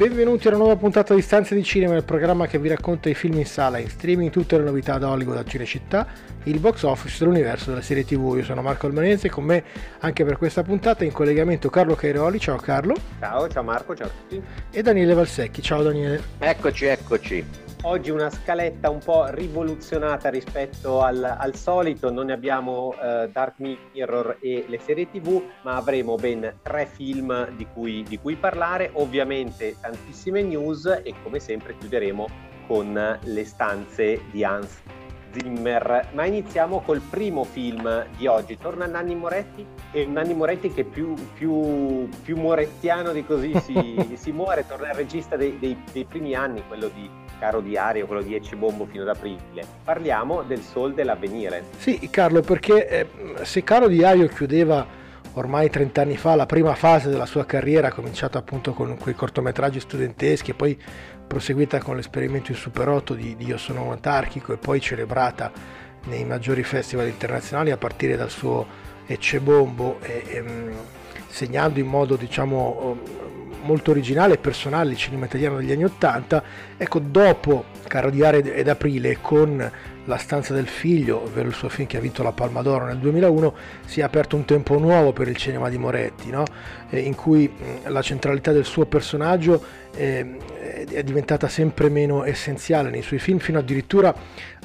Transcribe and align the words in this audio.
Benvenuti 0.00 0.46
a 0.46 0.52
una 0.52 0.60
nuova 0.60 0.76
puntata 0.76 1.14
di 1.14 1.20
Stanze 1.20 1.54
di 1.54 1.62
Cinema, 1.62 1.94
il 1.94 2.04
programma 2.04 2.46
che 2.46 2.58
vi 2.58 2.68
racconta 2.68 3.10
i 3.10 3.14
film 3.14 3.36
in 3.36 3.44
sala, 3.44 3.76
in 3.76 3.90
streaming, 3.90 4.30
tutte 4.30 4.56
le 4.56 4.64
novità 4.64 4.96
da 4.96 5.10
Hollywood 5.10 5.36
a 5.36 5.44
Cinecittà, 5.44 6.06
il 6.44 6.58
box 6.58 6.84
office 6.84 7.18
dell'universo 7.18 7.68
della 7.68 7.82
serie 7.82 8.06
TV. 8.06 8.36
Io 8.36 8.42
sono 8.42 8.62
Marco 8.62 8.86
Albanese 8.86 9.26
e 9.26 9.30
con 9.30 9.44
me 9.44 9.62
anche 9.98 10.24
per 10.24 10.38
questa 10.38 10.62
puntata 10.62 11.04
in 11.04 11.12
collegamento 11.12 11.68
Carlo 11.68 11.96
Cairoli. 11.96 12.40
Ciao 12.40 12.56
Carlo. 12.56 12.96
Ciao, 13.18 13.46
ciao 13.50 13.62
Marco, 13.62 13.94
ciao 13.94 14.06
a 14.06 14.10
tutti. 14.10 14.42
E 14.70 14.80
Daniele 14.80 15.12
Valsecchi. 15.12 15.60
Ciao 15.60 15.82
Daniele. 15.82 16.22
Eccoci, 16.38 16.86
eccoci. 16.86 17.44
Oggi 17.82 18.10
una 18.10 18.28
scaletta 18.28 18.90
un 18.90 18.98
po' 19.02 19.28
rivoluzionata 19.30 20.28
rispetto 20.28 21.00
al, 21.00 21.24
al 21.24 21.54
solito, 21.54 22.10
non 22.10 22.26
ne 22.26 22.34
abbiamo 22.34 22.88
uh, 22.88 23.26
Dark 23.32 23.54
Mirror 23.56 24.36
e 24.42 24.66
le 24.68 24.78
serie 24.78 25.08
tv, 25.08 25.42
ma 25.62 25.76
avremo 25.76 26.16
ben 26.16 26.58
tre 26.62 26.84
film 26.84 27.48
di 27.56 27.66
cui, 27.72 28.02
di 28.02 28.18
cui 28.18 28.36
parlare, 28.36 28.90
ovviamente 28.92 29.76
tantissime 29.80 30.42
news 30.42 30.84
e 31.02 31.14
come 31.22 31.38
sempre 31.40 31.74
chiuderemo 31.78 32.28
con 32.66 33.18
le 33.18 33.44
stanze 33.46 34.24
di 34.30 34.44
Hans 34.44 34.82
Zimmer. 35.32 36.10
Ma 36.12 36.26
iniziamo 36.26 36.82
col 36.82 37.00
primo 37.00 37.44
film 37.44 38.06
di 38.18 38.26
oggi. 38.26 38.58
Torna 38.58 38.84
Nanni 38.84 39.14
Moretti 39.14 39.66
e 39.92 40.04
Nanni 40.04 40.34
Moretti 40.34 40.70
che 40.70 40.84
più, 40.84 41.14
più, 41.32 42.06
più 42.22 42.36
morettiano 42.36 43.12
di 43.12 43.24
così 43.24 43.58
si, 43.60 44.16
si 44.20 44.32
muore, 44.32 44.66
torna 44.66 44.88
il 44.88 44.94
regista 44.94 45.36
dei, 45.36 45.58
dei, 45.58 45.82
dei 45.92 46.04
primi 46.04 46.34
anni, 46.34 46.62
quello 46.68 46.88
di 46.88 47.28
Caro 47.40 47.60
Diario, 47.62 48.06
quello 48.06 48.20
di 48.20 48.34
Ecce 48.34 48.54
Bombo 48.54 48.84
fino 48.84 49.02
ad 49.02 49.08
aprile. 49.08 49.66
Parliamo 49.82 50.42
del 50.42 50.60
Sol 50.60 50.92
dell'avvenire. 50.92 51.64
Sì, 51.78 52.10
Carlo, 52.10 52.42
perché 52.42 52.86
eh, 52.86 53.06
se 53.44 53.64
Caro 53.64 53.88
Diario 53.88 54.28
chiudeva 54.28 54.86
ormai 55.34 55.70
30 55.70 56.02
anni 56.02 56.16
fa 56.18 56.34
la 56.34 56.44
prima 56.44 56.74
fase 56.74 57.08
della 57.08 57.24
sua 57.24 57.46
carriera, 57.46 57.92
cominciata 57.92 58.38
appunto 58.38 58.74
con 58.74 58.98
quei 58.98 59.14
cortometraggi 59.14 59.80
studenteschi 59.80 60.50
e 60.50 60.54
poi 60.54 60.78
proseguita 61.26 61.78
con 61.78 61.96
l'esperimento 61.96 62.50
in 62.50 62.58
Super 62.58 62.88
8 62.88 63.14
di, 63.14 63.34
Io 63.38 63.56
sono 63.56 63.84
un 63.84 63.92
antarchico 63.92 64.52
e 64.52 64.58
poi 64.58 64.78
celebrata 64.78 65.50
nei 66.04 66.24
maggiori 66.24 66.62
festival 66.62 67.06
internazionali 67.06 67.70
a 67.70 67.78
partire 67.78 68.16
dal 68.16 68.30
suo 68.30 68.66
Ecce 69.06 69.40
Bombo, 69.40 69.98
e, 70.02 70.24
e, 70.26 70.42
mm, 70.42 70.72
segnando 71.28 71.78
in 71.78 71.86
modo 71.86 72.16
diciamo 72.16 72.98
molto 73.62 73.90
originale 73.90 74.34
e 74.34 74.38
personale 74.38 74.90
il 74.90 74.96
cinema 74.96 75.26
italiano 75.26 75.56
degli 75.56 75.72
anni 75.72 75.84
Ottanta. 75.84 76.42
Ecco, 76.76 76.98
dopo 76.98 77.64
Caro 77.86 78.10
di 78.10 78.22
ed 78.22 78.68
Aprile 78.68 79.18
con 79.20 79.70
La 80.04 80.16
stanza 80.16 80.54
del 80.54 80.68
figlio, 80.68 81.22
ovvero 81.22 81.48
il 81.48 81.54
suo 81.54 81.68
film 81.68 81.88
che 81.88 81.96
ha 81.96 82.00
vinto 82.00 82.22
la 82.22 82.32
Palma 82.32 82.62
d'Oro 82.62 82.86
nel 82.86 82.98
2001, 82.98 83.54
si 83.84 84.00
è 84.00 84.02
aperto 84.02 84.36
un 84.36 84.44
tempo 84.44 84.78
nuovo 84.78 85.12
per 85.12 85.28
il 85.28 85.36
cinema 85.36 85.68
di 85.68 85.78
Moretti, 85.78 86.30
no? 86.30 86.44
eh, 86.88 87.00
in 87.00 87.14
cui 87.14 87.52
la 87.86 88.02
centralità 88.02 88.52
del 88.52 88.64
suo 88.64 88.86
personaggio 88.86 89.62
eh, 89.94 90.36
è 90.88 91.02
diventata 91.02 91.48
sempre 91.48 91.88
meno 91.88 92.24
essenziale 92.24 92.90
nei 92.90 93.02
suoi 93.02 93.18
film, 93.18 93.38
fino 93.38 93.58
addirittura 93.58 94.14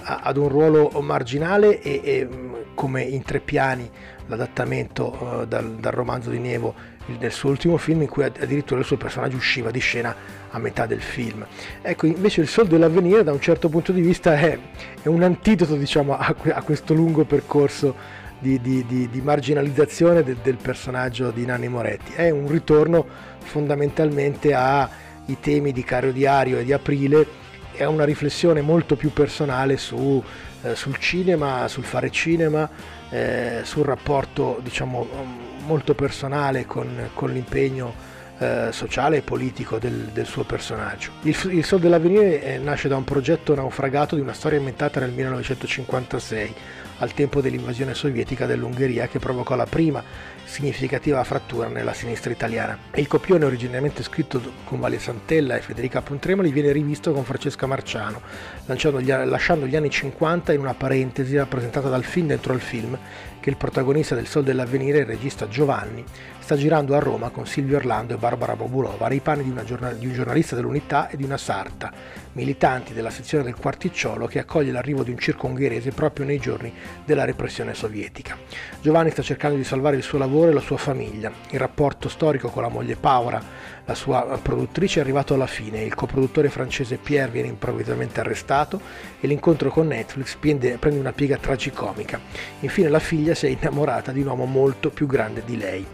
ad 0.04 0.38
un 0.38 0.48
ruolo 0.48 0.90
marginale 1.02 1.82
e, 1.82 2.02
e 2.04 2.30
come 2.76 3.02
in 3.02 3.24
tre 3.24 3.40
piani 3.40 3.90
l'adattamento 4.28 5.18
uh, 5.20 5.46
dal, 5.46 5.76
dal 5.76 5.94
romanzo 5.94 6.30
di 6.30 6.40
Nevo 6.40 6.94
nel 7.20 7.32
suo 7.32 7.50
ultimo 7.50 7.78
film 7.78 8.02
in 8.02 8.10
cui 8.10 8.24
addirittura 8.24 8.80
il 8.80 8.86
suo 8.86 8.98
personaggio 8.98 9.38
usciva 9.38 9.72
di 9.72 9.80
scena 9.80 10.16
a 10.50 10.60
metà 10.60 10.86
del 10.86 11.02
film. 11.02 11.46
Ecco, 11.82 12.06
invece 12.06 12.42
il 12.42 12.48
Sol 12.48 12.68
dell'avvenire 12.68 13.24
da 13.24 13.32
un 13.32 13.40
certo 13.40 13.70
punto 13.70 13.92
di 13.92 14.02
vista 14.02 14.36
è, 14.36 14.58
è 15.02 15.08
un 15.08 15.24
antidoto 15.24 15.76
diciamo, 15.76 16.18
a, 16.18 16.36
a, 16.54 16.62
questo 16.62 16.94
lungo 16.94 17.26
percorso 17.26 17.96
di, 18.40 18.60
di, 18.60 18.86
di, 18.86 19.10
di 19.10 19.22
marginalizzazione 19.22 20.24
del, 20.24 20.38
del, 20.42 20.58
personaggio 20.58 21.32
di 21.32 21.46
Nanni 21.46 21.68
Moretti. 21.68 22.14
È 22.14 22.30
un 22.30 22.48
ritorno 22.48 23.06
fondamentalmente 23.40 24.54
ai 24.54 25.38
temi 25.40 25.72
di 25.72 25.84
Cario 25.84 26.12
Diario 26.12 26.58
e 26.58 26.64
di 26.64 26.74
Aprile 26.74 27.44
a 27.80 27.90
una 27.90 28.06
riflessione 28.06 28.62
molto 28.62 28.96
più 28.96 29.12
personale 29.12 29.78
su, 29.78 30.24
eh, 30.64 30.76
sul 30.76 30.98
cinema, 30.98 31.68
sul 31.68 31.84
fare 31.84 32.10
cinema, 32.10 32.70
eh, 33.10 33.60
sul 33.64 33.84
rapporto 33.84 34.60
diciamo 34.64 35.54
molto 35.66 35.94
personale 35.96 36.66
con, 36.66 37.10
con 37.14 37.32
l'impegno 37.32 38.14
eh, 38.38 38.68
sociale 38.72 39.18
e 39.18 39.22
politico 39.22 39.78
del, 39.78 40.10
del 40.12 40.26
suo 40.26 40.44
personaggio. 40.44 41.12
Il, 41.22 41.38
il 41.52 41.64
Sol 41.64 41.80
dell'Avvenire 41.80 42.44
eh, 42.44 42.58
nasce 42.58 42.88
da 42.88 42.98
un 42.98 43.06
progetto 43.06 43.56
naufragato 43.56 44.16
di 44.16 44.22
una 44.22 44.34
storia 44.34 44.58
inventata 44.58 45.00
nel 45.00 45.12
1956, 45.12 46.54
al 47.00 47.14
tempo 47.14 47.42
dell'invasione 47.42 47.94
sovietica 47.94 48.46
dell'Ungheria 48.46 49.08
che 49.08 49.20
provocò 49.20 49.56
la 49.56 49.66
prima 49.66 50.04
significativa 50.44 51.24
frattura 51.24 51.68
nella 51.68 51.94
sinistra 51.94 52.32
italiana. 52.32 52.78
Il 52.96 53.08
copione, 53.08 53.46
originariamente 53.46 54.04
scritto 54.04 54.42
con 54.64 54.80
Valia 54.80 55.00
Santella 55.00 55.56
e 55.56 55.62
Federica 55.62 56.02
Pontremoli, 56.02 56.52
viene 56.52 56.72
rivisto 56.72 57.12
con 57.12 57.24
Francesca 57.24 57.66
Marciano, 57.66 58.22
lasciando 58.66 59.66
gli 59.66 59.76
anni 59.76 59.90
50 59.90 60.54
in 60.54 60.60
una 60.60 60.74
parentesi 60.74 61.36
rappresentata 61.36 61.90
dal 61.90 62.04
film 62.04 62.28
dentro 62.28 62.54
il 62.54 62.62
film 62.62 62.98
che 63.46 63.52
il 63.52 63.58
protagonista 63.58 64.16
del 64.16 64.26
Sol 64.26 64.44
dell'Avvenire, 64.44 65.02
il 65.02 65.06
regista 65.06 65.48
Giovanni, 65.48 66.04
sta 66.46 66.56
girando 66.56 66.96
a 66.96 67.00
Roma 67.00 67.30
con 67.30 67.48
Silvio 67.48 67.78
Orlando 67.78 68.14
e 68.14 68.18
Barbara 68.18 68.56
Bobulova, 68.56 69.08
nei 69.08 69.20
panni 69.20 69.42
di, 69.42 69.66
giornal- 69.66 69.98
di 69.98 70.06
un 70.06 70.14
giornalista 70.14 70.56
dell'Unità 70.56 71.10
e 71.10 71.18
di 71.18 71.24
una 71.24 71.38
sarta, 71.38 71.92
militanti 72.34 72.94
della 72.94 73.10
sezione 73.10 73.44
del 73.44 73.56
Quarticciolo 73.56 74.28
che 74.28 74.38
accoglie 74.38 74.72
l'arrivo 74.72 75.02
di 75.02 75.10
un 75.10 75.18
circo 75.18 75.48
ungherese 75.48 75.90
proprio 75.90 76.24
nei 76.24 76.38
giorni 76.38 76.72
della 77.04 77.26
repressione 77.26 77.74
sovietica. 77.74 78.38
Giovanni 78.80 79.10
sta 79.10 79.24
cercando 79.24 79.58
di 79.58 79.64
salvare 79.64 79.96
il 79.96 80.04
suo 80.04 80.20
lavoro 80.20 80.52
e 80.52 80.54
la 80.54 80.60
sua 80.60 80.78
famiglia. 80.78 81.32
Il 81.50 81.58
rapporto 81.58 82.10
storico 82.10 82.50
con 82.50 82.62
la 82.62 82.70
moglie 82.70 82.96
Paura, 82.96 83.42
la 83.84 83.96
sua 83.96 84.38
produttrice, 84.40 85.00
è 85.00 85.02
arrivato 85.02 85.34
alla 85.34 85.48
fine. 85.48 85.82
Il 85.82 85.96
coproduttore 85.96 86.50
francese 86.50 86.98
Pierre 86.98 87.32
viene 87.32 87.48
improvvisamente 87.48 88.20
arrestato 88.20 88.80
e 89.20 89.26
l'incontro 89.26 89.72
con 89.72 89.88
Netflix 89.88 90.36
prende 90.36 90.78
una 91.00 91.14
piega 91.14 91.38
tragicomica. 91.38 92.20
Infine 92.60 92.90
la 92.90 93.00
figlia 93.00 93.34
si 93.34 93.48
è 93.48 93.50
innamorata 93.50 94.12
di 94.12 94.22
un 94.22 94.28
uomo 94.28 94.46
molto 94.46 94.92
più 94.92 95.08
grande 95.08 95.42
di 95.44 95.58
lei. 95.58 95.86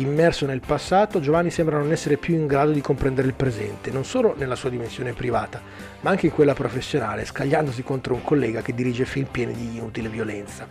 Immerso 0.00 0.46
nel 0.46 0.60
passato, 0.64 1.18
Giovanni 1.18 1.50
sembra 1.50 1.76
non 1.76 1.90
essere 1.90 2.18
più 2.18 2.36
in 2.36 2.46
grado 2.46 2.70
di 2.70 2.80
comprendere 2.80 3.26
il 3.26 3.34
presente, 3.34 3.90
non 3.90 4.04
solo 4.04 4.32
nella 4.36 4.54
sua 4.54 4.70
dimensione 4.70 5.12
privata, 5.12 5.60
ma 6.02 6.10
anche 6.10 6.26
in 6.26 6.32
quella 6.32 6.54
professionale, 6.54 7.24
scagliandosi 7.24 7.82
contro 7.82 8.14
un 8.14 8.22
collega 8.22 8.62
che 8.62 8.76
dirige 8.76 9.04
film 9.04 9.26
pieni 9.28 9.54
di 9.54 9.76
inutile 9.76 10.08
violenza. 10.08 10.68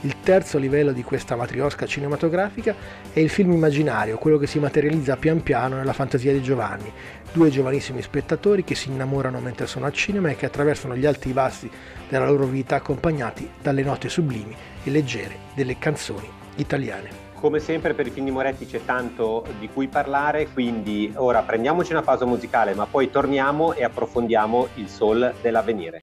Il 0.00 0.22
terzo 0.22 0.56
livello 0.56 0.92
di 0.92 1.02
questa 1.02 1.36
matriosca 1.36 1.84
cinematografica 1.84 2.74
è 3.12 3.20
il 3.20 3.28
film 3.28 3.52
immaginario, 3.52 4.16
quello 4.16 4.38
che 4.38 4.46
si 4.46 4.58
materializza 4.58 5.16
pian 5.16 5.42
piano 5.42 5.76
nella 5.76 5.92
fantasia 5.92 6.32
di 6.32 6.40
Giovanni, 6.40 6.90
due 7.32 7.50
giovanissimi 7.50 8.00
spettatori 8.00 8.64
che 8.64 8.74
si 8.74 8.88
innamorano 8.88 9.40
mentre 9.40 9.66
sono 9.66 9.84
al 9.84 9.92
cinema 9.92 10.30
e 10.30 10.36
che 10.36 10.46
attraversano 10.46 10.96
gli 10.96 11.04
alti 11.04 11.28
e 11.28 11.34
bassi 11.34 11.70
della 12.08 12.30
loro 12.30 12.46
vita 12.46 12.76
accompagnati 12.76 13.46
dalle 13.60 13.82
note 13.82 14.08
sublimi 14.08 14.56
e 14.82 14.90
leggere 14.90 15.36
delle 15.54 15.78
canzoni 15.78 16.30
italiane. 16.56 17.29
Come 17.40 17.58
sempre 17.58 17.94
per 17.94 18.06
i 18.06 18.10
film 18.10 18.26
di 18.26 18.32
Moretti 18.32 18.66
c'è 18.66 18.84
tanto 18.84 19.46
di 19.58 19.70
cui 19.70 19.88
parlare, 19.88 20.48
quindi 20.52 21.10
ora 21.16 21.40
prendiamoci 21.40 21.90
una 21.90 22.02
pausa 22.02 22.26
musicale, 22.26 22.74
ma 22.74 22.84
poi 22.84 23.08
torniamo 23.10 23.72
e 23.72 23.82
approfondiamo 23.82 24.68
il 24.74 24.88
sol 24.88 25.34
dell'avvenire. 25.40 26.02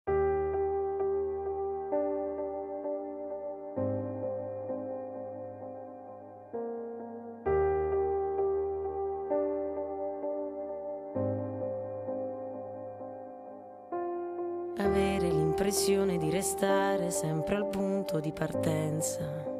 Avere 14.79 15.29
l'impressione 15.29 16.17
di 16.17 16.31
restare 16.31 17.11
sempre 17.11 17.57
al 17.57 17.67
punto 17.67 18.19
di 18.19 18.31
partenza 18.31 19.56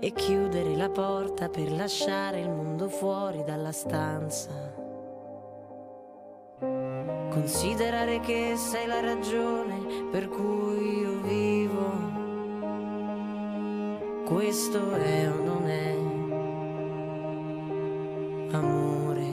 e 0.00 0.12
chiudere 0.12 0.74
la 0.74 0.88
porta 0.88 1.48
per 1.48 1.70
lasciare 1.70 2.40
il 2.40 2.50
mondo 2.50 2.88
fuori 2.88 3.44
dalla 3.44 3.72
stanza. 3.72 4.50
Considerare 7.30 8.20
che 8.20 8.54
sei 8.56 8.86
la 8.86 9.00
ragione 9.00 10.08
per 10.10 10.28
cui 10.28 11.00
io 11.00 11.20
vivo. 11.20 12.08
Questo 14.24 14.94
è 14.94 15.28
o 15.28 15.42
non 15.42 15.68
è. 15.68 16.10
amore. 18.52 19.28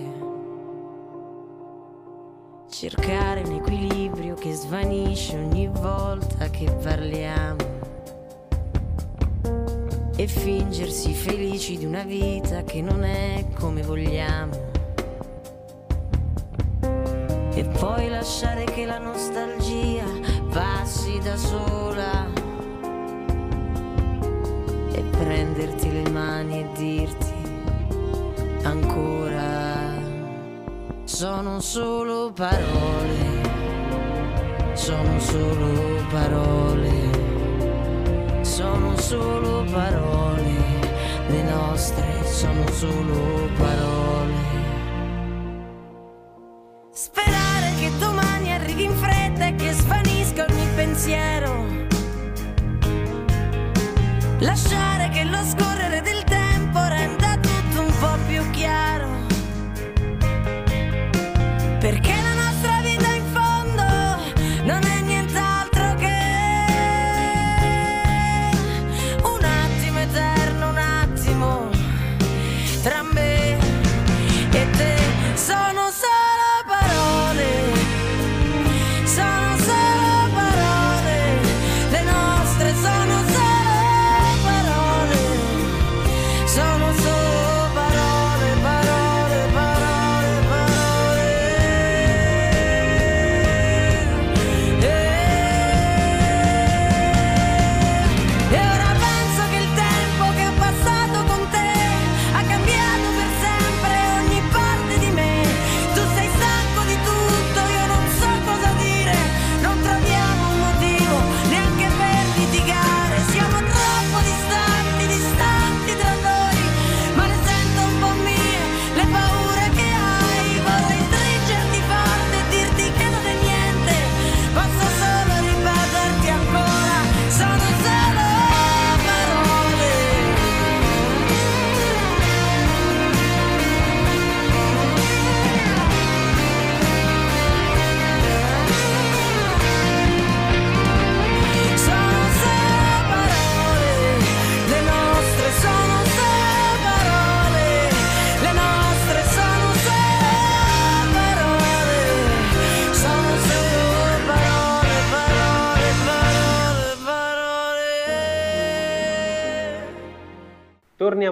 Cercare 2.70 3.42
un 3.42 3.54
equilibrio 3.54 4.36
che 4.36 4.54
svanisce 4.54 5.38
ogni 5.38 5.68
volta 5.68 6.50
che 6.50 6.70
parliamo. 6.72 7.87
E 10.20 10.26
fingersi 10.26 11.14
felici 11.14 11.78
di 11.78 11.86
una 11.86 12.02
vita 12.02 12.64
che 12.64 12.82
non 12.82 13.04
è 13.04 13.46
come 13.54 13.84
vogliamo. 13.84 14.52
E 17.54 17.64
poi 17.80 18.10
lasciare 18.10 18.64
che 18.64 18.86
la 18.86 18.98
nostalgia 18.98 20.06
passi 20.52 21.20
da 21.20 21.38
sola 21.38 22.26
e 24.92 25.02
prenderti 25.04 25.92
le 25.92 26.10
mani 26.10 26.62
e 26.62 26.68
dirti 26.76 27.34
ancora 28.64 29.94
sono 31.04 31.60
solo 31.60 32.32
parole, 32.32 33.42
sono 34.74 35.20
solo 35.20 36.04
parole, 36.10 37.07
sono 38.58 38.98
solo 38.98 39.64
parole, 39.72 40.52
le 41.28 41.44
nostre 41.44 42.24
sono 42.26 42.66
solo 42.72 43.48
parole. 43.56 44.34
Sperare 46.92 47.76
che 47.78 47.92
domani 48.00 48.52
arrivi 48.52 48.86
in 48.86 48.96
fretta 48.96 49.46
e 49.46 49.54
che 49.54 49.74
svanisca 49.74 50.48
ogni 50.50 50.68
pensiero. 50.74 51.66
Lasciare 54.40 55.10
che 55.10 55.24
lo 55.26 55.44
scorrere 55.44 55.87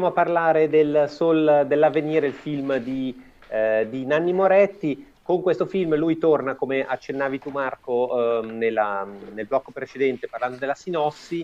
Torniamo 0.05 0.09
a 0.09 0.11
parlare 0.11 0.69
del 0.69 1.05
Sol 1.09 1.65
dell'avvenire, 1.65 2.27
il 2.27 2.33
film 2.33 2.77
di, 2.77 3.19
eh, 3.49 3.87
di 3.89 4.05
Nanni 4.05 4.33
Moretti. 4.33 5.13
Con 5.23 5.41
questo 5.41 5.65
film 5.65 5.95
lui 5.95 6.19
torna, 6.19 6.53
come 6.53 6.85
accennavi 6.85 7.39
tu 7.39 7.49
Marco 7.49 8.43
ehm, 8.43 8.55
nella- 8.55 9.07
nel 9.33 9.47
blocco 9.47 9.71
precedente 9.71 10.27
parlando 10.27 10.57
della 10.57 10.75
sinossi, 10.75 11.43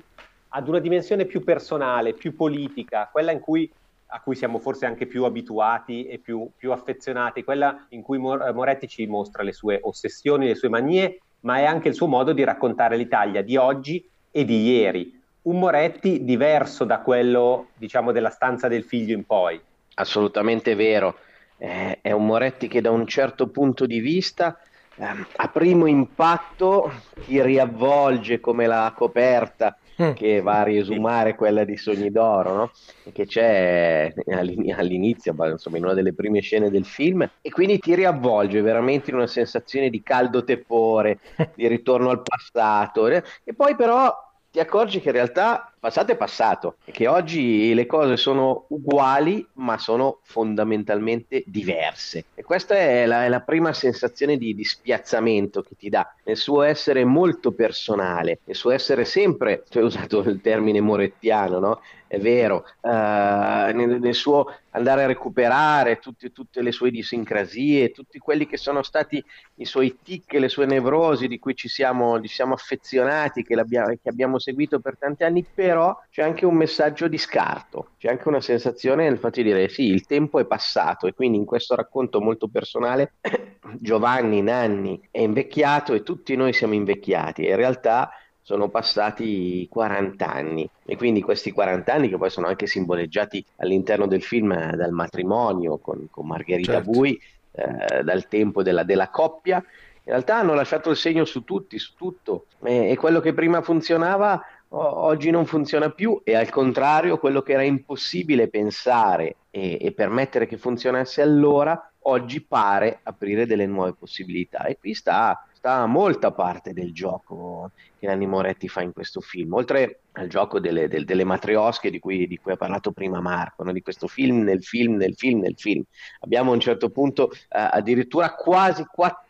ad 0.49 0.67
una 0.67 0.77
dimensione 0.77 1.25
più 1.25 1.43
personale, 1.43 2.13
più 2.13 2.35
politica, 2.35 3.09
quella 3.11 3.35
cui, 3.39 3.67
a 4.07 4.21
cui 4.21 4.35
siamo 4.35 4.59
forse 4.59 4.85
anche 4.85 5.07
più 5.07 5.23
abituati 5.23 6.05
e 6.05 6.19
più, 6.19 6.47
più 6.55 6.71
affezionati, 6.71 7.43
quella 7.43 7.87
in 7.89 8.03
cui 8.03 8.19
Mor- 8.19 8.53
Moretti 8.53 8.87
ci 8.87 9.07
mostra 9.07 9.41
le 9.41 9.53
sue 9.53 9.79
ossessioni, 9.81 10.45
le 10.45 10.55
sue 10.55 10.69
manie, 10.69 11.23
ma 11.45 11.57
è 11.57 11.63
anche 11.63 11.87
il 11.87 11.95
suo 11.95 12.05
modo 12.05 12.31
di 12.31 12.43
raccontare 12.43 12.95
l'Italia 12.95 13.41
di 13.41 13.57
oggi 13.57 14.07
e 14.29 14.45
di 14.45 14.69
ieri. 14.69 15.19
Un 15.43 15.57
Moretti 15.59 16.23
diverso 16.23 16.85
da 16.85 17.01
quello, 17.01 17.71
diciamo, 17.75 18.11
della 18.11 18.29
stanza 18.29 18.67
del 18.67 18.83
figlio 18.83 19.15
in 19.15 19.25
poi. 19.25 19.59
Assolutamente 19.95 20.75
vero. 20.75 21.15
Eh, 21.57 21.99
è 22.01 22.11
un 22.11 22.25
Moretti 22.25 22.67
che 22.67 22.81
da 22.81 22.91
un 22.91 23.05
certo 23.07 23.49
punto 23.49 23.85
di 23.85 23.99
vista, 23.99 24.57
ehm, 24.95 25.27
a 25.35 25.47
primo 25.49 25.85
impatto, 25.87 26.91
ti 27.23 27.41
riavvolge 27.41 28.39
come 28.39 28.67
la 28.67 28.91
coperta 28.95 29.75
Mm. 30.01 30.13
che 30.13 30.41
va 30.41 30.59
a 30.61 30.63
riesumare 30.63 31.35
quella 31.35 31.63
di 31.63 31.75
Sogni 31.77 32.09
d'Oro, 32.11 32.55
no? 32.55 32.71
Che 33.11 33.25
c'è 33.25 34.11
all'in- 34.27 34.73
all'inizio, 34.73 35.33
ma, 35.33 35.47
insomma, 35.49 35.77
in 35.77 35.83
una 35.83 35.93
delle 35.93 36.13
prime 36.13 36.39
scene 36.41 36.69
del 36.69 36.85
film, 36.85 37.21
e 37.41 37.49
quindi 37.51 37.77
ti 37.79 37.93
riavvolge 37.93 38.61
veramente 38.61 39.09
in 39.11 39.17
una 39.17 39.27
sensazione 39.27 39.89
di 39.89 40.01
caldo 40.01 40.43
tepore, 40.43 41.19
di 41.53 41.67
ritorno 41.67 42.09
al 42.09 42.21
passato, 42.23 43.07
eh. 43.07 43.21
E 43.43 43.53
poi 43.53 43.75
però 43.75 44.11
ti 44.51 44.59
accorgi 44.59 44.99
che 44.99 45.07
in 45.09 45.15
realtà 45.15 45.70
passato 45.81 46.11
è 46.11 46.15
passato 46.15 46.75
che 46.91 47.07
oggi 47.07 47.73
le 47.73 47.87
cose 47.87 48.15
sono 48.15 48.65
uguali 48.67 49.43
ma 49.53 49.79
sono 49.79 50.19
fondamentalmente 50.21 51.43
diverse. 51.47 52.25
E 52.35 52.43
questa 52.43 52.75
è 52.75 53.07
la, 53.07 53.25
è 53.25 53.29
la 53.29 53.41
prima 53.41 53.73
sensazione 53.73 54.37
di, 54.37 54.53
di 54.53 54.63
spiazzamento 54.63 55.63
che 55.63 55.75
ti 55.75 55.89
dà 55.89 56.13
nel 56.23 56.37
suo 56.37 56.61
essere 56.61 57.03
molto 57.03 57.51
personale, 57.51 58.41
nel 58.43 58.55
suo 58.55 58.69
essere 58.69 59.05
sempre, 59.05 59.63
tu 59.67 59.79
hai 59.79 59.83
usato 59.85 60.19
il 60.19 60.39
termine 60.39 60.81
morettiano, 60.81 61.57
no? 61.57 61.81
È 62.11 62.19
vero, 62.19 62.65
eh, 62.81 63.71
nel, 63.73 63.99
nel 64.01 64.13
suo 64.13 64.53
andare 64.71 65.03
a 65.03 65.07
recuperare 65.07 65.99
tutte, 65.99 66.33
tutte 66.33 66.61
le 66.61 66.73
sue 66.73 66.89
idiosincrasie, 66.89 67.91
tutti 67.91 68.19
quelli 68.19 68.47
che 68.47 68.57
sono 68.57 68.83
stati 68.83 69.23
i 69.55 69.65
suoi 69.65 69.97
tic, 70.03 70.33
le 70.33 70.49
sue 70.49 70.65
nevrosi 70.65 71.29
di 71.29 71.39
cui 71.39 71.55
ci 71.55 71.69
siamo, 71.69 72.19
ci 72.21 72.27
siamo 72.27 72.53
affezionati, 72.53 73.43
che, 73.43 73.55
che 73.65 74.09
abbiamo 74.09 74.39
seguito 74.39 74.81
per 74.81 74.97
tanti 74.97 75.23
anni, 75.23 75.45
però 75.71 75.97
c'è 76.09 76.21
anche 76.21 76.45
un 76.45 76.55
messaggio 76.55 77.07
di 77.07 77.17
scarto, 77.17 77.91
c'è 77.97 78.09
anche 78.09 78.27
una 78.27 78.41
sensazione 78.41 79.07
nel 79.07 79.19
fatto 79.19 79.41
di 79.41 79.43
dire 79.43 79.69
sì, 79.69 79.83
il 79.83 80.05
tempo 80.05 80.37
è 80.39 80.45
passato 80.45 81.07
e 81.07 81.13
quindi 81.13 81.37
in 81.37 81.45
questo 81.45 81.75
racconto 81.75 82.19
molto 82.19 82.49
personale 82.49 83.13
Giovanni 83.79 84.41
Nanni 84.41 85.01
è 85.09 85.21
invecchiato 85.21 85.93
e 85.93 86.03
tutti 86.03 86.35
noi 86.35 86.51
siamo 86.51 86.73
invecchiati 86.73 87.45
e 87.45 87.51
in 87.51 87.55
realtà 87.55 88.11
sono 88.41 88.67
passati 88.67 89.65
40 89.69 90.29
anni 90.29 90.69
e 90.83 90.97
quindi 90.97 91.21
questi 91.21 91.51
40 91.51 91.93
anni 91.93 92.09
che 92.09 92.17
poi 92.17 92.29
sono 92.29 92.47
anche 92.47 92.67
simboleggiati 92.67 93.45
all'interno 93.57 94.07
del 94.07 94.23
film 94.23 94.51
eh, 94.51 94.75
dal 94.75 94.91
matrimonio 94.91 95.77
con, 95.77 96.07
con 96.11 96.27
Margherita 96.27 96.73
Certo. 96.73 96.91
Bui, 96.91 97.17
eh, 97.53 98.03
dal 98.03 98.27
tempo 98.27 98.61
della, 98.61 98.83
della 98.83 99.07
coppia, 99.07 99.63
in 100.03 100.11
realtà 100.11 100.35
hanno 100.35 100.53
lasciato 100.53 100.89
il 100.89 100.97
segno 100.97 101.23
su 101.23 101.45
tutti, 101.45 101.79
su 101.79 101.93
tutto 101.95 102.47
e, 102.61 102.89
e 102.89 102.97
quello 102.97 103.21
che 103.21 103.33
prima 103.33 103.61
funzionava 103.61 104.43
oggi 104.73 105.29
non 105.29 105.45
funziona 105.45 105.89
più 105.89 106.21
e 106.23 106.35
al 106.35 106.49
contrario 106.49 107.17
quello 107.17 107.41
che 107.41 107.53
era 107.53 107.63
impossibile 107.63 108.47
pensare 108.47 109.35
e, 109.49 109.77
e 109.81 109.91
permettere 109.91 110.47
che 110.47 110.57
funzionasse 110.57 111.21
allora 111.21 111.91
oggi 112.03 112.41
pare 112.41 112.99
aprire 113.03 113.45
delle 113.45 113.65
nuove 113.65 113.93
possibilità 113.93 114.65
e 114.65 114.77
qui 114.77 114.93
sta 114.93 115.45
sta 115.61 115.85
molta 115.85 116.31
parte 116.31 116.73
del 116.73 116.91
gioco 116.91 117.69
che 117.99 118.07
Nanni 118.07 118.25
Moretti 118.25 118.67
fa 118.67 118.81
in 118.81 118.93
questo 118.93 119.21
film, 119.21 119.53
oltre 119.53 119.99
al 120.13 120.27
gioco 120.27 120.59
delle, 120.59 120.87
del, 120.87 121.05
delle 121.05 121.23
matriosche 121.23 121.91
di 121.91 121.99
cui, 121.99 122.25
di 122.25 122.37
cui, 122.37 122.53
ha 122.53 122.57
parlato 122.57 122.91
prima 122.91 123.21
Marco, 123.21 123.63
no? 123.63 123.71
di 123.71 123.83
questo 123.83 124.07
film 124.07 124.41
nel 124.41 124.63
film, 124.63 124.95
nel 124.95 125.13
film, 125.13 125.41
nel 125.41 125.53
film. 125.55 125.83
Abbiamo 126.21 126.49
a 126.49 126.55
un 126.55 126.59
certo 126.59 126.89
punto 126.89 127.31
eh, 127.31 127.37
addirittura 127.51 128.33
quasi 128.33 128.83
quattro 128.91 129.29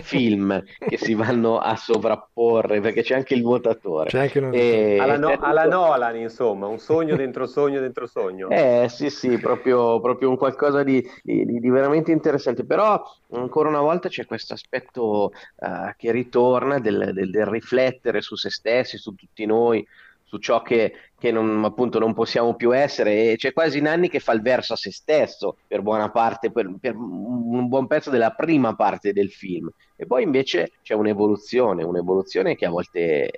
film 0.00 0.62
che 0.78 0.96
si 0.96 1.14
vanno 1.14 1.58
a 1.58 1.76
sovrapporre 1.76 2.80
perché 2.80 3.02
c'è 3.02 3.14
anche 3.14 3.34
il 3.34 3.42
nuotatore. 3.42 4.08
C'è 4.08 4.20
anche 4.20 4.50
e, 4.50 4.98
alla, 4.98 5.16
no, 5.16 5.36
alla 5.40 5.66
Nolan, 5.66 6.16
insomma, 6.16 6.66
un 6.66 6.78
sogno 6.78 7.16
dentro 7.16 7.46
sogno 7.46 7.80
dentro 7.80 8.06
sogno. 8.06 8.48
Eh 8.48 8.86
sì, 8.88 9.10
sì, 9.10 9.38
proprio, 9.38 10.00
proprio 10.00 10.28
un 10.28 10.36
qualcosa 10.36 10.82
di, 10.82 11.04
di, 11.22 11.44
di, 11.44 11.70
veramente 11.70 12.12
interessante. 12.12 12.64
Però 12.64 13.02
ancora 13.32 13.68
una 13.68 13.80
volta 13.80 14.08
c'è 14.08 14.26
questo 14.26 14.54
aspetto 14.54 15.32
uh, 15.56 15.68
che 15.96 16.10
ritorna 16.10 16.78
del, 16.78 17.10
del, 17.12 17.30
del 17.30 17.46
riflettere 17.46 18.20
su 18.20 18.36
se 18.36 18.50
stessi, 18.50 18.98
su 18.98 19.14
tutti 19.14 19.46
noi 19.46 19.86
su 20.26 20.38
ciò 20.38 20.60
che, 20.60 20.92
che 21.18 21.30
non, 21.30 21.64
appunto 21.64 21.98
non 21.98 22.12
possiamo 22.12 22.54
più 22.54 22.76
essere 22.76 23.30
e 23.32 23.36
c'è 23.36 23.52
quasi 23.52 23.80
Nanni 23.80 24.08
che 24.08 24.18
fa 24.18 24.32
il 24.32 24.42
verso 24.42 24.72
a 24.72 24.76
se 24.76 24.90
stesso 24.90 25.56
per 25.66 25.82
buona 25.82 26.10
parte, 26.10 26.50
per, 26.50 26.70
per, 26.80 26.96
un 26.96 27.68
buon 27.68 27.86
pezzo 27.86 28.10
della 28.10 28.32
prima 28.32 28.74
parte 28.74 29.12
del 29.12 29.30
film. 29.30 29.70
E 29.94 30.04
poi 30.04 30.24
invece 30.24 30.72
c'è 30.82 30.94
un'evoluzione, 30.94 31.84
un'evoluzione 31.84 32.56
che 32.56 32.66
a 32.66 32.70
volte 32.70 33.30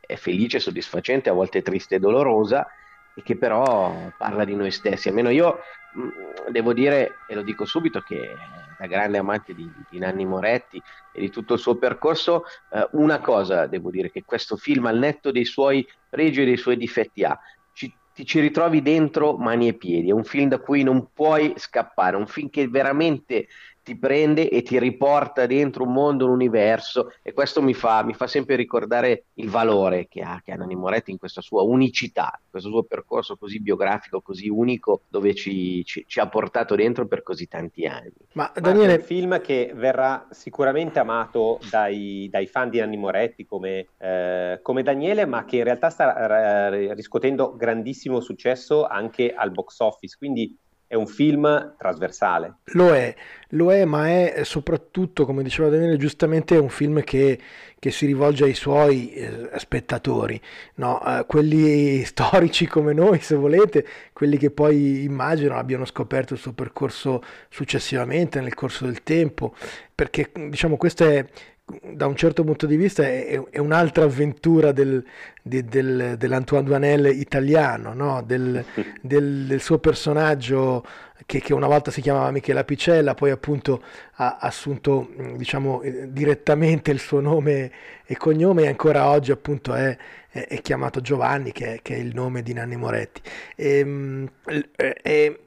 è 0.00 0.16
felice, 0.16 0.58
soddisfacente, 0.58 1.28
a 1.28 1.34
volte 1.34 1.62
triste 1.62 1.96
e 1.96 1.98
dolorosa 2.00 2.66
e 3.20 3.22
che 3.22 3.36
però 3.36 4.10
parla 4.16 4.44
di 4.44 4.56
noi 4.56 4.70
stessi. 4.70 5.08
Almeno 5.08 5.28
io 5.28 5.60
mh, 5.94 6.50
devo 6.50 6.72
dire, 6.72 7.18
e 7.28 7.34
lo 7.34 7.42
dico 7.42 7.64
subito, 7.64 8.00
che 8.00 8.34
da 8.78 8.86
grande 8.86 9.18
amante 9.18 9.54
di, 9.54 9.70
di, 9.90 9.98
Nanni 9.98 10.24
Moretti 10.24 10.82
e 11.12 11.20
di 11.20 11.30
tutto 11.30 11.54
il 11.54 11.60
suo 11.60 11.76
percorso, 11.76 12.44
eh, 12.72 12.88
una 12.92 13.20
cosa 13.20 13.66
devo 13.66 13.90
dire, 13.90 14.10
che 14.10 14.24
questo 14.24 14.56
film 14.56 14.86
al 14.86 14.98
netto 14.98 15.30
dei 15.30 15.44
suoi 15.44 15.86
pregi 16.08 16.42
e 16.42 16.46
dei 16.46 16.56
suoi 16.56 16.76
difetti 16.76 17.22
ha, 17.22 17.38
ci, 17.72 17.92
ti 18.14 18.24
ci 18.24 18.40
ritrovi 18.40 18.80
dentro 18.80 19.36
mani 19.36 19.68
e 19.68 19.74
piedi, 19.74 20.08
è 20.08 20.12
un 20.12 20.24
film 20.24 20.48
da 20.48 20.58
cui 20.58 20.82
non 20.82 21.10
puoi 21.12 21.52
scappare, 21.56 22.16
un 22.16 22.26
film 22.26 22.48
che 22.48 22.68
veramente 22.68 23.48
ti 23.90 23.96
prende 23.96 24.48
e 24.48 24.62
ti 24.62 24.78
riporta 24.78 25.46
dentro 25.46 25.82
un 25.82 25.92
mondo, 25.92 26.26
un 26.26 26.30
universo 26.30 27.12
e 27.22 27.32
questo 27.32 27.60
mi 27.60 27.74
fa, 27.74 28.04
mi 28.04 28.14
fa 28.14 28.28
sempre 28.28 28.54
ricordare 28.54 29.24
il 29.34 29.48
valore 29.48 30.06
che 30.06 30.20
ha, 30.20 30.40
che 30.44 30.52
ha 30.52 30.54
Nanni 30.54 30.76
Moretti 30.76 31.10
in 31.10 31.18
questa 31.18 31.40
sua 31.40 31.62
unicità, 31.62 32.38
in 32.40 32.50
questo 32.50 32.68
suo 32.68 32.84
percorso 32.84 33.36
così 33.36 33.60
biografico, 33.60 34.20
così 34.20 34.48
unico, 34.48 35.02
dove 35.08 35.34
ci, 35.34 35.84
ci, 35.84 36.04
ci 36.06 36.20
ha 36.20 36.28
portato 36.28 36.76
dentro 36.76 37.08
per 37.08 37.24
così 37.24 37.48
tanti 37.48 37.84
anni. 37.84 38.12
Ma 38.34 38.52
Daniele... 38.54 38.94
è 38.94 38.96
un 38.98 39.02
film 39.02 39.40
che 39.40 39.72
verrà 39.74 40.28
sicuramente 40.30 41.00
amato 41.00 41.58
dai, 41.68 42.28
dai 42.30 42.46
fan 42.46 42.70
di 42.70 42.78
Nanni 42.78 42.96
Moretti 42.96 43.44
come, 43.44 43.86
eh, 43.98 44.60
come, 44.62 44.84
Daniele, 44.84 45.26
ma 45.26 45.44
che 45.44 45.56
in 45.56 45.64
realtà 45.64 45.90
sta 45.90 46.68
eh, 46.68 46.94
riscuotendo 46.94 47.56
grandissimo 47.56 48.20
successo 48.20 48.86
anche 48.86 49.34
al 49.34 49.50
box 49.50 49.80
office, 49.80 50.16
quindi 50.16 50.56
è 50.90 50.96
un 50.96 51.06
film 51.06 51.76
trasversale. 51.78 52.56
Lo 52.72 52.92
è, 52.92 53.14
lo 53.50 53.72
è, 53.72 53.84
ma 53.84 54.08
è 54.08 54.40
soprattutto, 54.42 55.24
come 55.24 55.44
diceva 55.44 55.68
Daniele, 55.68 55.96
giustamente 55.96 56.56
un 56.56 56.68
film 56.68 57.04
che, 57.04 57.38
che 57.78 57.92
si 57.92 58.06
rivolge 58.06 58.42
ai 58.42 58.54
suoi 58.54 59.12
eh, 59.12 59.50
spettatori, 59.54 60.40
no? 60.74 61.00
eh, 61.06 61.26
quelli 61.28 62.02
storici 62.02 62.66
come 62.66 62.92
noi, 62.92 63.20
se 63.20 63.36
volete, 63.36 63.86
quelli 64.12 64.36
che 64.36 64.50
poi 64.50 65.04
immagino 65.04 65.54
abbiano 65.54 65.84
scoperto 65.84 66.34
il 66.34 66.40
suo 66.40 66.54
percorso 66.54 67.22
successivamente 67.48 68.40
nel 68.40 68.54
corso 68.54 68.84
del 68.84 69.04
tempo, 69.04 69.54
perché 69.94 70.32
diciamo 70.34 70.76
questo 70.76 71.04
è 71.04 71.24
da 71.92 72.06
un 72.06 72.16
certo 72.16 72.44
punto 72.44 72.66
di 72.66 72.76
vista 72.76 73.02
è, 73.02 73.40
è 73.50 73.58
un'altra 73.58 74.04
avventura 74.04 74.72
del, 74.72 75.04
di, 75.42 75.64
del, 75.64 76.16
dell'Antoine 76.18 76.64
Duanel 76.64 77.06
italiano, 77.06 77.94
no? 77.94 78.22
del, 78.22 78.64
del, 79.00 79.46
del, 79.46 79.60
suo 79.60 79.78
personaggio 79.78 80.84
che, 81.30 81.38
che, 81.40 81.54
una 81.54 81.68
volta 81.68 81.92
si 81.92 82.00
chiamava 82.00 82.32
Michela 82.32 82.64
Picella, 82.64 83.14
poi 83.14 83.30
appunto 83.30 83.80
ha 84.14 84.38
assunto 84.40 85.10
diciamo, 85.36 85.80
eh, 85.80 86.12
direttamente 86.12 86.90
il 86.90 86.98
suo 86.98 87.20
nome 87.20 87.70
e 88.04 88.16
cognome 88.16 88.64
e 88.64 88.66
ancora 88.66 89.08
oggi 89.08 89.30
appunto 89.30 89.72
è, 89.72 89.96
è, 90.28 90.46
è 90.48 90.60
chiamato 90.60 91.00
Giovanni, 91.00 91.52
che 91.52 91.74
è, 91.74 91.78
che 91.82 91.94
è, 91.94 91.98
il 91.98 92.12
nome 92.14 92.42
di 92.42 92.52
Nanni 92.52 92.74
Moretti. 92.74 93.20
E, 93.54 94.28
e, 94.74 95.40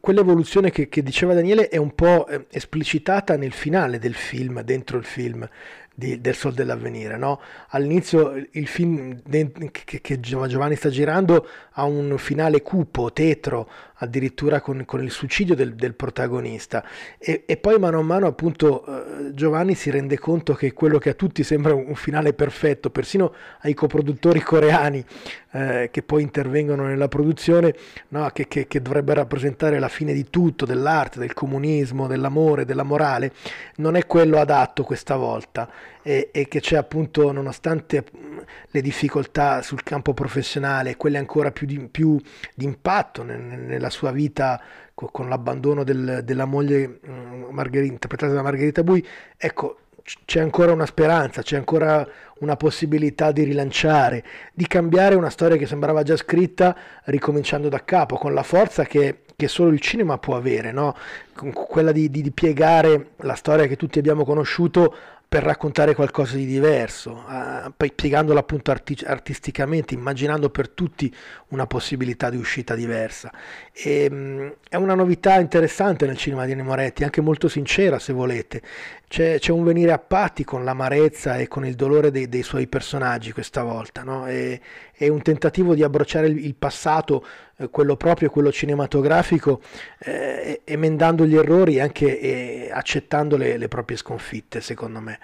quell'evoluzione 0.00 0.70
che, 0.70 0.90
che, 0.90 1.02
diceva 1.02 1.32
Daniele 1.32 1.70
è 1.70 1.78
un 1.78 1.94
po' 1.94 2.26
eh, 2.26 2.44
esplicitata 2.50 3.38
nel 3.38 3.52
finale 3.52 3.98
del 3.98 4.14
film, 4.14 4.60
dentro 4.60 4.98
il 4.98 5.04
film 5.04 5.48
di, 5.96 6.20
del 6.20 6.34
Sol 6.34 6.52
dell'Avvenire. 6.52 7.16
No? 7.16 7.40
All'inizio 7.68 8.34
il 8.50 8.66
film 8.68 9.22
che, 9.70 10.00
che, 10.00 10.20
Giovanni 10.20 10.76
sta 10.76 10.90
girando 10.90 11.48
ha 11.72 11.84
un 11.84 12.16
finale 12.18 12.62
cupo, 12.62 13.12
tetro, 13.12 13.68
addirittura 13.96 14.60
con, 14.60 14.84
con 14.84 15.02
il 15.02 15.10
suicidio 15.10 15.54
del, 15.54 15.74
del 15.74 15.94
protagonista 15.94 16.84
e, 17.18 17.44
e, 17.46 17.56
poi 17.56 17.78
mano 17.78 17.98
a 17.98 18.02
mano 18.02 18.26
appunto 18.26 18.84
eh, 18.84 19.34
Giovanni 19.34 19.74
si 19.74 19.90
rende 19.90 20.18
conto 20.18 20.54
che 20.54 20.72
quello 20.72 20.98
che 20.98 21.10
a 21.10 21.14
tutti 21.14 21.42
sembra 21.42 21.74
un, 21.74 21.84
un 21.88 21.94
finale 21.94 22.32
perfetto, 22.34 22.90
persino 22.90 23.32
ai 23.60 23.74
coproduttori 23.74 24.40
coreani 24.40 25.04
eh, 25.52 25.88
che 25.90 26.02
poi 26.02 26.22
intervengono 26.22 26.84
nella 26.84 27.08
produzione, 27.08 27.74
no? 28.08 28.28
che, 28.32 28.46
che, 28.48 28.66
che 28.66 28.82
dovrebbe 28.82 29.14
rappresentare 29.14 29.78
la 29.78 29.88
fine 29.88 30.12
di 30.12 30.28
tutto, 30.28 30.66
dell'arte, 30.66 31.18
del 31.18 31.32
comunismo, 31.32 32.06
dell'amore, 32.06 32.64
della 32.64 32.82
morale, 32.82 33.32
non 33.76 33.96
è 33.96 34.06
quello 34.06 34.38
adatto 34.38 34.82
questa 34.82 35.16
volta 35.16 35.68
e, 36.06 36.28
e 36.30 36.46
che 36.46 36.60
c'è 36.60 36.76
appunto, 36.76 37.32
nonostante 37.32 38.04
le 38.70 38.80
difficoltà 38.80 39.60
sul 39.60 39.82
campo 39.82 40.14
professionale, 40.14 40.96
quelle 40.96 41.18
ancora 41.18 41.50
più 41.50 41.66
di, 41.66 41.80
più 41.90 42.16
di 42.54 42.64
impatto 42.64 43.24
nella 43.24 43.90
sua 43.90 44.12
vita 44.12 44.62
con 44.94 45.28
l'abbandono 45.28 45.82
del, 45.82 46.20
della 46.22 46.44
moglie 46.44 47.00
Margherita, 47.50 47.92
interpretata 47.92 48.32
da 48.32 48.42
Margherita 48.42 48.84
Bui, 48.84 49.04
ecco, 49.36 49.78
c'è 50.24 50.38
ancora 50.38 50.72
una 50.72 50.86
speranza, 50.86 51.42
c'è 51.42 51.56
ancora 51.56 52.06
una 52.38 52.54
possibilità 52.54 53.32
di 53.32 53.42
rilanciare, 53.42 54.22
di 54.52 54.68
cambiare 54.68 55.16
una 55.16 55.30
storia 55.30 55.56
che 55.56 55.66
sembrava 55.66 56.04
già 56.04 56.16
scritta 56.16 56.76
ricominciando 57.06 57.68
da 57.68 57.82
capo, 57.82 58.14
con 58.14 58.32
la 58.32 58.44
forza 58.44 58.84
che, 58.84 59.22
che 59.34 59.48
solo 59.48 59.70
il 59.70 59.80
cinema 59.80 60.18
può 60.18 60.36
avere, 60.36 60.70
no? 60.70 60.94
quella 61.52 61.90
di, 61.90 62.08
di, 62.10 62.22
di 62.22 62.30
piegare 62.30 63.10
la 63.18 63.34
storia 63.34 63.66
che 63.66 63.76
tutti 63.76 63.98
abbiamo 63.98 64.24
conosciuto 64.24 64.94
per 65.36 65.44
raccontare 65.44 65.94
qualcosa 65.94 66.34
di 66.34 66.46
diverso, 66.46 67.22
piegandola 67.76 68.40
appunto 68.40 68.70
arti- 68.70 69.04
artisticamente, 69.04 69.92
immaginando 69.92 70.48
per 70.48 70.70
tutti 70.70 71.14
una 71.48 71.66
possibilità 71.66 72.30
di 72.30 72.38
uscita 72.38 72.74
diversa. 72.74 73.30
E, 73.70 74.08
mh, 74.10 74.14
mm, 74.14 74.48
è 74.70 74.76
una 74.76 74.94
novità 74.94 75.38
interessante 75.38 76.06
nel 76.06 76.16
cinema 76.16 76.46
di 76.46 76.54
Nemoretti, 76.54 77.04
anche 77.04 77.20
molto 77.20 77.48
sincera 77.48 77.98
se 77.98 78.14
volete. 78.14 78.62
C'è, 79.08 79.38
c'è 79.38 79.52
un 79.52 79.62
venire 79.62 79.92
a 79.92 79.98
patti 79.98 80.42
con 80.42 80.64
l'amarezza 80.64 81.36
e 81.36 81.46
con 81.46 81.64
il 81.64 81.74
dolore 81.74 82.10
dei, 82.10 82.28
dei 82.28 82.42
suoi 82.42 82.66
personaggi 82.66 83.32
questa 83.32 83.62
volta, 83.62 84.02
no? 84.02 84.26
è, 84.26 84.60
è, 84.92 85.06
un 85.06 85.22
tentativo 85.22 85.74
di 85.74 85.84
abbracciare 85.84 86.26
il, 86.26 86.44
il 86.44 86.54
passato, 86.56 87.24
eh, 87.56 87.70
quello 87.70 87.96
proprio, 87.96 88.30
quello 88.30 88.50
cinematografico, 88.50 89.60
eh, 90.00 90.60
emendando 90.64 91.24
gli 91.24 91.36
errori 91.36 91.76
e 91.76 91.80
anche 91.80 92.18
eh, 92.18 92.70
accettando 92.72 93.36
le, 93.36 93.56
le 93.56 93.68
proprie 93.68 93.96
sconfitte, 93.96 94.60
secondo 94.60 95.00
me. 95.00 95.18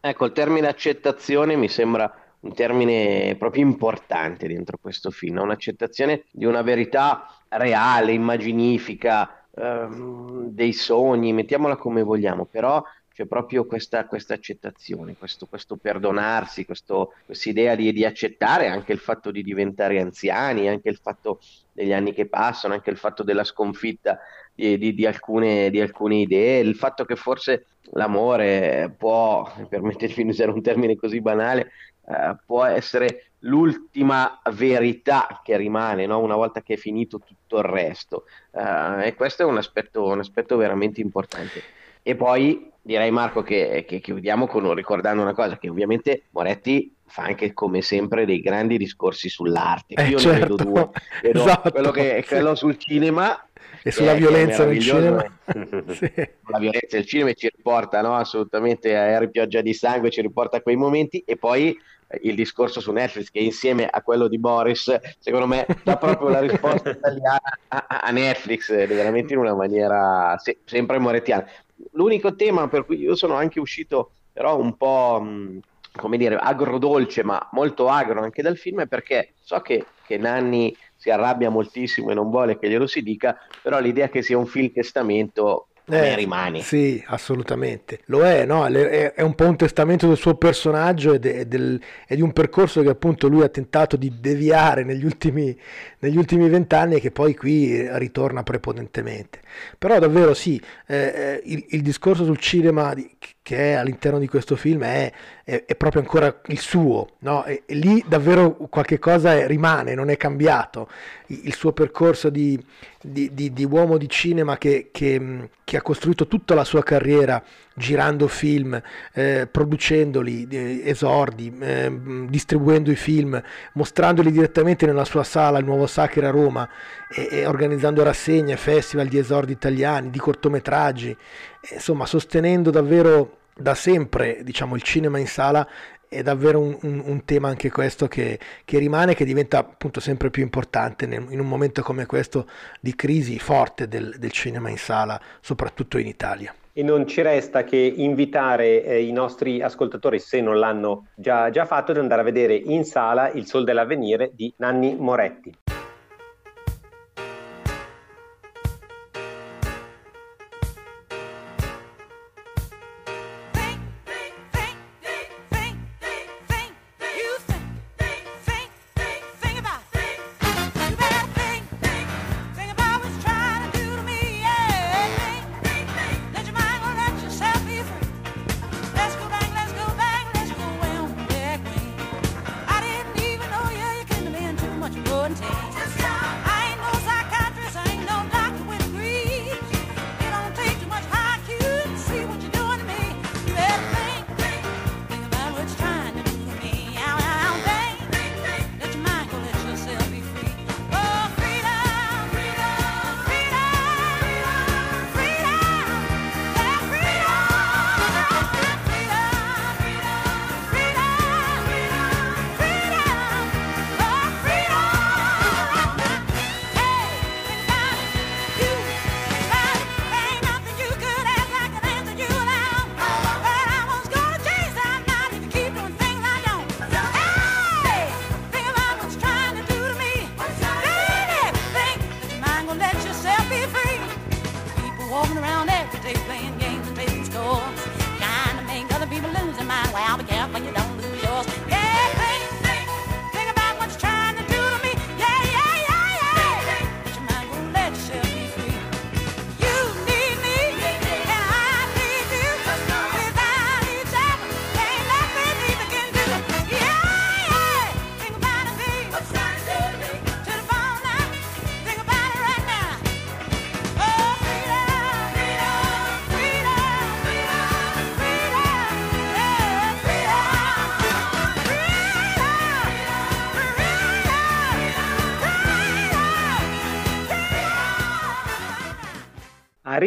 Ecco, 0.00 0.24
il 0.24 0.32
termine 0.32 0.66
accettazione 0.66 1.54
mi 1.54 1.68
sembra 1.68 2.12
un 2.40 2.54
termine 2.54 3.36
proprio 3.38 3.64
importante 3.64 4.48
dentro 4.48 4.78
questo 4.80 5.10
film, 5.10 5.38
un'accettazione 5.38 6.24
di 6.30 6.44
una 6.44 6.62
verità 6.62 7.26
reale, 7.48 8.12
immaginifica, 8.12 9.44
ehm, 9.54 10.48
dei 10.48 10.72
sogni, 10.72 11.32
mettiamola 11.32 11.76
come 11.76 12.02
vogliamo, 12.02 12.46
però 12.46 12.82
c'è 13.12 13.26
proprio 13.26 13.66
questa, 13.66 14.06
questa 14.06 14.34
accettazione, 14.34 15.16
questo, 15.16 15.46
questo 15.46 15.76
perdonarsi, 15.76 16.64
questa 16.64 17.06
idea 17.44 17.74
di, 17.74 17.92
di, 17.92 18.04
accettare 18.04 18.68
anche 18.68 18.92
il 18.92 18.98
fatto 18.98 19.30
di 19.30 19.42
diventare 19.42 20.00
anziani, 20.00 20.68
anche 20.68 20.88
il 20.88 20.98
fatto 21.00 21.40
degli 21.72 21.92
anni 21.92 22.12
che 22.12 22.26
passano, 22.26 22.74
anche 22.74 22.90
il 22.90 22.96
fatto 22.96 23.22
della 23.22 23.44
sconfitta 23.44 24.18
di, 24.54 24.78
di, 24.78 24.94
di 24.94 25.06
alcune, 25.06 25.66
alcune, 25.66 26.16
idee, 26.16 26.60
il 26.60 26.74
fatto 26.74 27.04
che 27.04 27.16
forse 27.16 27.66
l'amore 27.92 28.94
può, 28.96 29.50
permettetemi 29.68 30.24
di 30.24 30.30
usare 30.30 30.50
un 30.50 30.62
termine 30.62 30.96
così 30.96 31.20
banale, 31.20 31.72
eh, 32.06 32.36
può 32.44 32.64
essere 32.64 33.32
l'ultima 33.44 34.40
verità 34.52 35.40
che 35.42 35.56
rimane 35.56 36.06
no? 36.06 36.20
una 36.20 36.36
volta 36.36 36.62
che 36.62 36.74
è 36.74 36.76
finito 36.76 37.18
tutto 37.18 37.58
il 37.58 37.64
resto. 37.64 38.24
Uh, 38.50 39.00
e 39.00 39.14
questo 39.14 39.42
è 39.42 39.44
un 39.44 39.56
aspetto, 39.56 40.04
un 40.04 40.18
aspetto 40.18 40.56
veramente 40.56 41.00
importante. 41.00 41.62
E 42.02 42.16
poi 42.16 42.71
direi 42.82 43.10
Marco 43.10 43.42
che, 43.42 43.84
che 43.86 44.00
chiudiamo 44.00 44.46
con, 44.46 44.74
ricordando 44.74 45.22
una 45.22 45.34
cosa, 45.34 45.56
che 45.56 45.68
ovviamente 45.68 46.24
Moretti 46.30 46.94
fa 47.06 47.22
anche 47.24 47.52
come 47.52 47.82
sempre 47.82 48.24
dei 48.24 48.40
grandi 48.40 48.76
discorsi 48.76 49.28
sull'arte. 49.28 49.94
Eh, 49.94 50.08
Io 50.08 50.18
certo. 50.18 50.32
ne 50.32 50.40
vedo 50.40 50.56
due. 50.56 50.90
Vedo 51.22 51.40
esatto, 51.44 51.70
quello, 51.70 51.90
che, 51.90 52.24
quello 52.26 52.54
sul 52.54 52.76
cinema 52.78 53.46
e 53.82 53.90
sulla 53.90 54.12
è 54.12 54.16
violenza 54.16 54.64
nel 54.64 54.80
cinema. 54.80 55.24
Sì. 55.92 56.10
La 56.46 56.58
violenza 56.58 56.96
del 56.96 57.06
cinema 57.06 57.32
ci 57.34 57.50
riporta 57.54 58.00
no, 58.00 58.14
assolutamente 58.14 58.96
a 58.96 59.14
Harry 59.16 59.30
Pioggia 59.30 59.60
di 59.60 59.74
Sangue, 59.74 60.10
ci 60.10 60.22
riporta 60.22 60.56
a 60.56 60.60
quei 60.62 60.76
momenti 60.76 61.22
e 61.26 61.36
poi 61.36 61.76
eh, 62.08 62.20
il 62.22 62.34
discorso 62.34 62.80
su 62.80 62.90
Netflix 62.90 63.30
che 63.30 63.40
insieme 63.40 63.86
a 63.86 64.00
quello 64.00 64.28
di 64.28 64.38
Boris, 64.38 64.94
secondo 65.18 65.46
me, 65.46 65.66
dà 65.82 65.98
proprio 65.98 66.28
la 66.28 66.40
risposta 66.40 66.88
italiana 66.90 67.58
a, 67.68 67.86
a 68.02 68.10
Netflix, 68.10 68.70
eh, 68.70 68.86
veramente 68.86 69.34
in 69.34 69.40
una 69.40 69.54
maniera 69.54 70.36
se- 70.38 70.60
sempre 70.64 70.98
morettiana. 70.98 71.46
L'unico 71.92 72.34
tema 72.34 72.68
per 72.68 72.84
cui 72.84 72.98
io 72.98 73.14
sono 73.14 73.34
anche 73.34 73.60
uscito 73.60 74.12
però 74.32 74.58
un 74.58 74.76
po', 74.76 75.20
mh, 75.20 75.60
come 75.96 76.16
dire, 76.16 76.36
agrodolce, 76.36 77.22
ma 77.22 77.48
molto 77.52 77.88
agro 77.88 78.22
anche 78.22 78.42
dal 78.42 78.56
film, 78.56 78.80
è 78.80 78.86
perché 78.86 79.34
so 79.40 79.60
che, 79.60 79.84
che 80.06 80.16
Nanni 80.16 80.74
si 80.96 81.10
arrabbia 81.10 81.50
moltissimo 81.50 82.10
e 82.10 82.14
non 82.14 82.30
vuole 82.30 82.58
che 82.58 82.68
glielo 82.68 82.86
si 82.86 83.02
dica, 83.02 83.36
però 83.60 83.78
l'idea 83.78 84.08
che 84.08 84.22
sia 84.22 84.38
un 84.38 84.46
film 84.46 84.72
testamento 84.72 85.68
Eh, 85.84 86.14
rimane. 86.14 86.62
Sì, 86.62 87.02
assolutamente. 87.08 88.00
Lo 88.06 88.24
è, 88.24 88.44
no? 88.46 88.64
È, 88.66 89.14
un 89.22 89.34
po' 89.34 89.46
un 89.48 89.56
testamento 89.56 90.06
del 90.06 90.16
suo 90.16 90.36
personaggio 90.36 91.12
e, 91.12 91.18
de- 91.18 91.48
del- 91.48 91.80
e 92.06 92.14
di 92.14 92.22
un 92.22 92.32
percorso 92.32 92.82
che 92.82 92.88
appunto 92.88 93.26
lui 93.26 93.42
ha 93.42 93.48
tentato 93.48 93.96
di 93.96 94.20
deviare 94.20 94.84
negli 94.84 95.04
ultimi, 95.04 95.54
negli 95.98 96.16
ultimi 96.16 96.48
vent'anni 96.48 96.94
e 96.94 97.00
che 97.00 97.10
poi 97.10 97.34
qui 97.34 97.84
ritorna 97.98 98.44
prepotentemente. 98.44 99.40
Però 99.76 99.98
davvero 99.98 100.34
sì, 100.34 100.60
eh, 100.86 100.96
eh, 100.96 101.42
il, 101.46 101.66
il 101.70 101.82
discorso 101.82 102.24
sul 102.24 102.38
cinema 102.38 102.94
di- 102.94 103.10
che 103.42 103.72
è 103.72 103.72
all'interno 103.74 104.18
di 104.18 104.28
questo 104.28 104.54
film 104.56 104.82
è, 104.84 105.12
è- 105.44 105.64
è 105.66 105.74
proprio 105.74 106.00
ancora 106.00 106.40
il 106.46 106.58
suo, 106.60 107.10
no? 107.20 107.44
E, 107.44 107.62
e 107.66 107.74
lì 107.74 108.02
davvero 108.06 108.54
qualche 108.70 108.98
cosa 108.98 109.34
è- 109.34 109.46
rimane, 109.46 109.94
non 109.94 110.10
è 110.10 110.16
cambiato. 110.16 110.88
Il, 111.26 111.40
il 111.46 111.54
suo 111.54 111.72
percorso 111.72 112.30
di, 112.30 112.58
di- 113.00 113.30
di- 113.34 113.52
di 113.52 113.64
uomo 113.64 113.96
di 113.98 114.08
cinema 114.08 114.58
che, 114.58 114.88
che, 114.92 115.48
che 115.64 115.76
ha 115.76 115.82
costruito 115.82 116.26
tutta 116.28 116.54
la 116.54 116.64
sua 116.64 116.82
carriera 116.82 117.42
girando 117.74 118.28
film, 118.28 118.80
eh, 119.12 119.48
producendoli, 119.50 120.46
eh, 120.50 120.82
esordi, 120.84 121.56
eh, 121.60 121.90
distribuendo 122.28 122.90
i 122.90 122.96
film, 122.96 123.40
mostrandoli 123.74 124.30
direttamente 124.30 124.86
nella 124.86 125.04
sua 125.04 125.24
sala, 125.24 125.58
il 125.58 125.64
nuovo 125.64 125.86
Sacre 125.86 126.26
a 126.26 126.30
Roma, 126.30 126.68
e, 127.08 127.46
organizzando 127.46 128.02
rassegne, 128.02 128.56
festival 128.56 129.06
di 129.08 129.18
esordi 129.18 129.52
italiani, 129.52 130.10
di 130.10 130.18
cortometraggi, 130.18 131.10
e, 131.10 131.74
insomma 131.74 132.06
sostenendo 132.06 132.70
davvero 132.70 133.38
da 133.54 133.74
sempre 133.74 134.40
diciamo, 134.42 134.74
il 134.76 134.82
cinema 134.82 135.18
in 135.18 135.26
sala 135.26 135.66
è 136.08 136.22
davvero 136.22 136.60
un, 136.60 136.76
un- 136.82 137.02
un 137.04 137.24
tema 137.24 137.48
anche 137.48 137.70
questo 137.70 138.06
che, 138.08 138.38
che 138.64 138.78
rimane, 138.78 139.14
che 139.14 139.24
diventa 139.24 139.58
appunto 139.58 139.98
sempre 140.00 140.30
più 140.30 140.42
importante 140.42 141.06
nel- 141.06 141.26
in 141.30 141.40
un 141.40 141.48
momento 141.48 141.82
come 141.82 142.06
questo 142.06 142.46
di 142.80 142.94
crisi 142.94 143.38
forte 143.38 143.88
del, 143.88 144.14
del 144.18 144.30
cinema 144.30 144.68
in 144.68 144.78
sala, 144.78 145.20
soprattutto 145.40 145.98
in 145.98 146.06
Italia. 146.06 146.54
E 146.74 146.82
non 146.82 147.06
ci 147.06 147.20
resta 147.20 147.64
che 147.64 147.76
invitare 147.76 148.82
eh, 148.82 149.02
i 149.02 149.12
nostri 149.12 149.60
ascoltatori, 149.60 150.18
se 150.18 150.40
non 150.40 150.58
l'hanno 150.58 151.08
già, 151.14 151.50
già 151.50 151.66
fatto, 151.66 151.90
ad 151.90 151.98
andare 151.98 152.22
a 152.22 152.24
vedere 152.24 152.54
in 152.54 152.84
sala 152.84 153.30
Il 153.30 153.46
Sol 153.46 153.64
dell'Avvenire 153.64 154.30
di 154.34 154.54
Nanni 154.56 154.96
Moretti. 154.96 155.54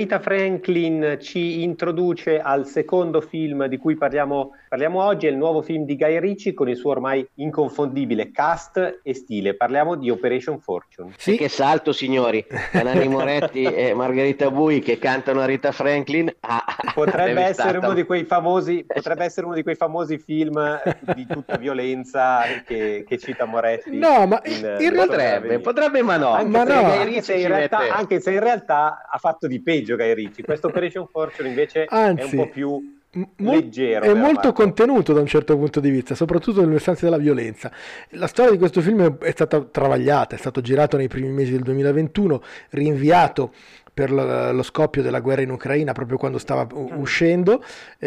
Rita 0.06 0.20
Franklin 0.20 1.18
ci 1.20 1.64
introduce 1.64 2.40
al 2.40 2.68
secondo 2.68 3.22
film 3.22 3.66
di 3.66 3.78
cui 3.78 3.96
parliamo, 3.96 4.52
parliamo 4.70 5.02
oggi, 5.02 5.26
è 5.26 5.32
il 5.32 5.36
nuovo 5.36 5.64
film 5.64 5.84
di 5.84 5.96
Guy 5.96 6.20
Ritchie 6.20 6.54
con 6.54 6.70
il 6.70 6.76
suo 6.76 6.92
ormai 6.92 7.28
inconfondibile 7.38 8.30
cast 8.30 9.00
e 9.02 9.14
stile. 9.16 9.56
Parliamo 9.56 9.96
di 9.96 10.12
Operation 10.12 10.60
Fortune. 10.60 11.10
E 11.10 11.14
Sì, 11.18 11.38
che 11.38 11.50
salto, 11.50 11.92
signori! 11.92 12.46
Nanni 12.74 13.08
Moretti 13.08 13.64
e 13.66 13.96
Margherita 13.96 14.52
Bui 14.52 14.80
che 14.80 15.00
cantano 15.00 15.40
a 15.40 15.46
Rita 15.46 15.72
Franklin. 15.72 16.32
Ah, 16.42 16.64
Potrebbe 16.94 17.30
deve 17.30 17.42
essere, 17.42 17.70
stata- 17.70 17.88
uno 17.88 17.96
di 17.96 18.04
quei 18.04 18.26
famosi, 18.26 18.86
potrebbe 18.94 19.24
essere 19.24 19.48
uno 19.48 19.56
di 19.56 19.64
quei 19.64 19.76
famosi 19.76 20.20
film 20.20 20.80
di 21.16 21.26
tutta 21.26 21.58
violenza 21.58 22.42
che, 22.64 23.04
che 23.08 23.18
cita 23.18 23.46
Moretti. 23.46 23.98
No, 23.98 24.28
ma 24.28 24.40
in- 24.46 24.78
in 24.82 24.94
Potrebbe, 24.94 25.60
potrebbe, 25.60 26.04
ma 26.04 26.18
no. 26.18 26.30
Anche, 26.30 26.50
Ma 26.50 26.64
se, 26.64 26.74
no. 26.74 27.40
In 27.40 27.48
realtà, 27.48 27.78
mette- 27.80 27.90
anche 27.90 28.20
se 28.20 28.32
in 28.34 28.40
realtà 28.40 29.08
ha 29.10 29.18
fatto 29.18 29.48
di 29.48 29.64
peggio 29.64 29.95
Guy 29.96 30.14
Ritchie. 30.14 30.44
Questo 30.44 30.68
Operation 30.68 31.08
Fortune 31.08 31.50
invece 31.50 31.86
Anzi, 31.88 32.22
è 32.22 32.40
un 32.40 32.46
po' 32.46 32.50
più 32.50 32.94
leggero. 33.38 34.06
è 34.06 34.14
molto 34.14 34.48
Marco? 34.48 34.52
contenuto 34.52 35.14
da 35.14 35.22
un 35.22 35.28
certo 35.28 35.56
punto 35.58 35.80
di 35.80 35.90
vista, 35.90 36.16
soprattutto 36.16 36.60
nel 36.62 36.70
versante 36.70 37.06
della 37.06 37.18
violenza. 37.18 37.72
La 38.12 38.28
storia 38.28 38.52
di 38.52 38.58
questo 38.58 38.82
film 38.82 39.18
è 39.20 39.32
stata 39.32 39.62
travagliata, 39.64 40.36
è 40.36 40.38
stato 40.38 40.62
girato 40.62 40.98
nei 40.98 41.08
primi 41.08 41.30
mesi 41.30 41.52
del 41.52 41.62
2021, 41.62 42.42
rinviato 42.72 43.54
per 43.96 44.12
lo, 44.12 44.62
scoppio 44.64 45.02
della 45.02 45.22
guerra 45.22 45.42
in 45.42 45.52
Ucraina 45.52 45.94
proprio 45.94 46.18
quando 46.18 46.38
stava 46.38 46.68
u- 46.74 46.92
uscendo, 46.96 47.64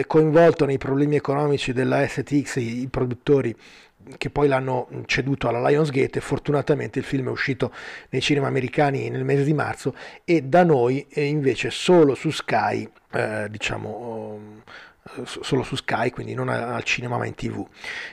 coinvolto 0.06 0.66
nei 0.66 0.76
problemi 0.76 1.16
economici 1.16 1.72
della 1.72 2.06
STX, 2.06 2.56
i 2.56 2.88
produttori 2.90 3.56
che 4.16 4.30
poi 4.30 4.48
l'hanno 4.48 4.88
ceduto 5.06 5.48
alla 5.48 5.66
Lionsgate 5.68 6.18
e 6.18 6.22
fortunatamente 6.22 6.98
il 6.98 7.04
film 7.04 7.28
è 7.28 7.30
uscito 7.30 7.72
nei 8.10 8.20
cinema 8.20 8.46
americani 8.46 9.10
nel 9.10 9.24
mese 9.24 9.44
di 9.44 9.52
marzo 9.52 9.94
e 10.24 10.42
da 10.42 10.64
noi 10.64 11.06
eh, 11.10 11.24
invece 11.24 11.70
solo 11.70 12.14
su 12.14 12.30
Sky, 12.30 12.88
eh, 13.12 13.46
diciamo 13.50 14.40
eh, 15.16 15.24
so- 15.24 15.42
solo 15.42 15.62
su 15.62 15.76
Sky, 15.76 16.10
quindi 16.10 16.34
non 16.34 16.48
al 16.48 16.82
cinema 16.84 17.16
ma 17.16 17.26
in 17.26 17.34
tv. 17.34 17.66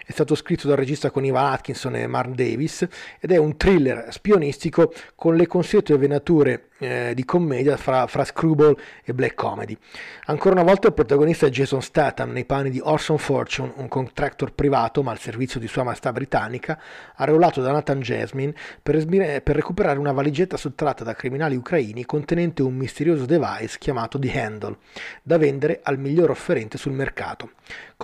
È 0.05 0.12
stato 0.12 0.36
scritto 0.36 0.67
dal 0.67 0.77
regista 0.77 1.12
con 1.12 1.25
Ivan 1.25 1.51
Atkinson 1.53 1.95
e 1.95 2.08
Mark 2.08 2.29
Davis 2.29 2.88
ed 3.19 3.31
è 3.31 3.38
un 3.38 3.58
thriller 3.58 4.08
spionistico 4.12 4.93
con 5.15 5.36
le 5.36 5.47
consuete 5.47 5.97
venature 5.97 6.69
eh, 6.78 7.14
di 7.14 7.24
commedia 7.24 7.78
fra, 7.78 8.08
fra 8.08 8.26
screwball 8.26 8.78
e 9.04 9.14
black 9.14 9.36
comedy. 9.36 9.78
Ancora 10.26 10.56
una 10.56 10.64
volta 10.64 10.88
il 10.88 10.94
protagonista 10.94 11.46
è 11.46 11.50
Jason 11.50 11.82
Statham 11.82 12.32
nei 12.32 12.46
panni 12.46 12.70
di 12.70 12.80
Orson 12.84 13.18
Fortune, 13.18 13.74
un 13.76 13.88
contractor 13.88 14.54
privato 14.54 15.04
ma 15.04 15.12
al 15.12 15.20
servizio 15.20 15.60
di 15.60 15.68
Sua 15.68 15.84
Maestà 15.84 16.12
Britannica, 16.12 16.80
arruolato 17.16 17.62
da 17.62 17.72
Nathan 17.72 18.02
Jasmine 18.02 18.54
per, 18.82 18.96
esmire, 18.96 19.42
per 19.42 19.56
recuperare 19.56 20.00
una 20.00 20.12
valigetta 20.12 20.58
sottratta 20.58 21.04
da 21.04 21.14
criminali 21.14 21.56
ucraini 21.56 22.06
contenente 22.06 22.62
un 22.62 22.76
misterioso 22.76 23.26
device 23.26 23.78
chiamato 23.78 24.20
The 24.20 24.42
Handle, 24.42 24.78
da 25.22 25.38
vendere 25.38 25.80
al 25.84 26.00
miglior 26.00 26.30
offerente 26.30 26.78
sul 26.78 26.94
mercato. 26.94 27.52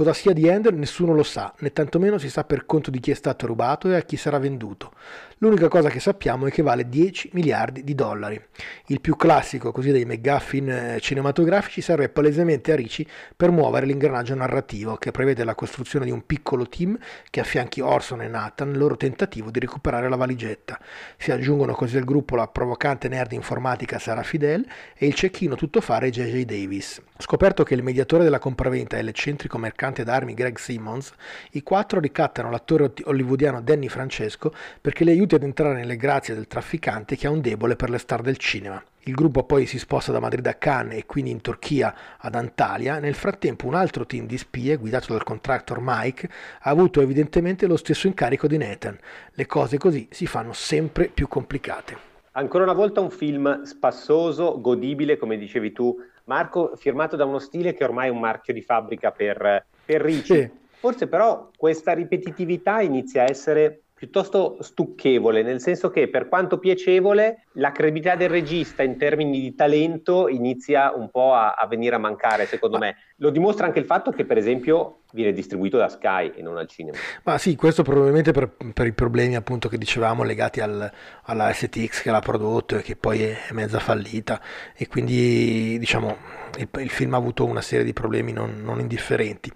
Cosa 0.02 0.14
sia 0.14 0.34
The 0.34 0.52
Handle 0.52 0.76
nessuno 0.78 1.14
lo 1.14 1.22
sa, 1.22 1.54
né 1.60 1.72
tantomeno 1.72 2.18
si 2.18 2.28
sa 2.28 2.44
per 2.44 2.66
conto 2.66 2.90
di 2.90 3.00
chi 3.00 3.12
è 3.12 3.14
stato 3.14 3.46
rubato 3.46 3.88
e 3.88 3.94
a 3.94 4.02
chi 4.02 4.18
sarà 4.18 4.40
venduto. 4.40 4.94
L'unica 5.44 5.70
cosa 5.70 5.90
che 5.90 6.00
sappiamo 6.00 6.46
è 6.46 6.52
che 6.52 6.62
vale 6.62 6.88
10 6.88 7.32
miliardi 7.34 7.84
di 7.84 7.96
dollari. 7.96 8.40
Il 8.88 9.02
più 9.02 9.16
classico 9.16 9.72
così 9.72 9.92
dei 9.92 10.06
McGuffin 10.06 10.70
eh, 10.70 11.00
cinematografici 11.00 11.82
serve 11.82 12.10
palesemente 12.10 12.72
a 12.72 12.76
Ricci 12.76 13.08
per 13.36 13.50
muovere 13.50 13.88
l'ingranaggio 13.88 14.36
narrativo 14.36 14.98
che 14.98 15.10
prevede 15.10 15.44
la 15.44 15.56
costruzione 15.56 16.06
di 16.06 16.12
un 16.12 16.28
piccolo 16.28 16.68
team 16.68 16.96
che 17.32 17.40
affianchi 17.40 17.82
Orson 17.82 18.22
e 18.22 18.28
Nathan 18.28 18.70
nel 18.70 18.78
loro 18.78 18.98
tentativo 18.98 19.50
di 19.50 19.60
recuperare 19.60 20.10
la 20.10 20.16
valigetta. 20.16 20.80
Si 21.18 21.32
aggiungono 21.32 21.74
così 21.74 21.98
al 21.98 22.04
gruppo 22.04 22.36
la 22.36 22.48
provocante 22.48 23.08
nerd 23.08 23.32
informatica 23.32 23.98
Sara 23.98 24.22
Fidel 24.22 24.64
e 24.96 25.08
il 25.08 25.16
cecchino 25.16 25.56
tuttofare 25.56 26.12
J.J. 26.12 26.44
Davis. 26.44 27.02
Scoperto 27.18 27.64
che 27.64 27.74
il 27.74 27.82
mediatore 27.82 28.24
della 28.24 28.40
compraventa 28.40 28.98
è 28.98 29.02
l'eccentrico 29.02 29.58
mercante 29.58 29.91
d'armi 29.92 30.34
Greg 30.34 30.58
Simmons, 30.58 31.14
i 31.52 31.62
quattro 31.62 32.00
ricattano 32.00 32.50
l'attore 32.50 32.94
hollywoodiano 33.04 33.62
Danny 33.62 33.90
Francesco 33.90 34.54
perché 34.80 35.04
li 35.04 35.12
aiuti 35.12 35.36
ad 35.36 35.44
entrare 35.44 35.76
nelle 35.76 35.98
grazie 35.98 36.34
del 36.34 36.48
trafficante 36.48 37.16
che 37.18 37.28
ha 37.28 37.32
un 37.32 37.42
debole 37.42 37.76
per 37.76 37.90
le 37.90 37.98
star 37.98 38.22
del 38.22 38.38
cinema. 38.38 38.82
Il 39.06 39.16
gruppo 39.16 39.44
poi 39.44 39.66
si 39.66 39.80
sposta 39.80 40.12
da 40.12 40.20
Madrid 40.20 40.46
a 40.46 40.54
Cannes 40.54 40.98
e 41.00 41.06
quindi 41.06 41.32
in 41.32 41.42
Turchia 41.42 41.94
ad 42.18 42.36
Antalya. 42.36 43.00
Nel 43.00 43.16
frattempo 43.16 43.66
un 43.66 43.74
altro 43.74 44.06
team 44.06 44.28
di 44.28 44.38
spie, 44.38 44.78
guidato 44.78 45.12
dal 45.12 45.24
contractor 45.24 45.80
Mike, 45.82 46.30
ha 46.62 46.70
avuto 46.70 47.02
evidentemente 47.02 47.66
lo 47.66 47.78
stesso 47.78 48.08
incarico 48.08 48.48
di 48.48 48.58
Nathan. 48.58 48.98
Le 49.34 49.46
cose 49.48 49.78
così 49.78 50.08
si 50.12 50.28
fanno 50.28 50.54
sempre 50.54 51.08
più 51.08 51.28
complicate. 51.28 52.10
Ancora 52.34 52.64
una 52.64 52.74
volta 52.74 53.02
un 53.02 53.10
film 53.10 53.64
spassoso, 53.64 54.62
godibile, 54.62 55.18
come 55.18 55.38
dicevi 55.38 55.74
tu, 55.74 55.98
Marco, 56.26 56.76
firmato 56.76 57.18
da 57.18 57.26
uno 57.26 57.40
stile 57.40 57.74
che 57.74 57.84
ormai 57.84 58.08
è 58.08 58.12
un 58.12 58.20
marchio 58.20 58.54
di 58.54 58.62
fabbrica 58.62 59.12
per, 59.12 59.38
per 59.38 59.66
Ricci. 60.00 60.34
Sì. 60.34 60.50
Forse 60.80 61.08
però 61.08 61.50
questa 61.56 61.94
ripetitività 61.94 62.82
inizia 62.82 63.22
a 63.24 63.30
essere 63.30 63.84
piuttosto 64.02 64.58
stucchevole, 64.62 65.44
nel 65.44 65.62
senso 65.62 65.92
che 65.92 66.10
per 66.10 66.28
quanto 66.28 66.58
piacevole, 66.58 67.46
la 67.54 67.72
credibilità 67.72 68.16
del 68.16 68.30
regista 68.30 68.82
in 68.82 68.98
termini 68.98 69.40
di 69.40 69.54
talento 69.54 70.28
inizia 70.28 70.92
un 70.92 71.12
po' 71.12 71.36
a, 71.36 71.52
a 71.52 71.68
venire 71.68 71.94
a 71.94 72.00
mancare, 72.00 72.48
secondo 72.48 72.80
me. 72.80 72.96
Lo 73.22 73.30
dimostra 73.30 73.68
anche 73.68 73.78
il 73.78 73.86
fatto 73.86 74.10
che, 74.10 74.26
per 74.26 74.38
esempio, 74.38 75.02
viene 75.14 75.32
distribuito 75.32 75.78
da 75.78 75.90
Sky 75.90 76.32
e 76.36 76.42
non 76.42 76.58
al 76.58 76.68
cinema. 76.68 76.98
Ma 77.24 77.38
sì, 77.38 77.56
questo 77.56 77.84
probabilmente 77.84 78.32
per, 78.32 78.50
per 78.74 78.88
i 78.88 78.94
problemi 78.94 79.36
appunto 79.36 79.70
che 79.70 79.78
dicevamo 79.78 80.24
legati 80.24 80.60
al, 80.60 80.92
alla 81.24 81.54
STX 81.54 82.02
che 82.02 82.10
l'ha 82.10 82.20
prodotto 82.20 82.78
e 82.78 82.82
che 82.82 82.96
poi 82.96 83.22
è 83.22 83.38
mezza 83.52 83.78
fallita 83.80 84.42
e 84.76 84.88
quindi 84.88 85.78
diciamo 85.78 86.18
il, 86.58 86.68
il 86.80 86.90
film 86.90 87.14
ha 87.14 87.18
avuto 87.18 87.46
una 87.46 87.62
serie 87.62 87.86
di 87.86 87.94
problemi 87.94 88.32
non, 88.32 88.62
non 88.64 88.80
indifferenti. 88.80 89.52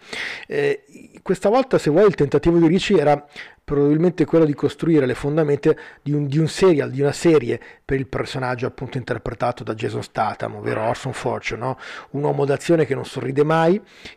Eh, 0.47 0.83
questa 1.23 1.49
volta 1.49 1.79
se 1.79 1.89
vuoi 1.89 2.05
il 2.05 2.15
tentativo 2.15 2.59
di 2.59 2.67
Ricci 2.67 2.95
era 2.95 3.25
probabilmente 3.65 4.25
quello 4.25 4.45
di 4.45 4.53
costruire 4.53 5.07
le 5.07 5.15
fondamenta 5.15 5.73
di 6.03 6.13
un, 6.13 6.27
di 6.27 6.37
un, 6.37 6.47
serial, 6.47 6.91
di 6.91 7.01
una 7.01 7.11
serie 7.11 7.59
per 7.83 7.97
il 7.97 8.05
personaggio 8.05 8.67
appunto 8.67 8.99
interpretato 8.99 9.63
da 9.63 9.73
Jason 9.73 10.03
Statham, 10.03 10.57
ovvero 10.57 10.83
Orson 10.83 11.13
Fortune, 11.13 11.59
no? 11.59 11.77
un 12.11 12.23
uomo 12.23 12.45
d'azione 12.45 12.85
che 12.85 12.93
non 12.93 13.05
sorride 13.05 13.43
mai, 13.43 13.54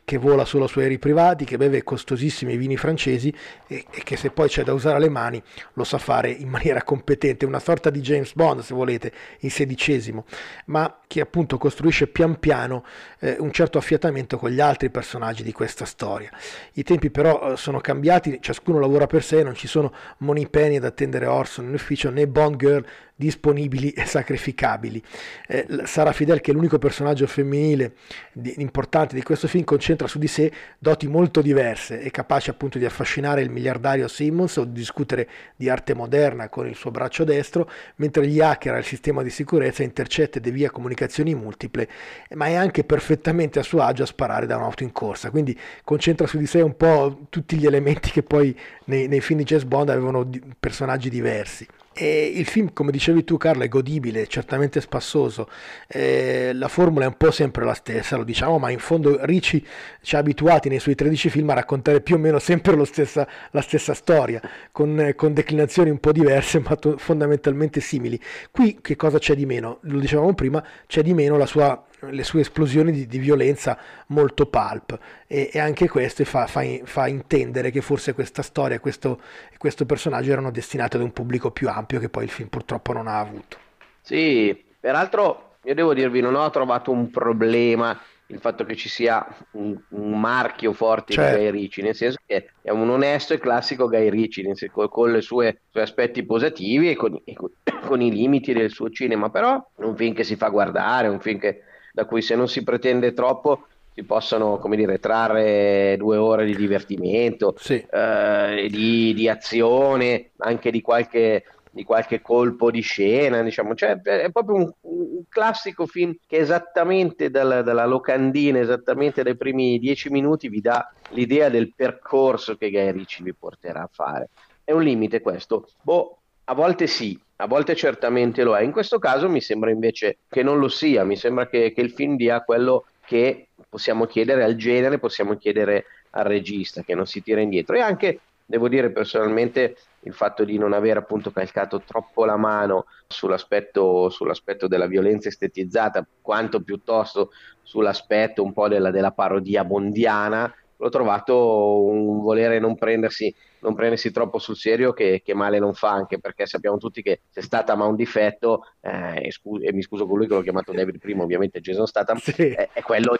che 0.04 0.16
vola 0.16 0.44
solo 0.44 0.66
su 0.66 0.78
aerei 0.78 0.98
privati, 0.98 1.44
che 1.44 1.56
beve 1.56 1.82
costosissimi 1.82 2.56
vini 2.56 2.76
francesi 2.76 3.32
e, 3.66 3.84
e, 3.90 4.02
che 4.02 4.16
se 4.16 4.30
poi 4.30 4.48
c'è 4.48 4.64
da 4.64 4.72
usare 4.72 4.98
le 4.98 5.08
mani 5.08 5.42
lo 5.74 5.84
sa 5.84 5.98
fare 5.98 6.30
in 6.30 6.48
maniera 6.48 6.82
competente, 6.82 7.46
una 7.46 7.58
sorta 7.58 7.90
di 7.90 8.00
James 8.00 8.34
Bond 8.34 8.60
se 8.60 8.74
volete, 8.74 9.12
in 9.40 9.50
sedicesimo, 9.50 10.24
ma 10.66 11.00
che 11.06 11.20
appunto 11.20 11.58
costruisce 11.58 12.06
pian 12.06 12.38
piano 12.38 12.84
eh, 13.20 13.36
un 13.38 13.52
certo 13.52 13.78
affiatamento 13.78 14.38
con 14.38 14.50
gli 14.50 14.60
altri 14.60 14.90
personaggi 14.90 15.42
di 15.42 15.52
questa 15.52 15.84
storia. 15.84 16.30
I 16.74 16.82
tempi 16.82 17.10
però 17.10 17.52
eh, 17.52 17.56
sono 17.56 17.80
cambiati, 17.80 18.38
ciascuno 18.40 18.78
lavora 18.78 19.06
per 19.06 19.22
sé, 19.22 19.42
non 19.42 19.54
ci 19.54 19.66
sono 19.66 19.92
Money 20.18 20.48
Penny 20.48 20.76
ad 20.76 20.84
attendere 20.84 21.26
Orson 21.26 21.66
in 21.66 21.74
ufficio 21.74 22.10
né 22.10 22.26
Bond 22.26 22.56
Girl 22.56 22.84
disponibili 23.18 23.90
e 23.90 24.06
sacrificabili. 24.06 25.02
Eh, 25.48 25.66
Sara 25.82 26.12
Fidel, 26.12 26.40
che 26.40 26.52
è 26.52 26.54
l'unico 26.54 26.78
personaggio 26.78 27.26
femminile 27.26 27.94
di, 28.32 28.54
importante 28.58 29.16
di 29.16 29.22
questo 29.24 29.48
film, 29.48 29.64
concentra 29.64 30.06
su 30.06 30.20
di 30.20 30.28
sé 30.28 30.52
doti 30.78 31.08
molto 31.08 31.42
diverse, 31.42 31.98
è 31.98 32.12
capace 32.12 32.52
appunto 32.52 32.78
di 32.78 32.84
affascinare 32.84 33.42
il 33.42 33.50
miliardario 33.50 34.06
Simmons 34.06 34.56
o 34.58 34.64
di 34.64 34.72
discutere 34.72 35.28
di 35.56 35.68
arte 35.68 35.94
moderna 35.94 36.48
con 36.48 36.68
il 36.68 36.76
suo 36.76 36.92
braccio 36.92 37.24
destro, 37.24 37.68
mentre 37.96 38.24
gli 38.24 38.40
hacker 38.40 38.74
al 38.74 38.84
sistema 38.84 39.24
di 39.24 39.30
sicurezza 39.30 39.82
intercetta 39.82 40.38
e 40.38 40.40
devia 40.40 40.70
comunicazioni 40.70 41.34
multiple, 41.34 41.88
ma 42.34 42.46
è 42.46 42.54
anche 42.54 42.84
perfettamente 42.84 43.58
a 43.58 43.64
suo 43.64 43.82
agio 43.82 44.04
a 44.04 44.06
sparare 44.06 44.46
da 44.46 44.56
un'auto 44.56 44.84
in 44.84 44.92
corsa, 44.92 45.30
quindi 45.30 45.58
concentra 45.82 46.28
su 46.28 46.38
di 46.38 46.46
sé 46.46 46.60
un 46.60 46.76
po' 46.76 47.26
tutti 47.30 47.56
gli 47.56 47.66
elementi 47.66 48.10
che 48.12 48.22
poi 48.22 48.56
nei, 48.84 49.08
nei 49.08 49.20
film 49.20 49.40
di 49.40 49.44
Jazz 49.44 49.64
Bond 49.64 49.88
avevano 49.88 50.28
personaggi 50.60 51.10
diversi. 51.10 51.66
E 52.00 52.30
il 52.32 52.46
film, 52.46 52.72
come 52.72 52.92
dicevi 52.92 53.24
tu 53.24 53.36
Carlo, 53.36 53.64
è 53.64 53.68
godibile, 53.68 54.28
certamente 54.28 54.80
spassoso, 54.80 55.48
eh, 55.88 56.52
la 56.54 56.68
formula 56.68 57.06
è 57.06 57.08
un 57.08 57.16
po' 57.16 57.32
sempre 57.32 57.64
la 57.64 57.74
stessa, 57.74 58.16
lo 58.16 58.22
diciamo, 58.22 58.56
ma 58.60 58.70
in 58.70 58.78
fondo 58.78 59.18
Ricci 59.24 59.66
ci 60.00 60.14
ha 60.14 60.20
abituati 60.20 60.68
nei 60.68 60.78
suoi 60.78 60.94
13 60.94 61.28
film 61.28 61.50
a 61.50 61.54
raccontare 61.54 62.00
più 62.00 62.14
o 62.14 62.18
meno 62.18 62.38
sempre 62.38 62.76
stessa, 62.84 63.26
la 63.50 63.62
stessa 63.62 63.94
storia, 63.94 64.40
con, 64.70 65.12
con, 65.16 65.32
declinazioni 65.32 65.90
un 65.90 65.98
po' 65.98 66.12
diverse 66.12 66.60
ma 66.60 66.76
to- 66.76 66.98
fondamentalmente 66.98 67.80
simili. 67.80 68.20
Qui 68.52 68.78
che 68.80 68.94
cosa 68.94 69.18
c'è 69.18 69.34
di 69.34 69.44
meno? 69.44 69.78
Lo 69.82 69.98
dicevamo 69.98 70.32
prima, 70.34 70.64
c'è 70.86 71.02
di 71.02 71.14
meno 71.14 71.36
la 71.36 71.46
sua 71.46 71.84
le 72.00 72.22
sue 72.22 72.40
esplosioni 72.40 72.92
di, 72.92 73.06
di 73.06 73.18
violenza 73.18 73.78
molto 74.08 74.46
pulp 74.46 74.98
e, 75.26 75.50
e 75.52 75.58
anche 75.58 75.88
questo 75.88 76.24
fa, 76.24 76.46
fa, 76.46 76.62
fa, 76.84 77.06
intendere 77.06 77.70
che 77.70 77.80
forse 77.80 78.12
questa 78.12 78.42
storia 78.42 78.76
e 78.76 78.80
questo, 78.80 79.20
questo 79.56 79.84
personaggio 79.86 80.32
erano 80.32 80.50
destinati 80.50 80.96
ad 80.96 81.02
un 81.02 81.12
pubblico 81.12 81.50
più 81.50 81.68
ampio 81.68 81.98
che 81.98 82.08
poi 82.08 82.24
il 82.24 82.30
film 82.30 82.48
purtroppo 82.48 82.92
non 82.92 83.08
ha 83.08 83.18
avuto. 83.18 83.56
Sì, 84.00 84.64
peraltro 84.78 85.56
io 85.62 85.74
devo 85.74 85.92
dirvi 85.94 86.20
non 86.20 86.34
ho 86.34 86.48
trovato 86.50 86.90
un 86.90 87.10
problema 87.10 88.00
il 88.30 88.40
fatto 88.40 88.64
che 88.64 88.76
ci 88.76 88.88
sia 88.88 89.26
un, 89.52 89.78
un 89.88 90.20
marchio 90.20 90.72
forte 90.72 91.14
certo. 91.14 91.36
di 91.36 91.42
Guy 91.42 91.50
Ricci, 91.50 91.82
nel 91.82 91.94
senso 91.94 92.18
che 92.26 92.50
è 92.60 92.70
un 92.70 92.88
onesto 92.90 93.32
e 93.32 93.38
classico 93.38 93.88
Guy 93.88 94.10
Ricci, 94.10 94.42
senso, 94.42 94.66
con 94.88 95.16
i 95.16 95.22
suoi 95.22 95.56
aspetti 95.72 96.22
positivi 96.24 96.90
e 96.90 96.94
con, 96.96 97.18
e 97.24 97.32
con, 97.32 97.50
con, 97.86 98.02
i 98.02 98.10
limiti 98.10 98.52
del 98.52 98.70
suo 98.70 98.90
cinema, 98.90 99.30
però 99.30 99.56
è 99.76 99.82
un 99.82 99.96
film 99.96 100.14
che 100.14 100.24
si 100.24 100.36
fa 100.36 100.48
guardare, 100.48 101.08
un 101.08 101.20
film 101.20 101.38
che 101.38 101.62
da 101.92 102.04
cui 102.04 102.22
se 102.22 102.34
non 102.34 102.48
si 102.48 102.62
pretende 102.64 103.12
troppo 103.12 103.66
si 103.98 104.04
possono 104.04 104.58
come 104.58 104.76
dire, 104.76 105.00
trarre 105.00 105.96
due 105.98 106.16
ore 106.16 106.44
di 106.44 106.54
divertimento, 106.54 107.54
sì. 107.58 107.84
eh, 107.90 108.68
di, 108.70 109.12
di, 109.12 109.28
azione, 109.28 110.30
anche 110.36 110.70
di 110.70 110.80
qualche, 110.80 111.42
di 111.72 111.82
qualche, 111.82 112.22
colpo 112.22 112.70
di 112.70 112.80
scena, 112.80 113.42
diciamo. 113.42 113.74
cioè, 113.74 114.00
è 114.00 114.30
proprio 114.30 114.54
un, 114.54 114.72
un 114.82 115.22
classico 115.28 115.86
film 115.86 116.14
che 116.28 116.36
esattamente 116.36 117.28
dalla, 117.28 117.62
dalla, 117.62 117.86
locandina, 117.86 118.60
esattamente 118.60 119.24
dai 119.24 119.36
primi 119.36 119.80
dieci 119.80 120.10
minuti 120.10 120.48
vi 120.48 120.60
dà 120.60 120.88
l'idea 121.10 121.48
del 121.48 121.72
percorso 121.74 122.56
che 122.56 122.70
Guy 122.70 122.92
Ricci 122.92 123.24
vi 123.24 123.34
porterà 123.34 123.82
a 123.82 123.90
fare. 123.90 124.28
È 124.62 124.70
un 124.70 124.82
limite 124.82 125.20
questo? 125.20 125.70
Boh, 125.82 126.17
a 126.50 126.54
volte 126.54 126.86
sì, 126.86 127.18
a 127.36 127.46
volte 127.46 127.76
certamente 127.76 128.42
lo 128.42 128.56
è. 128.56 128.62
In 128.62 128.72
questo 128.72 128.98
caso 128.98 129.28
mi 129.28 129.40
sembra 129.40 129.70
invece 129.70 130.18
che 130.28 130.42
non 130.42 130.58
lo 130.58 130.68
sia, 130.68 131.04
mi 131.04 131.16
sembra 131.16 131.46
che, 131.46 131.72
che 131.72 131.80
il 131.82 131.90
film 131.90 132.16
dia 132.16 132.42
quello 132.42 132.86
che 133.04 133.48
possiamo 133.68 134.06
chiedere 134.06 134.44
al 134.44 134.56
genere, 134.56 134.98
possiamo 134.98 135.36
chiedere 135.36 135.84
al 136.10 136.24
regista, 136.24 136.82
che 136.82 136.94
non 136.94 137.06
si 137.06 137.22
tira 137.22 137.42
indietro. 137.42 137.76
E 137.76 137.80
anche, 137.80 138.20
devo 138.46 138.68
dire 138.68 138.90
personalmente, 138.90 139.76
il 140.00 140.14
fatto 140.14 140.44
di 140.44 140.56
non 140.56 140.72
aver 140.72 140.96
appunto 140.96 141.30
calcato 141.30 141.82
troppo 141.82 142.24
la 142.24 142.36
mano 142.36 142.86
sull'aspetto, 143.06 144.08
sull'aspetto 144.08 144.66
della 144.66 144.86
violenza 144.86 145.28
estetizzata, 145.28 146.06
quanto 146.22 146.62
piuttosto 146.62 147.30
sull'aspetto 147.62 148.42
un 148.42 148.54
po' 148.54 148.68
della, 148.68 148.90
della 148.90 149.12
parodia 149.12 149.64
bondiana, 149.64 150.52
l'ho 150.78 150.88
trovato 150.88 151.82
un 151.84 152.20
volere 152.20 152.58
non 152.58 152.76
prendersi, 152.76 153.34
non 153.60 153.74
prendersi 153.74 154.10
troppo 154.10 154.38
sul 154.38 154.56
serio 154.56 154.92
che, 154.92 155.22
che, 155.24 155.34
male 155.34 155.58
non 155.58 155.74
fa, 155.74 155.90
anche 155.90 156.18
perché 156.18 156.46
sappiamo 156.46 156.78
tutti 156.78 157.02
che 157.02 157.22
se 157.28 157.42
Statham 157.42 157.82
ha 157.82 157.86
un 157.86 157.96
difetto, 157.96 158.64
eh, 158.80 159.26
e, 159.26 159.30
scu- 159.30 159.62
e, 159.62 159.72
mi 159.72 159.82
scuso 159.82 160.06
con 160.06 160.18
lui 160.18 160.26
che 160.26 160.34
l'ho 160.34 160.42
chiamato 160.42 160.72
David 160.72 160.98
prima, 160.98 161.22
ovviamente 161.22 161.60
Jason 161.60 161.86
Statham, 161.86 162.18
sì. 162.18 162.50
è, 162.50 162.70
è, 162.72 162.82
quello 162.82 163.18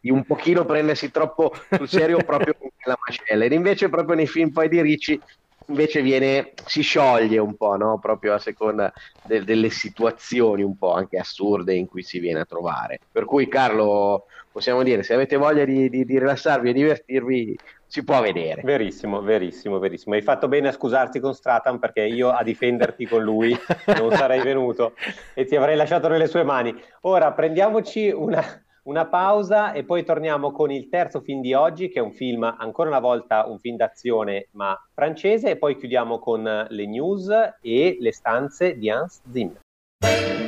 di 0.00 0.10
un 0.10 0.24
pochino 0.24 0.64
prendersi 0.64 1.10
troppo 1.10 1.52
sul 1.70 1.88
serio 1.88 2.18
proprio 2.18 2.54
nella 2.84 2.98
mascella. 3.04 3.44
Ed 3.44 3.52
invece 3.52 3.88
proprio 3.88 4.14
nei 4.14 4.26
film 4.26 4.50
poi 4.50 4.68
di 4.68 4.80
Ricci 4.80 5.20
invece 5.68 6.02
viene, 6.02 6.52
si 6.64 6.82
scioglie 6.82 7.38
un 7.38 7.56
po', 7.56 7.76
no? 7.76 7.98
proprio 7.98 8.34
a 8.34 8.38
seconda 8.38 8.92
de- 9.22 9.44
delle 9.44 9.70
situazioni 9.70 10.62
un 10.62 10.76
po' 10.76 10.92
anche 10.92 11.18
assurde 11.18 11.74
in 11.74 11.86
cui 11.86 12.02
si 12.02 12.18
viene 12.18 12.40
a 12.40 12.44
trovare. 12.44 13.00
Per 13.10 13.24
cui 13.24 13.48
Carlo, 13.48 14.26
possiamo 14.58 14.82
dire, 14.82 15.04
se 15.04 15.14
avete 15.14 15.36
voglia 15.36 15.64
di, 15.64 15.88
di, 15.88 16.04
di 16.04 16.18
rilassarvi 16.18 16.70
e 16.70 16.72
divertirvi, 16.72 17.58
si 17.86 18.02
può 18.02 18.20
vedere. 18.20 18.60
Verissimo, 18.64 19.22
verissimo, 19.22 19.78
verissimo. 19.78 20.16
Hai 20.16 20.22
fatto 20.22 20.48
bene 20.48 20.68
a 20.68 20.72
scusarti 20.72 21.20
con 21.20 21.32
Stratan 21.32 21.78
perché 21.78 22.02
io 22.02 22.30
a 22.30 22.42
difenderti 22.42 23.06
con 23.06 23.22
lui 23.22 23.56
non 23.96 24.10
sarei 24.10 24.42
venuto 24.42 24.94
e 25.34 25.44
ti 25.44 25.54
avrei 25.54 25.76
lasciato 25.76 26.08
nelle 26.08 26.26
sue 26.26 26.42
mani. 26.42 26.74
Ora 27.02 27.32
prendiamoci 27.32 28.10
una, 28.10 28.42
una 28.82 29.06
pausa 29.06 29.70
e 29.72 29.84
poi 29.84 30.04
torniamo 30.04 30.50
con 30.50 30.72
il 30.72 30.88
terzo 30.88 31.20
film 31.20 31.40
di 31.40 31.54
oggi, 31.54 31.88
che 31.88 32.00
è 32.00 32.02
un 32.02 32.12
film, 32.12 32.42
ancora 32.42 32.88
una 32.88 32.98
volta, 32.98 33.46
un 33.46 33.60
film 33.60 33.76
d'azione 33.76 34.48
ma 34.54 34.76
francese, 34.92 35.50
e 35.50 35.56
poi 35.56 35.76
chiudiamo 35.76 36.18
con 36.18 36.42
le 36.68 36.86
news 36.86 37.28
e 37.62 37.96
le 38.00 38.12
stanze 38.12 38.76
di 38.76 38.90
Hans 38.90 39.22
Zimmer. 39.30 40.47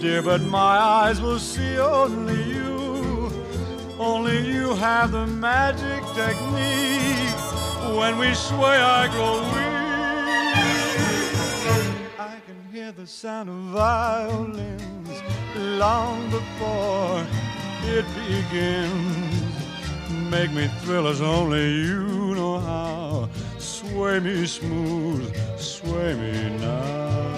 dear, 0.00 0.22
but 0.22 0.40
my 0.42 0.78
eyes 0.78 1.20
will 1.20 1.38
see 1.38 1.76
only 1.78 2.42
you. 2.44 3.30
Only 3.98 4.38
you 4.46 4.74
have 4.74 5.10
the 5.10 5.26
magic 5.26 6.04
technique. 6.14 7.36
When 7.98 8.18
we 8.18 8.32
sway, 8.34 8.78
I 8.78 9.08
grow 9.08 9.42
weak. 9.54 9.78
I 12.18 12.36
can 12.46 12.56
hear 12.72 12.92
the 12.92 13.06
sound 13.06 13.48
of 13.48 13.56
violins 13.56 15.22
long 15.56 16.30
before 16.30 17.26
it 17.84 18.06
begins. 18.14 19.54
Make 20.30 20.52
me 20.52 20.68
thrill 20.80 21.08
as 21.08 21.20
only 21.20 21.74
you 21.86 22.34
know 22.34 22.58
how. 22.60 23.28
Sway 23.58 24.20
me 24.20 24.46
smooth, 24.46 25.34
sway 25.58 26.14
me 26.14 26.56
now. 26.58 27.37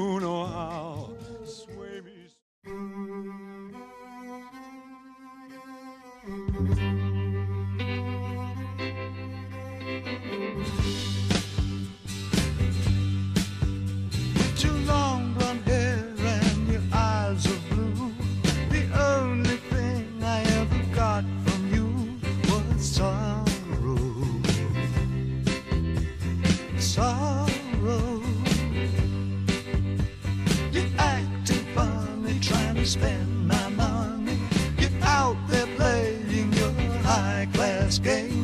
spend 32.91 33.47
my 33.47 33.69
money. 33.69 34.37
You're 34.77 34.89
out 35.03 35.37
there 35.47 35.65
playing 35.77 36.51
your 36.51 36.73
high 37.03 37.47
class 37.53 37.99
games 37.99 38.40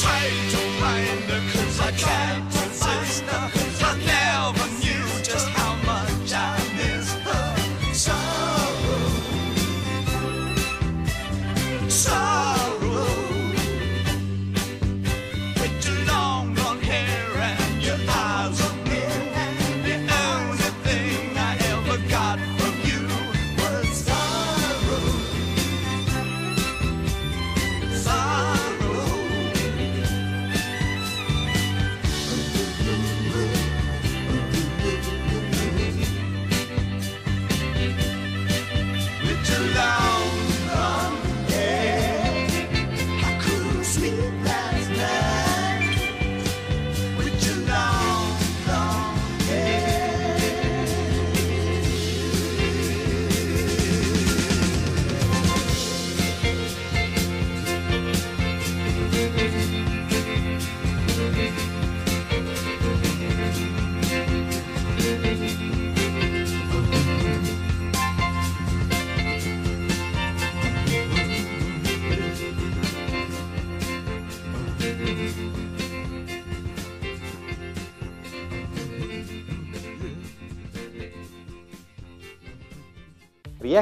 Try 0.00 0.28
to 0.50 0.56
find 0.80 1.24
her 1.24 1.52
cause 1.52 1.80
I 1.80 1.90
can't. 1.90 2.57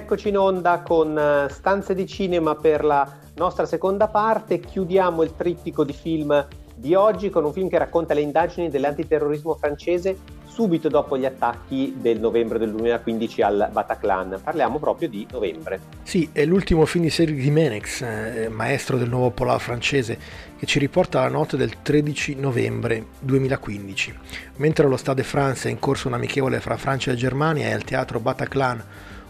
Rieccoci 0.07 0.29
in 0.29 0.38
onda 0.38 0.83
con 0.83 1.19
eh, 1.19 1.49
Stanze 1.51 1.92
di 1.92 2.07
Cinema 2.07 2.55
per 2.55 2.85
la 2.85 3.12
nostra 3.35 3.66
seconda 3.66 4.07
parte. 4.07 4.61
Chiudiamo 4.61 5.25
il 5.25 5.35
trittico 5.35 5.83
di 5.83 5.92
film 5.92 6.47
di 6.77 6.95
oggi 6.95 7.29
con 7.29 7.45
un 7.45 7.53
film 7.53 7.69
che 7.69 7.77
racconta 7.77 8.14
le 8.14 8.21
indagini 8.21 8.69
dell'antiterrorismo 8.69 9.55
francese 9.55 10.16
subito 10.47 10.88
dopo 10.88 11.19
gli 11.19 11.25
attacchi 11.25 11.97
del 12.01 12.21
novembre 12.21 12.61
del 12.61 12.71
2015 12.71 13.42
al 13.42 13.69
Bataclan. 13.73 14.40
Parliamo 14.45 14.79
proprio 14.79 15.09
di 15.09 15.27
novembre. 15.29 15.81
Sì, 16.05 16.29
è 16.31 16.45
l'ultimo 16.45 16.87
film 16.87 17.03
di 17.03 17.11
serie 17.11 17.35
di 17.35 17.51
Menex, 17.51 18.03
eh, 18.03 18.49
maestro 18.49 18.99
del 18.99 19.09
nuovo 19.09 19.31
polar 19.31 19.61
francese, 19.61 20.16
che 20.57 20.66
ci 20.66 20.79
riporta 20.79 21.19
alla 21.19 21.31
notte 21.31 21.57
del 21.57 21.83
13 21.83 22.37
novembre 22.37 23.07
2015. 23.19 24.16
Mentre 24.59 24.87
allo 24.87 24.97
Stade 24.97 25.25
France 25.25 25.66
è 25.66 25.73
in 25.73 25.81
corso 25.81 26.07
un 26.07 26.14
amichevole 26.14 26.61
fra 26.61 26.77
Francia 26.77 27.11
e 27.11 27.16
Germania 27.16 27.66
e 27.66 27.73
al 27.73 27.83
teatro 27.83 28.21
Bataclan 28.21 28.85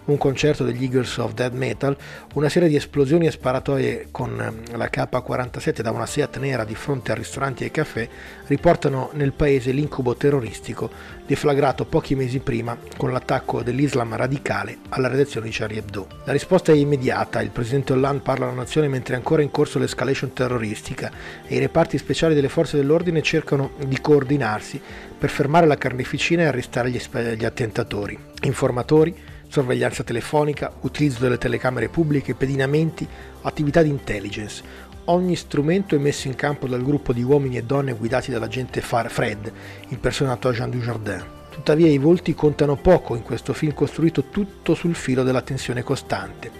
un 0.06 0.18
concerto 0.18 0.64
degli 0.64 0.82
Eagles 0.82 1.16
of 1.18 1.34
Dead 1.34 1.52
Metal, 1.52 1.96
una 2.34 2.48
serie 2.48 2.68
di 2.68 2.76
esplosioni 2.76 3.26
e 3.26 3.30
sparatorie 3.30 4.08
con 4.10 4.40
ehm, 4.40 4.76
la 4.76 4.88
K-47 4.88 5.80
da 5.80 5.90
una 5.90 6.06
Seat 6.06 6.38
nera 6.38 6.64
di 6.64 6.74
fronte 6.74 7.12
a 7.12 7.14
ristoranti 7.14 7.64
e 7.64 7.70
caffè 7.70 8.08
riportano 8.46 9.10
nel 9.14 9.32
paese 9.32 9.72
l'incubo 9.72 10.14
terroristico 10.16 10.90
deflagrato 11.26 11.84
pochi 11.84 12.14
mesi 12.14 12.38
prima 12.38 12.76
con 12.96 13.10
l'attacco 13.10 13.62
dell'Islam 13.62 14.14
radicale 14.14 14.78
alla 14.90 15.08
redazione 15.08 15.46
di 15.46 15.52
Charlie 15.52 15.78
Hebdo. 15.78 16.06
La 16.24 16.32
risposta 16.32 16.72
è 16.72 16.76
immediata, 16.76 17.40
il 17.40 17.50
presidente 17.50 17.92
Hollande 17.92 18.22
parla 18.22 18.46
alla 18.46 18.54
nazione 18.54 18.88
mentre 18.88 19.14
è 19.14 19.16
ancora 19.16 19.42
in 19.42 19.50
corso 19.50 19.78
l'escalation 19.78 20.32
terroristica 20.32 21.10
e 21.46 21.56
i 21.56 21.58
reparti 21.58 21.98
speciali 21.98 22.34
delle 22.34 22.48
forze 22.48 22.76
dell'ordine 22.76 23.22
cercano 23.22 23.72
di 23.86 24.00
coordinarsi 24.00 24.80
per 25.18 25.30
fermare 25.30 25.66
la 25.66 25.76
carneficina 25.76 26.42
e 26.42 26.46
arrestare 26.46 26.90
gli, 26.90 27.00
gli 27.36 27.44
attentatori. 27.44 28.16
Informatori, 28.42 29.14
sorveglianza 29.48 30.02
telefonica, 30.02 30.72
utilizzo 30.80 31.20
delle 31.20 31.38
telecamere 31.38 31.88
pubbliche, 31.88 32.34
pedinamenti, 32.34 33.06
attività 33.42 33.82
di 33.82 33.88
intelligence. 33.88 34.62
Ogni 35.06 35.36
strumento 35.36 35.94
è 35.94 35.98
messo 35.98 36.26
in 36.26 36.34
campo 36.34 36.66
dal 36.66 36.82
gruppo 36.82 37.12
di 37.12 37.22
uomini 37.22 37.56
e 37.56 37.62
donne 37.62 37.94
guidati 37.94 38.30
dall'agente 38.30 38.80
Far 38.80 39.10
Fred, 39.10 39.52
impersonato 39.88 40.48
a 40.48 40.52
Jean 40.52 40.70
Dujardin. 40.70 41.24
Tuttavia 41.48 41.88
i 41.88 41.96
volti 41.96 42.34
contano 42.34 42.76
poco 42.76 43.14
in 43.14 43.22
questo 43.22 43.54
film 43.54 43.72
costruito 43.72 44.24
tutto 44.24 44.74
sul 44.74 44.94
filo 44.94 45.22
della 45.22 45.40
tensione 45.40 45.82
costante. 45.82 46.50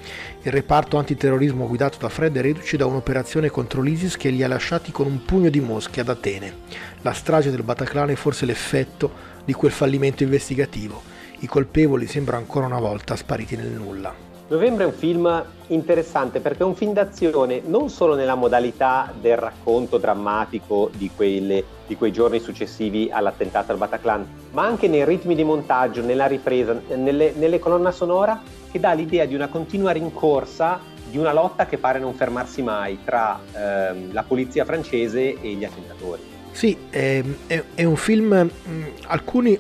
Il 0.40 0.52
reparto 0.52 0.96
antiterrorismo 0.96 1.66
guidato 1.66 1.98
da 1.98 2.08
Fred 2.08 2.34
è 2.36 2.40
reduce 2.40 2.78
da 2.78 2.86
un'operazione 2.86 3.50
contro 3.50 3.82
l'ISIS 3.82 4.16
che 4.16 4.30
li 4.30 4.42
ha 4.42 4.48
lasciati 4.48 4.92
con 4.92 5.06
un 5.06 5.22
pugno 5.24 5.50
di 5.50 5.60
mosche 5.60 6.00
ad 6.00 6.08
Atene. 6.08 6.54
La 7.02 7.12
strage 7.12 7.50
del 7.50 7.62
Bataclan 7.62 8.10
è 8.10 8.14
forse 8.14 8.46
l'effetto 8.46 9.34
di 9.44 9.52
quel 9.52 9.72
fallimento 9.72 10.22
investigativo 10.22 11.14
i 11.40 11.46
colpevoli 11.46 12.06
sembrano 12.06 12.42
ancora 12.42 12.66
una 12.66 12.80
volta 12.80 13.16
spariti 13.16 13.56
nel 13.56 13.68
nulla. 13.68 14.14
Novembre 14.48 14.84
è 14.84 14.86
un 14.86 14.92
film 14.92 15.44
interessante 15.68 16.38
perché 16.38 16.62
è 16.62 16.64
un 16.64 16.76
film 16.76 16.92
d'azione 16.92 17.62
non 17.64 17.90
solo 17.90 18.14
nella 18.14 18.36
modalità 18.36 19.12
del 19.20 19.36
racconto 19.36 19.98
drammatico 19.98 20.88
di, 20.94 21.10
quelle, 21.14 21.64
di 21.84 21.96
quei 21.96 22.12
giorni 22.12 22.38
successivi 22.38 23.10
all'attentato 23.10 23.72
al 23.72 23.78
Bataclan, 23.78 24.24
ma 24.52 24.64
anche 24.64 24.86
nei 24.86 25.04
ritmi 25.04 25.34
di 25.34 25.42
montaggio, 25.42 26.00
nella 26.00 26.26
ripresa, 26.26 26.80
nelle, 26.94 27.32
nelle 27.34 27.58
colonna 27.58 27.90
sonora 27.90 28.40
che 28.70 28.78
dà 28.78 28.92
l'idea 28.92 29.24
di 29.24 29.34
una 29.34 29.48
continua 29.48 29.90
rincorsa 29.90 30.78
di 31.10 31.18
una 31.18 31.32
lotta 31.32 31.66
che 31.66 31.78
pare 31.78 31.98
non 31.98 32.14
fermarsi 32.14 32.62
mai 32.62 32.98
tra 33.04 33.40
ehm, 33.52 34.12
la 34.12 34.22
polizia 34.22 34.64
francese 34.64 35.40
e 35.40 35.52
gli 35.54 35.64
attentatori. 35.64 36.34
Sì, 36.52 36.76
è, 36.88 37.22
è, 37.48 37.62
è 37.74 37.84
un 37.84 37.96
film, 37.96 38.28
mh, 38.32 38.84
alcuni 39.08 39.58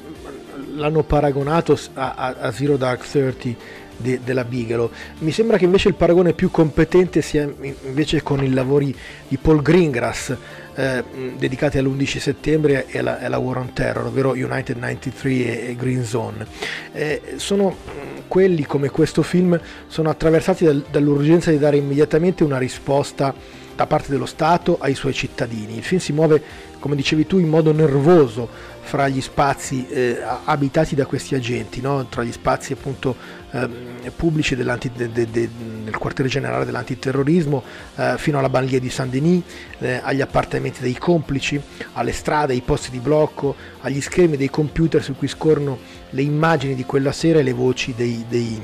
l'hanno 0.76 1.02
paragonato 1.02 1.78
a, 1.94 2.14
a, 2.14 2.36
a 2.38 2.52
Zero 2.52 2.76
Dark 2.76 3.08
Thirty 3.08 3.56
de, 3.96 4.20
della 4.22 4.44
Bigelow. 4.44 4.90
Mi 5.18 5.32
sembra 5.32 5.56
che 5.56 5.64
invece 5.64 5.88
il 5.88 5.94
paragone 5.94 6.32
più 6.32 6.50
competente 6.50 7.22
sia 7.22 7.48
invece 7.84 8.22
con 8.22 8.42
i 8.44 8.52
lavori 8.52 8.94
di 9.28 9.36
Paul 9.36 9.62
Greengrass 9.62 10.36
eh, 10.74 11.02
dedicati 11.36 11.78
all'11 11.78 12.18
settembre 12.18 12.86
e 12.86 12.98
alla, 12.98 13.18
alla, 13.20 13.38
War 13.38 13.58
on 13.58 13.72
Terror, 13.72 14.06
ovvero 14.06 14.30
United 14.32 14.76
93 14.76 15.30
e, 15.30 15.70
e 15.70 15.76
Green 15.76 16.04
Zone. 16.04 16.46
Eh, 16.92 17.22
sono 17.36 18.04
quelli 18.28 18.64
come 18.64 18.90
questo 18.90 19.22
film 19.22 19.58
sono 19.86 20.10
attraversati 20.10 20.64
dal, 20.64 20.84
dall'urgenza 20.90 21.50
di 21.50 21.58
dare 21.58 21.76
immediatamente 21.76 22.44
una 22.44 22.58
risposta 22.58 23.34
da 23.76 23.86
parte 23.86 24.10
dello 24.10 24.26
Stato 24.26 24.78
ai 24.80 24.94
suoi 24.94 25.12
cittadini. 25.12 25.76
Il 25.76 25.82
film 25.82 26.00
si 26.00 26.12
muove, 26.12 26.42
come 26.78 26.96
dicevi 26.96 27.26
tu, 27.26 27.38
in 27.38 27.48
modo 27.48 27.72
nervoso 27.72 28.48
fra 28.80 29.08
gli 29.08 29.20
spazi 29.20 29.86
eh, 29.88 30.22
abitati 30.44 30.94
da 30.94 31.06
questi 31.06 31.34
agenti, 31.34 31.80
no? 31.80 32.06
tra 32.06 32.22
gli 32.22 32.32
spazi 32.32 32.72
appunto 32.72 33.16
eh, 33.50 33.68
pubblici 34.14 34.54
de, 34.54 34.64
de, 34.94 35.10
de, 35.12 35.28
del 35.30 35.96
quartiere 35.98 36.30
generale 36.30 36.64
dell'antiterrorismo 36.64 37.62
eh, 37.96 38.14
fino 38.16 38.38
alla 38.38 38.48
banlieue 38.48 38.80
di 38.80 38.88
Saint-Denis, 38.88 39.42
eh, 39.78 40.00
agli 40.02 40.20
appartamenti 40.20 40.80
dei 40.82 40.96
complici, 40.96 41.60
alle 41.94 42.12
strade, 42.12 42.52
ai 42.52 42.62
posti 42.62 42.90
di 42.90 42.98
blocco, 42.98 43.54
agli 43.80 44.00
schermi 44.00 44.36
dei 44.36 44.50
computer 44.50 45.02
su 45.02 45.16
cui 45.16 45.28
scorrono 45.28 45.78
le 46.16 46.22
immagini 46.22 46.74
di 46.74 46.84
quella 46.84 47.12
sera 47.12 47.40
e 47.40 47.42
le 47.42 47.52
voci 47.52 47.94
dei, 47.94 48.24
dei, 48.26 48.58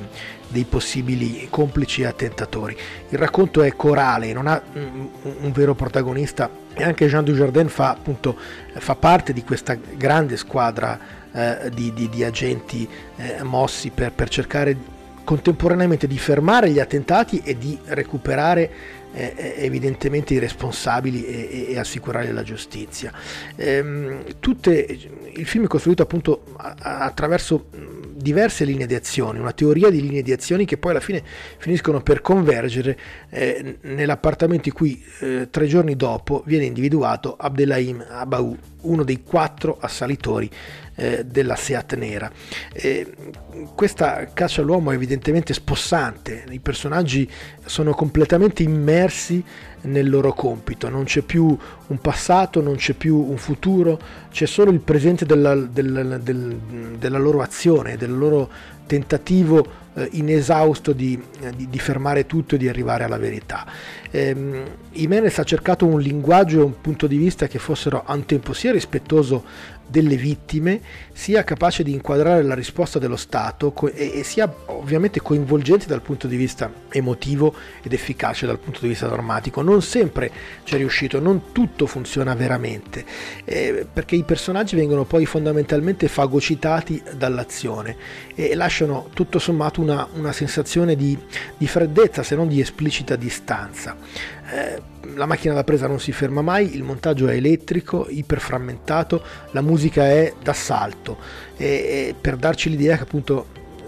dei 0.48 0.64
possibili 0.64 1.46
complici 1.50 2.00
e 2.00 2.06
attentatori. 2.06 2.74
Il 3.10 3.18
racconto 3.18 3.62
è 3.62 3.76
corale, 3.76 4.32
non 4.32 4.46
ha 4.46 4.60
un, 4.72 5.08
un 5.22 5.52
vero 5.52 5.74
protagonista 5.74 6.50
e 6.72 6.82
anche 6.82 7.06
Jean 7.06 7.24
Dujardin 7.24 7.68
fa, 7.68 7.90
appunto, 7.90 8.36
fa 8.72 8.94
parte 8.94 9.34
di 9.34 9.44
questa 9.44 9.74
grande 9.74 10.38
squadra 10.38 10.98
eh, 11.30 11.70
di, 11.74 11.92
di, 11.92 12.08
di, 12.08 12.24
agenti 12.24 12.88
eh, 13.16 13.42
mossi 13.42 13.90
per, 13.90 14.12
per, 14.12 14.30
cercare 14.30 14.74
contemporaneamente 15.22 16.06
di 16.06 16.18
fermare 16.18 16.70
gli 16.70 16.80
attentati 16.80 17.42
e 17.44 17.58
di 17.58 17.78
recuperare 17.84 18.70
eh, 19.12 19.34
eh 19.36 19.54
evidentemente 19.64 20.34
i 20.34 20.38
responsabili 20.38 21.24
e, 21.24 21.66
e, 21.70 21.78
assicurare 21.78 22.32
la 22.32 22.42
giustizia. 22.42 23.12
Ehm, 23.56 24.38
tutte, 24.40 24.98
il 25.32 25.46
film 25.46 25.64
è 25.64 25.68
costruito 25.68 26.02
appunto 26.02 26.44
attraverso 26.56 27.68
diverse 28.22 28.64
linee 28.64 28.86
di 28.86 28.94
azione, 28.94 29.40
una 29.40 29.52
teoria 29.52 29.90
di 29.90 30.00
linee 30.00 30.22
di 30.22 30.32
azioni 30.32 30.64
che 30.64 30.78
poi 30.78 30.92
alla 30.92 31.00
fine 31.00 31.22
finiscono 31.58 32.00
per 32.00 32.20
convergere 32.20 32.98
eh, 33.34 33.78
nell'appartamento 33.80 34.68
in 34.68 34.74
cui 34.74 35.02
eh, 35.20 35.48
tre 35.50 35.66
giorni 35.66 35.96
dopo 35.96 36.42
viene 36.44 36.66
individuato 36.66 37.34
Abdelhaim 37.34 38.04
Abaou, 38.06 38.54
uno 38.82 39.04
dei 39.04 39.22
quattro 39.22 39.78
assalitori 39.80 40.50
eh, 40.96 41.24
della 41.24 41.56
Seat 41.56 41.94
nera. 41.94 42.30
questa 43.74 44.28
caccia 44.34 44.60
all'uomo 44.60 44.90
è 44.90 44.94
evidentemente 44.94 45.54
spossante, 45.54 46.44
i 46.50 46.58
personaggi 46.58 47.28
sono 47.64 47.94
completamente 47.94 48.62
immersi 48.62 49.42
nel 49.82 50.10
loro 50.10 50.34
compito, 50.34 50.90
non 50.90 51.04
c'è 51.04 51.22
più 51.22 51.56
un 51.86 51.98
passato, 52.00 52.60
non 52.60 52.76
c'è 52.76 52.92
più 52.92 53.16
un 53.16 53.38
futuro, 53.38 53.98
c'è 54.30 54.44
solo 54.44 54.70
il 54.70 54.80
presente 54.80 55.24
della, 55.24 55.54
della, 55.54 56.18
del, 56.18 56.54
della 56.98 57.18
loro 57.18 57.40
azione, 57.40 57.96
del 57.96 58.16
loro 58.16 58.50
tentativo 58.86 59.80
eh, 59.94 60.08
inesausto 60.12 60.92
di, 60.92 61.20
eh, 61.40 61.50
di, 61.54 61.68
di, 61.68 61.78
fermare 61.78 62.26
tutto 62.26 62.54
e 62.54 62.58
di 62.58 62.68
arrivare 62.68 63.04
alla 63.04 63.18
verità. 63.18 63.66
Eh, 64.10 64.62
Jimenez 64.92 65.38
ha 65.38 65.44
cercato 65.44 65.86
un 65.86 66.00
linguaggio 66.00 66.60
e 66.60 66.64
un 66.64 66.80
punto 66.80 67.06
di 67.06 67.16
vista 67.16 67.46
che 67.46 67.58
fossero 67.58 68.02
a 68.04 68.14
un 68.14 68.24
tempo 68.24 68.52
sia 68.52 68.72
rispettoso 68.72 69.44
delle 69.92 70.16
vittime, 70.16 70.80
sia 71.12 71.44
capace 71.44 71.82
di 71.82 71.92
inquadrare 71.92 72.42
la 72.42 72.54
risposta 72.54 72.98
dello 72.98 73.16
Stato 73.16 73.74
e, 73.92 74.20
e 74.20 74.22
sia 74.24 74.52
ovviamente 74.66 75.20
coinvolgente 75.20 75.86
dal 75.86 76.00
punto 76.00 76.26
di 76.26 76.36
vista 76.36 76.72
emotivo 76.88 77.54
ed 77.82 77.92
efficace 77.92 78.46
dal 78.46 78.58
punto 78.58 78.80
di 78.80 78.88
vista 78.88 79.06
drammatico. 79.06 79.60
Non 79.60 79.82
sempre 79.82 80.30
ci 80.64 80.76
è 80.76 80.78
riuscito, 80.78 81.20
non 81.20 81.52
tutto 81.52 81.86
funziona 81.86 82.34
veramente, 82.34 83.04
eh, 83.44 83.86
perché 83.92 84.16
i 84.16 84.24
personaggi 84.24 84.76
vengono 84.76 85.04
poi 85.04 85.26
fondamentalmente 85.26 86.08
fagocitati 86.08 87.02
dall'azione 87.14 87.96
e 88.34 88.54
lasciano 88.54 89.10
tutto 89.12 89.38
sommato 89.38 89.81
una, 89.82 90.08
una 90.14 90.32
sensazione 90.32 90.96
di, 90.96 91.18
di 91.56 91.66
freddezza, 91.66 92.22
se 92.22 92.34
non 92.34 92.48
di 92.48 92.60
esplicita 92.60 93.16
distanza. 93.16 93.96
Eh, 94.50 94.82
la 95.14 95.26
macchina 95.26 95.54
da 95.54 95.64
presa 95.64 95.86
non 95.86 96.00
si 96.00 96.12
ferma 96.12 96.42
mai, 96.42 96.74
il 96.74 96.82
montaggio 96.82 97.28
è 97.28 97.34
elettrico, 97.34 98.06
iperframmentato, 98.08 99.22
la 99.50 99.60
musica 99.60 100.04
è 100.04 100.32
d'assalto 100.42 101.18
e, 101.56 101.66
e 101.66 102.14
per 102.18 102.36
darci 102.36 102.70
l'idea 102.70 102.96
che 102.96 103.02
appunto 103.02 103.46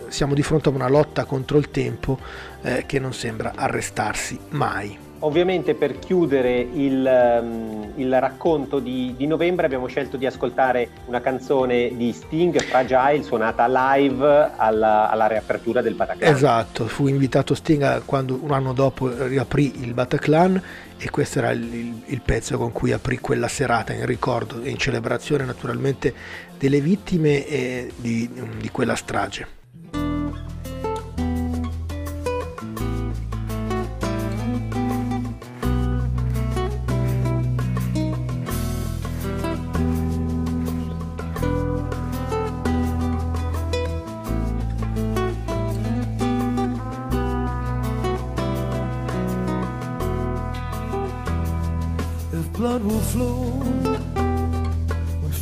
siamo 0.09 0.35
di 0.35 0.43
fronte 0.43 0.69
a 0.69 0.73
una 0.73 0.89
lotta 0.89 1.25
contro 1.25 1.59
il 1.59 1.71
tempo 1.71 2.19
eh, 2.63 2.85
che 2.87 2.99
non 2.99 3.13
sembra 3.13 3.53
arrestarsi 3.55 4.39
mai. 4.51 5.04
Ovviamente 5.25 5.75
per 5.75 5.99
chiudere 5.99 6.59
il, 6.61 7.41
um, 7.43 7.93
il 7.95 8.21
racconto 8.21 8.79
di, 8.79 9.15
di, 9.17 9.27
novembre 9.27 9.65
abbiamo 9.65 9.87
scelto 9.87 10.19
di 10.19 10.27
ascoltare 10.27 10.91
una 11.07 11.23
canzone 11.23 11.97
di 11.97 12.13
Sting, 12.13 12.61
Fragile, 12.61 13.23
suonata 13.23 13.67
live 13.67 14.51
alla, 14.55 15.09
alla 15.09 15.27
riapertura 15.27 15.81
del 15.81 15.95
Bataclan. 15.95 16.31
Esatto, 16.31 16.87
fu 16.89 17.07
invitato 17.07 17.55
Sting 17.55 18.03
quando 18.05 18.39
un 18.43 18.53
anno 18.53 18.75
dopo 18.75 19.11
riaprì 19.27 19.81
il 19.83 19.95
Bataclan 19.95 20.63
e 20.99 21.09
questo 21.09 21.39
era 21.39 21.53
il, 21.53 21.73
il, 21.73 22.03
il 22.05 22.21
pezzo 22.21 22.59
con 22.59 22.71
cui 22.71 22.93
aprì 22.93 23.19
quella 23.19 23.49
serata 23.49 23.95
in 23.95 24.05
ricordo 24.05 24.61
e 24.61 24.69
in 24.69 24.77
celebrazione 24.77 25.47
naturalmente 25.47 26.13
delle 26.59 26.83
vittime 26.83 27.89
di, 27.97 28.29
di 28.59 28.71
quella 28.71 28.95
strage. 28.95 29.54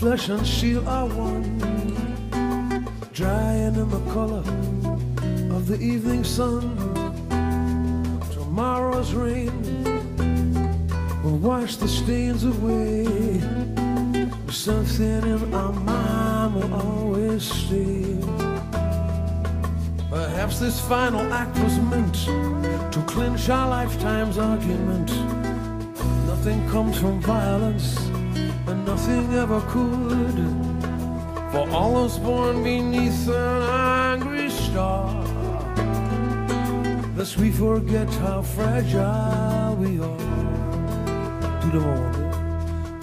Flesh 0.03 0.31
and 0.31 0.45
steel 0.45 0.89
are 0.89 1.07
one, 1.07 1.45
drying 3.13 3.77
in 3.77 3.89
the 3.89 4.01
color 4.11 4.43
of 5.55 5.69
the 5.69 5.79
evening 5.81 6.25
sun. 6.25 6.77
Tomorrow's 8.33 9.15
rain 9.15 9.55
will 11.23 11.39
wash 11.39 11.77
the 11.77 11.87
stains 11.87 12.43
away. 12.43 13.05
Something 14.51 15.23
in 15.23 15.55
our 15.55 15.73
mind 15.73 16.57
will 16.57 16.75
always 16.75 17.45
stay. 17.45 18.19
Perhaps 20.11 20.59
this 20.59 20.81
final 20.81 21.33
act 21.33 21.57
was 21.61 21.79
meant 21.79 22.17
to 22.93 23.01
clinch 23.07 23.49
our 23.49 23.69
lifetime's 23.69 24.37
argument. 24.37 25.13
Nothing 26.27 26.69
comes 26.71 26.99
from 26.99 27.21
violence, 27.21 28.02
nothing 28.93 29.33
ever 29.33 29.61
could. 29.75 30.39
For 31.51 31.65
all 31.71 31.95
those 31.95 32.19
born 32.19 32.63
beneath 32.63 33.27
an 33.27 33.63
angry 34.13 34.51
star, 34.51 35.25
lest 37.17 37.39
we 37.39 37.51
forget 37.51 38.09
how 38.25 38.43
fragile 38.43 39.77
we 39.77 39.93
are. 39.99 40.29
To 41.63 41.69
the 41.75 41.81
morning, 41.81 42.35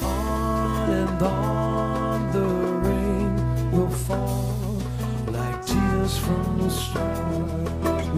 on 0.04 0.90
and 1.02 1.22
on 1.24 2.18
the 2.38 2.50
rain 2.88 3.72
will 3.72 3.94
fall 4.08 4.78
like 5.38 5.60
tears 5.66 6.14
from 6.26 6.46
the 6.64 6.70
star, 6.70 7.34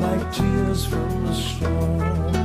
like 0.06 0.24
tears 0.34 0.86
from 0.86 1.26
the 1.26 1.34
star. 1.34 2.41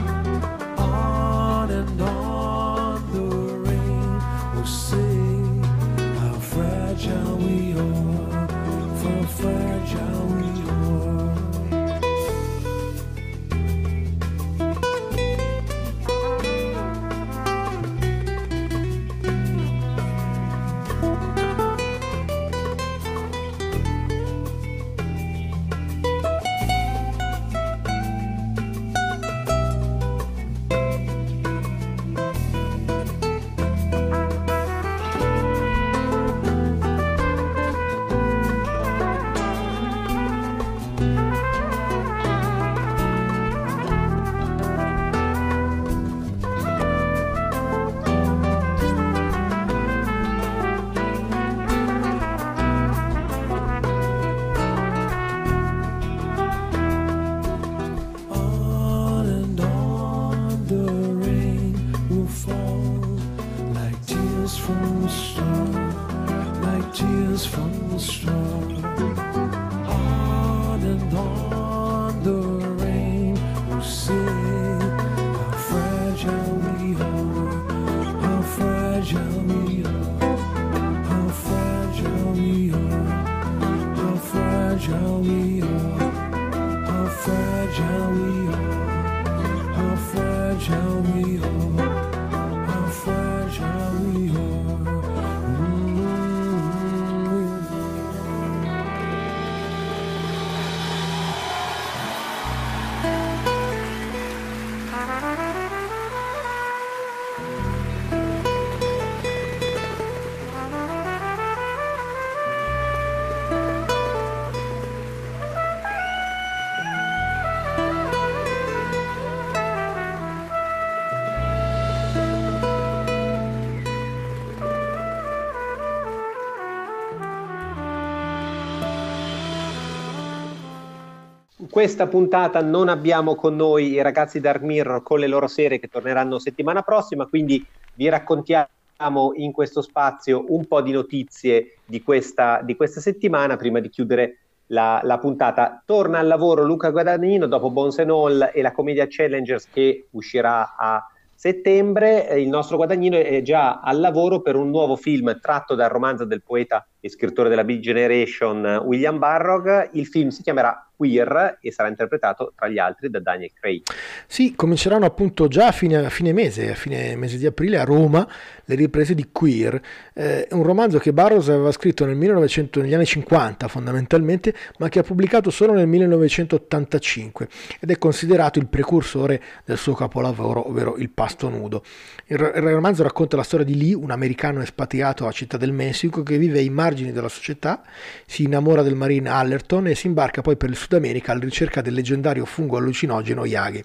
Questa 131.76 132.06
puntata 132.06 132.62
non 132.62 132.88
abbiamo 132.88 133.34
con 133.34 133.54
noi 133.54 133.90
i 133.90 134.00
ragazzi 134.00 134.40
Dark 134.40 134.62
Mirror 134.62 135.02
con 135.02 135.18
le 135.18 135.26
loro 135.26 135.46
serie 135.46 135.78
che 135.78 135.88
torneranno 135.88 136.38
settimana 136.38 136.80
prossima, 136.80 137.26
quindi 137.26 137.62
vi 137.96 138.08
raccontiamo 138.08 139.32
in 139.34 139.52
questo 139.52 139.82
spazio 139.82 140.46
un 140.48 140.64
po' 140.64 140.80
di 140.80 140.92
notizie 140.92 141.80
di 141.84 142.02
questa, 142.02 142.62
di 142.62 142.76
questa 142.76 143.02
settimana 143.02 143.58
prima 143.58 143.80
di 143.80 143.90
chiudere 143.90 144.38
la, 144.68 145.00
la 145.02 145.18
puntata. 145.18 145.82
Torna 145.84 146.18
al 146.18 146.26
lavoro 146.26 146.64
Luca 146.64 146.88
Guadagnino 146.88 147.46
dopo 147.46 147.70
Bones 147.70 147.98
and 147.98 148.08
All 148.08 148.50
e 148.54 148.62
la 148.62 148.72
commedia 148.72 149.04
Challengers 149.06 149.68
che 149.68 150.06
uscirà 150.12 150.76
a 150.78 151.06
settembre. 151.34 152.26
Eh, 152.26 152.40
Il 152.40 152.48
nostro 152.48 152.78
Guadagnino 152.78 153.18
è 153.18 153.42
già 153.42 153.80
al 153.80 154.00
lavoro 154.00 154.40
per 154.40 154.56
un 154.56 154.70
nuovo 154.70 154.96
film 154.96 155.38
tratto 155.42 155.74
dal 155.74 155.90
romanzo 155.90 156.24
del 156.24 156.42
poeta 156.42 156.86
e 157.00 157.10
scrittore 157.10 157.50
della 157.50 157.64
Big 157.64 157.80
Generation 157.80 158.64
eh, 158.64 158.76
William 158.78 159.18
Barrog. 159.18 159.90
Il 159.92 160.06
film 160.06 160.30
si 160.30 160.40
chiamerà 160.40 160.85
Queer 160.96 161.58
e 161.60 161.70
sarà 161.70 161.88
interpretato 161.88 162.52
tra 162.56 162.68
gli 162.68 162.78
altri 162.78 163.10
da 163.10 163.20
Daniel 163.20 163.50
Craig. 163.52 163.82
Sì, 164.26 164.54
cominceranno 164.54 165.04
appunto 165.04 165.46
già 165.48 165.68
a 165.68 165.72
fine, 165.72 165.96
a 165.96 166.10
fine 166.10 166.32
mese, 166.32 166.70
a 166.70 166.74
fine 166.74 167.14
mese 167.16 167.36
di 167.36 167.46
aprile 167.46 167.78
a 167.78 167.84
Roma, 167.84 168.26
le 168.64 168.74
riprese 168.74 169.14
di 169.14 169.28
Queer. 169.30 169.80
Eh, 170.14 170.48
un 170.52 170.62
romanzo 170.62 170.98
che 170.98 171.12
Barrows 171.12 171.48
aveva 171.48 171.70
scritto 171.72 172.06
nel 172.06 172.16
1900, 172.16 172.80
negli 172.80 172.94
anni 172.94 173.04
50 173.04 173.68
fondamentalmente, 173.68 174.54
ma 174.78 174.88
che 174.88 175.00
ha 175.00 175.02
pubblicato 175.02 175.50
solo 175.50 175.74
nel 175.74 175.86
1985 175.86 177.48
ed 177.80 177.90
è 177.90 177.98
considerato 177.98 178.58
il 178.58 178.66
precursore 178.66 179.42
del 179.64 179.76
suo 179.76 179.94
capolavoro, 179.94 180.68
ovvero 180.68 180.96
Il 180.96 181.10
pasto 181.10 181.48
nudo. 181.48 181.82
Il, 182.26 182.36
il 182.38 182.62
romanzo 182.62 183.02
racconta 183.02 183.36
la 183.36 183.42
storia 183.42 183.66
di 183.66 183.76
Lee, 183.76 183.94
un 183.94 184.10
americano 184.10 184.62
espatriato 184.62 185.24
alla 185.24 185.32
città 185.32 185.56
del 185.56 185.72
Messico 185.72 186.22
che 186.22 186.38
vive 186.38 186.58
ai 186.58 186.70
margini 186.70 187.12
della 187.12 187.28
società, 187.28 187.82
si 188.26 188.44
innamora 188.44 188.82
del 188.82 188.94
marine 188.94 189.28
Allerton 189.28 189.88
e 189.88 189.94
si 189.94 190.06
imbarca 190.06 190.40
poi 190.40 190.56
per 190.56 190.70
il 190.70 190.76
Sud 190.86 190.92
America 190.92 191.32
alla 191.32 191.40
ricerca 191.40 191.80
del 191.80 191.94
leggendario 191.94 192.44
fungo 192.44 192.76
allucinogeno 192.76 193.44
Yagi. 193.44 193.82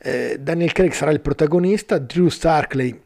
Eh, 0.00 0.38
Daniel 0.40 0.72
Craig 0.72 0.92
sarà 0.92 1.10
il 1.10 1.20
protagonista, 1.20 1.98
Drew 1.98 2.28
Starkley 2.28 2.98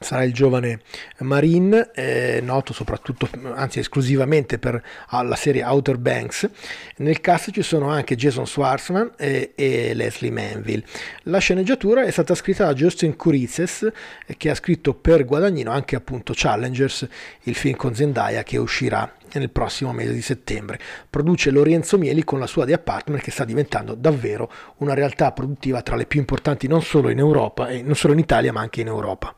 sarà 0.00 0.24
il 0.24 0.32
giovane 0.32 0.80
Marine, 1.18 1.90
eh, 1.94 2.40
noto 2.42 2.72
soprattutto, 2.72 3.28
anzi 3.54 3.78
esclusivamente 3.78 4.58
per 4.58 4.82
ah, 5.08 5.22
la 5.22 5.36
serie 5.36 5.62
Outer 5.62 5.98
Banks. 5.98 6.48
Nel 6.96 7.20
cast 7.20 7.52
ci 7.52 7.62
sono 7.62 7.88
anche 7.88 8.16
Jason 8.16 8.46
Schwartzman 8.46 9.12
e, 9.16 9.52
e 9.54 9.94
Leslie 9.94 10.32
Manville. 10.32 10.84
La 11.24 11.38
sceneggiatura 11.38 12.02
è 12.02 12.10
stata 12.10 12.34
scritta 12.34 12.64
da 12.64 12.74
Justin 12.74 13.14
Kuritzes, 13.14 13.88
eh, 14.26 14.36
che 14.36 14.50
ha 14.50 14.54
scritto 14.56 14.94
per 14.94 15.24
Guadagnino 15.24 15.70
anche 15.70 15.94
appunto 15.94 16.32
Challengers, 16.34 17.06
il 17.44 17.54
film 17.54 17.76
con 17.76 17.94
Zendaya 17.94 18.42
che 18.42 18.56
uscirà 18.56 19.10
nel 19.34 19.50
prossimo 19.50 19.92
mese 19.92 20.12
di 20.12 20.22
settembre. 20.22 20.78
Produce 21.08 21.50
Lorenzo 21.50 21.98
Mieli 21.98 22.24
con 22.24 22.40
la 22.40 22.46
sua 22.46 22.64
The 22.64 22.72
Apartment 22.72 23.22
che 23.22 23.30
sta 23.30 23.44
diventando 23.44 23.94
davvero 23.94 24.50
una 24.78 24.94
realtà 24.94 25.30
produttiva 25.30 25.82
tra 25.82 25.94
le 25.94 26.06
più 26.06 26.18
importanti 26.18 26.66
non 26.66 26.82
solo 26.82 27.10
in 27.10 27.18
Europa, 27.18 27.68
non 27.82 27.94
solo 27.94 28.12
in 28.12 28.18
Italia 28.18 28.52
ma 28.52 28.60
anche 28.60 28.80
in 28.80 28.88
Europa. 28.88 29.34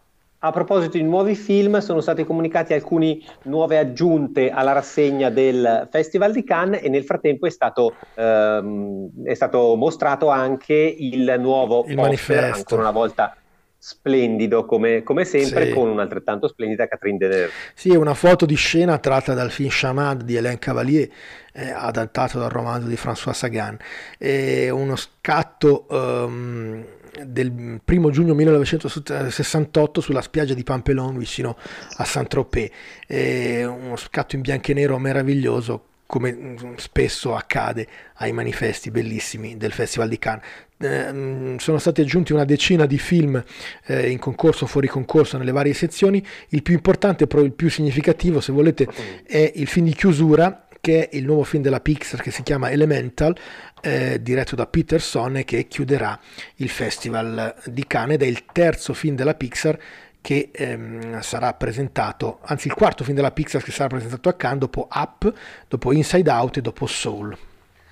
A 0.47 0.53
proposito 0.53 0.97
di 0.97 1.03
nuovi 1.03 1.35
film, 1.35 1.79
sono 1.79 2.01
state 2.01 2.25
comunicate 2.25 2.73
alcune 2.73 3.19
nuove 3.47 3.79
aggiunte 3.79 4.51
alla 4.51 4.71
rassegna 4.71 5.29
del 5.29 5.89
Festival 5.91 6.31
di 6.31 6.45
Cannes 6.45 6.85
e 6.85 6.89
nel 6.89 7.03
frattempo 7.03 7.47
è 7.47 7.51
stato, 7.51 7.97
ehm, 8.15 9.25
è 9.25 9.35
stato 9.35 9.75
mostrato 9.75 10.29
anche 10.29 10.73
il 10.73 11.35
nuovo 11.41 11.79
Il 11.89 11.97
poster, 11.97 12.01
manifesto. 12.01 12.55
ancora 12.59 12.83
una 12.83 12.91
volta 12.93 13.37
splendido 13.77 14.65
come, 14.67 15.03
come 15.03 15.25
sempre 15.25 15.67
Sì. 15.67 15.73
con 15.73 15.89
un'altrettanto 15.89 16.47
splendida 16.47 16.87
Catherine 16.87 17.19
Deneuve. 17.19 17.51
Sì, 17.75 17.93
è 17.93 17.97
una 17.97 18.15
foto 18.15 18.47
di 18.47 18.55
scena 18.55 18.99
tratta 18.99 19.35
dal 19.35 19.51
film 19.51 19.69
Chamad 19.73 20.23
di 20.23 20.37
Hélène 20.37 20.61
Cavalier, 20.61 21.09
eh, 21.53 21.71
adattato 21.73 22.39
dal 22.39 22.51
romanzo 22.51 22.87
di 22.87 22.95
François 22.95 23.33
Sagan. 23.33 23.77
È 24.17 24.69
uno 24.71 24.95
scatto 24.95 25.87
ehm, 25.91 26.85
del 27.25 27.81
primo 27.85 28.11
giugno 28.11 28.35
1968 28.35 30.01
sulla 30.01 30.23
spiaggia 30.23 30.55
di 30.55 30.63
Pampelon 30.63 31.17
vicino 31.17 31.57
a 31.97 32.05
Saint-Tropez. 32.05 32.71
È 33.07 33.65
uno 33.65 33.97
scatto 33.97 34.37
in 34.37 34.43
bianco 34.43 34.71
e 34.71 34.75
nero 34.75 34.99
meraviglioso 34.99 35.85
come 36.07 36.33
mm, 36.33 36.75
spesso 36.77 37.35
accade 37.35 37.87
ai 38.17 38.33
manifesti 38.33 38.91
bellissimi 38.91 39.57
del 39.57 39.73
Festival 39.73 40.09
di 40.09 40.19
Cannes. 40.19 40.45
Eh, 40.79 41.13
mm, 41.13 41.57
sono 41.57 41.79
stati 41.79 42.01
aggiunti 42.01 42.33
una 42.33 42.45
decina 42.45 42.87
di 42.87 42.99
film 42.99 43.43
eh, 43.87 44.11
in 44.11 44.19
concorso, 44.19 44.67
fuori 44.67 44.87
concorso 44.87 45.37
nelle 45.37 45.53
varie 45.53 45.75
sezioni. 45.75 46.25
Il 46.51 46.63
più 46.63 46.75
importante, 46.75 47.27
però 47.27 47.43
il 47.43 47.53
più 47.53 47.69
significativo, 47.69 48.41
se 48.41 48.53
volete, 48.53 48.87
è 49.27 49.53
il 49.57 49.67
film 49.67 49.87
di 49.87 49.95
chiusura, 49.95 50.66
che 50.87 51.09
è 51.09 51.17
il 51.17 51.25
nuovo 51.25 51.43
film 51.43 51.65
della 51.65 51.81
Pixar 51.81 52.23
che 52.23 52.31
si 52.31 52.45
chiama 52.45 52.71
Elemental, 52.71 53.37
eh, 53.81 54.23
diretto 54.23 54.55
da 54.55 54.69
Peterson 54.69 55.39
e 55.39 55.45
che 55.45 55.67
chiuderà 55.67 56.17
il 56.57 56.69
Festival 56.69 57.57
di 57.65 57.85
Cannes 57.89 58.15
ed 58.15 58.23
è 58.23 58.27
il 58.27 58.45
terzo 58.53 58.95
film 58.95 59.17
della 59.17 59.35
Pixar 59.35 59.77
che 60.21 60.51
ehm, 60.53 61.19
sarà 61.23 61.55
presentato, 61.55 62.39
anzi 62.43 62.69
il 62.69 62.75
quarto 62.75 63.03
film 63.03 63.17
della 63.17 63.33
Pixar 63.33 63.65
che 63.65 63.73
sarà 63.73 63.89
presentato 63.89 64.29
a 64.29 64.35
Cannes 64.35 64.61
dopo 64.61 64.87
Up, 64.93 65.33
dopo 65.67 65.93
Inside 65.93 66.31
Out 66.31 66.59
e 66.59 66.61
dopo 66.61 66.87
Soul. 66.87 67.37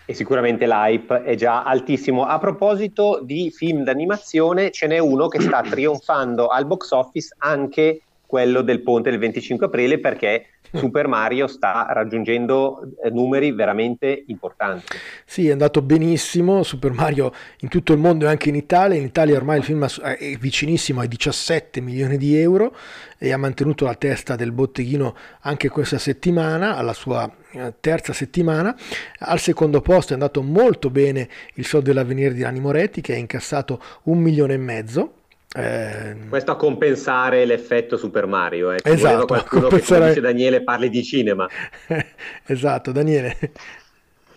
E 0.07 0.15
sicuramente 0.15 0.65
l'hype 0.65 1.25
è 1.25 1.35
già 1.35 1.65
altissimo. 1.65 2.27
A 2.27 2.39
proposito 2.39 3.21
di 3.25 3.51
film 3.51 3.83
d'animazione, 3.83 4.71
ce 4.71 4.87
n'è 4.87 4.99
uno 4.99 5.27
che 5.27 5.41
sta 5.41 5.63
trionfando 5.69 6.47
al 6.47 6.65
box 6.65 6.93
office, 6.93 7.35
anche 7.39 8.03
quello 8.35 8.63
del 8.63 8.83
ponte 8.83 9.11
del 9.11 9.21
25 9.21 9.67
aprile, 9.67 10.01
perché 10.01 10.47
Super 10.75 11.07
Mario 11.07 11.47
sta 11.47 11.87
raggiungendo 11.91 12.81
eh, 13.05 13.11
numeri 13.11 13.53
veramente 13.53 14.25
importanti. 14.27 14.97
Sì, 15.25 15.47
è 15.47 15.53
andato 15.53 15.83
benissimo, 15.83 16.65
Super 16.65 16.91
Mario 16.91 17.33
in 17.61 17.69
tutto 17.69 17.93
il 17.93 18.01
mondo 18.01 18.25
e 18.25 18.29
anche 18.29 18.49
in 18.49 18.57
Italia. 18.57 18.99
In 18.99 19.05
Italia 19.05 19.37
ormai 19.37 19.59
il 19.59 19.63
film 19.63 19.87
è 19.87 20.37
vicinissimo 20.37 21.01
ai 21.01 21.07
17 21.07 21.81
milioni 21.81 22.17
di 22.17 22.37
euro 22.37 22.75
e 23.19 23.33
ha 23.33 23.37
mantenuto 23.37 23.85
la 23.85 23.95
testa 23.95 24.35
del 24.35 24.51
botteghino 24.51 25.15
anche 25.43 25.69
questa 25.69 25.99
settimana, 25.99 26.75
alla 26.75 26.93
sua 26.93 27.33
eh, 27.53 27.75
terza 27.79 28.13
settimana. 28.13 28.77
Al 29.21 29.39
secondo 29.39 29.81
posto 29.81 30.11
è 30.11 30.15
andato 30.15 30.43
molto 30.43 30.91
bene 30.91 31.29
il 31.55 31.65
Sol 31.65 31.83
dell'Avvenire 31.83 32.35
di 32.35 32.43
Nanni 32.43 32.59
Moretti 32.59 33.01
che 33.01 33.13
ha 33.15 33.17
incassato 33.17 33.81
un 34.05 34.19
milione 34.19 34.55
e 34.55 34.59
mezzo. 34.59 35.13
Eh, 35.57 36.17
Questo 36.29 36.51
a 36.51 36.57
compensare 36.57 37.45
l'effetto 37.45 37.97
Super 37.97 38.27
Mario. 38.27 38.73
Eh. 38.73 38.81
Esatto, 38.83 39.27
qualcuno 39.27 39.63
che, 39.63 39.69
compensare- 39.69 40.01
come 40.01 40.09
dice 40.09 40.21
Daniele, 40.21 40.63
parli 40.63 40.91
di 40.91 41.05
cinema. 41.05 41.49
esatto, 42.47 42.91
Daniele. 42.91 43.39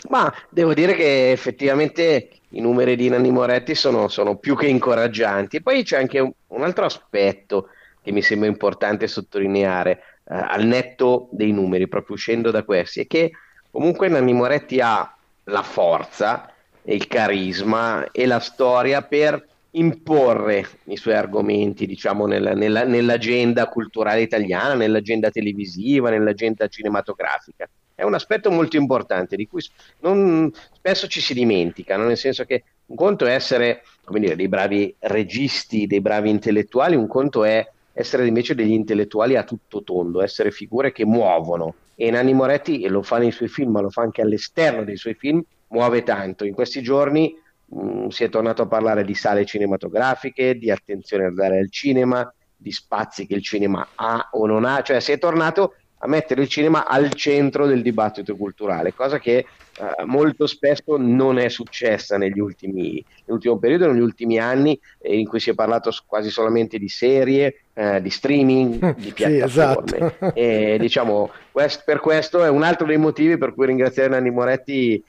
Ma 0.10 0.32
devo 0.50 0.76
dire 0.76 0.94
che 0.94 1.32
effettivamente 1.32 2.30
i 2.50 2.62
numeri 2.62 2.96
di 2.96 3.10
Nanni 3.10 3.32
Moretti 3.32 3.74
sono, 3.74 4.08
sono 4.10 4.38
più 4.38 4.56
che 4.56 4.68
incoraggianti. 4.68 5.58
E 5.58 5.62
poi 5.62 5.84
c'è 5.84 5.98
anche 5.98 6.20
un, 6.20 6.32
un 6.48 6.64
altro 6.64 6.86
aspetto 6.86 7.70
che 8.04 8.12
mi 8.12 8.22
sembra 8.22 8.48
importante 8.48 9.08
sottolineare, 9.08 9.92
eh, 10.30 10.36
al 10.36 10.66
netto 10.66 11.30
dei 11.32 11.52
numeri, 11.52 11.88
proprio 11.88 12.16
uscendo 12.16 12.52
da 12.52 12.64
questi, 12.64 13.02
è 13.02 13.08
che 13.08 13.32
comunque 13.72 14.08
Nanni 14.08 14.34
Moretti 14.34 14.80
ha 14.80 15.14
la 15.46 15.64
forza 15.64 16.52
il 16.84 17.08
carisma 17.08 18.12
e 18.12 18.26
la 18.26 18.40
storia 18.40 19.02
per 19.02 19.46
imporre 19.72 20.66
i 20.86 20.98
suoi 20.98 21.16
argomenti, 21.16 21.86
diciamo, 21.86 22.26
nella- 22.26 22.54
nella- 22.54 22.84
nell'agenda 22.86 23.68
culturale 23.68 24.22
italiana, 24.22 24.74
nell'agenda 24.74 25.30
televisiva, 25.30 26.10
nell'agenda 26.10 26.68
cinematografica. 26.68 27.70
È 27.94 28.04
un 28.04 28.14
aspetto 28.14 28.52
molto 28.52 28.78
importante 28.78 29.36
di 29.36 29.48
cui 29.48 29.62
non- 30.00 30.52
spesso 30.74 31.08
ci 31.08 31.20
si 31.20 31.34
dimentica, 31.34 31.98
no? 31.98 32.06
nel 32.06 32.18
senso 32.18 32.46
che 32.46 32.64
un 32.88 32.96
conto 32.96 33.26
è 33.26 33.34
essere, 33.34 33.82
dire, 34.10 34.36
dei 34.36 34.48
bravi 34.48 34.96
registi, 35.00 35.88
dei 35.88 36.00
bravi 36.02 36.30
intellettuali, 36.30 36.96
un 36.96 37.08
conto 37.08 37.44
è 37.44 37.68
essere 37.94 38.28
invece 38.28 38.54
degli 38.54 38.72
intellettuali 38.72 39.36
a 39.36 39.44
tutto 39.44 39.84
tondo, 39.84 40.22
essere 40.22 40.52
figure 40.52 40.92
che 40.92 41.06
muovono. 41.06 41.74
E 41.96 42.12
Nanni 42.12 42.34
Moretti 42.34 42.82
e 42.82 42.90
lo 42.90 43.02
fa 43.02 43.18
nei 43.18 43.32
suoi 43.32 43.50
film, 43.50 43.72
ma 43.72 43.82
lo 43.82 43.90
fa 43.90 44.04
anche 44.04 44.22
all'esterno 44.22 44.84
dei 44.84 44.98
suoi 44.98 45.16
film, 45.16 45.42
muove 45.70 46.04
tanto. 46.04 46.46
In 46.46 46.54
questi 46.54 46.84
giorni 46.84 47.36
mh, 47.70 48.08
si 48.08 48.24
è 48.24 48.30
tornato 48.30 48.64
a 48.64 48.68
parlare 48.68 49.04
di 49.04 49.14
sale 49.14 49.46
cinematografiche, 49.46 50.56
di 50.58 50.72
attenzione 50.72 51.26
a 51.26 51.32
dare 51.32 51.60
al 51.60 51.70
cinema, 51.72 52.32
di 52.56 52.72
spazi 52.72 53.28
che 53.28 53.36
il 53.36 53.44
cinema 53.44 53.88
ha 53.96 54.30
o 54.32 54.46
non 54.46 54.66
ha, 54.66 54.82
cioè 54.82 55.00
si 55.00 55.12
è 55.12 55.20
tornato 55.20 55.76
a 56.00 56.08
mettere 56.08 56.42
il 56.42 56.48
cinema 56.48 56.86
al 56.86 57.14
centro 57.14 57.66
del 57.66 57.82
dibattito 57.82 58.36
culturale, 58.36 58.94
cosa 58.94 59.18
che 59.20 59.38
eh, 59.80 60.04
molto 60.06 60.46
spesso 60.48 60.96
non 60.98 61.40
è 61.40 61.50
successa 61.50 62.18
negli 62.18 62.40
ultimi, 62.40 63.04
nell'ultimo 63.26 63.58
periodo, 63.58 63.92
negli 63.92 64.02
ultimi 64.02 64.40
anni, 64.40 64.80
eh, 65.00 65.18
in 65.18 65.28
cui 65.28 65.40
si 65.40 65.50
è 65.50 65.54
parlato 65.56 65.92
quasi 66.06 66.30
solamente 66.30 66.78
di 66.78 66.88
serie, 66.88 67.66
eh, 67.74 68.00
di 68.02 68.10
streaming, 68.12 68.96
di 68.96 69.08
Sì, 69.08 69.14
piattaforme. 69.14 69.98
esatto. 69.98 70.32
E 70.34 70.78
diciamo, 70.80 71.32
quest- 71.52 71.84
per 71.84 72.00
questo 72.00 72.44
è 72.44 72.50
un 72.50 72.64
altro 72.64 72.86
dei 72.86 72.98
motivi 72.98 73.38
per 73.38 73.54
cui 73.54 73.66
ringraziare 73.68 74.10
Nanni 74.10 74.32
Moretti 74.32 75.04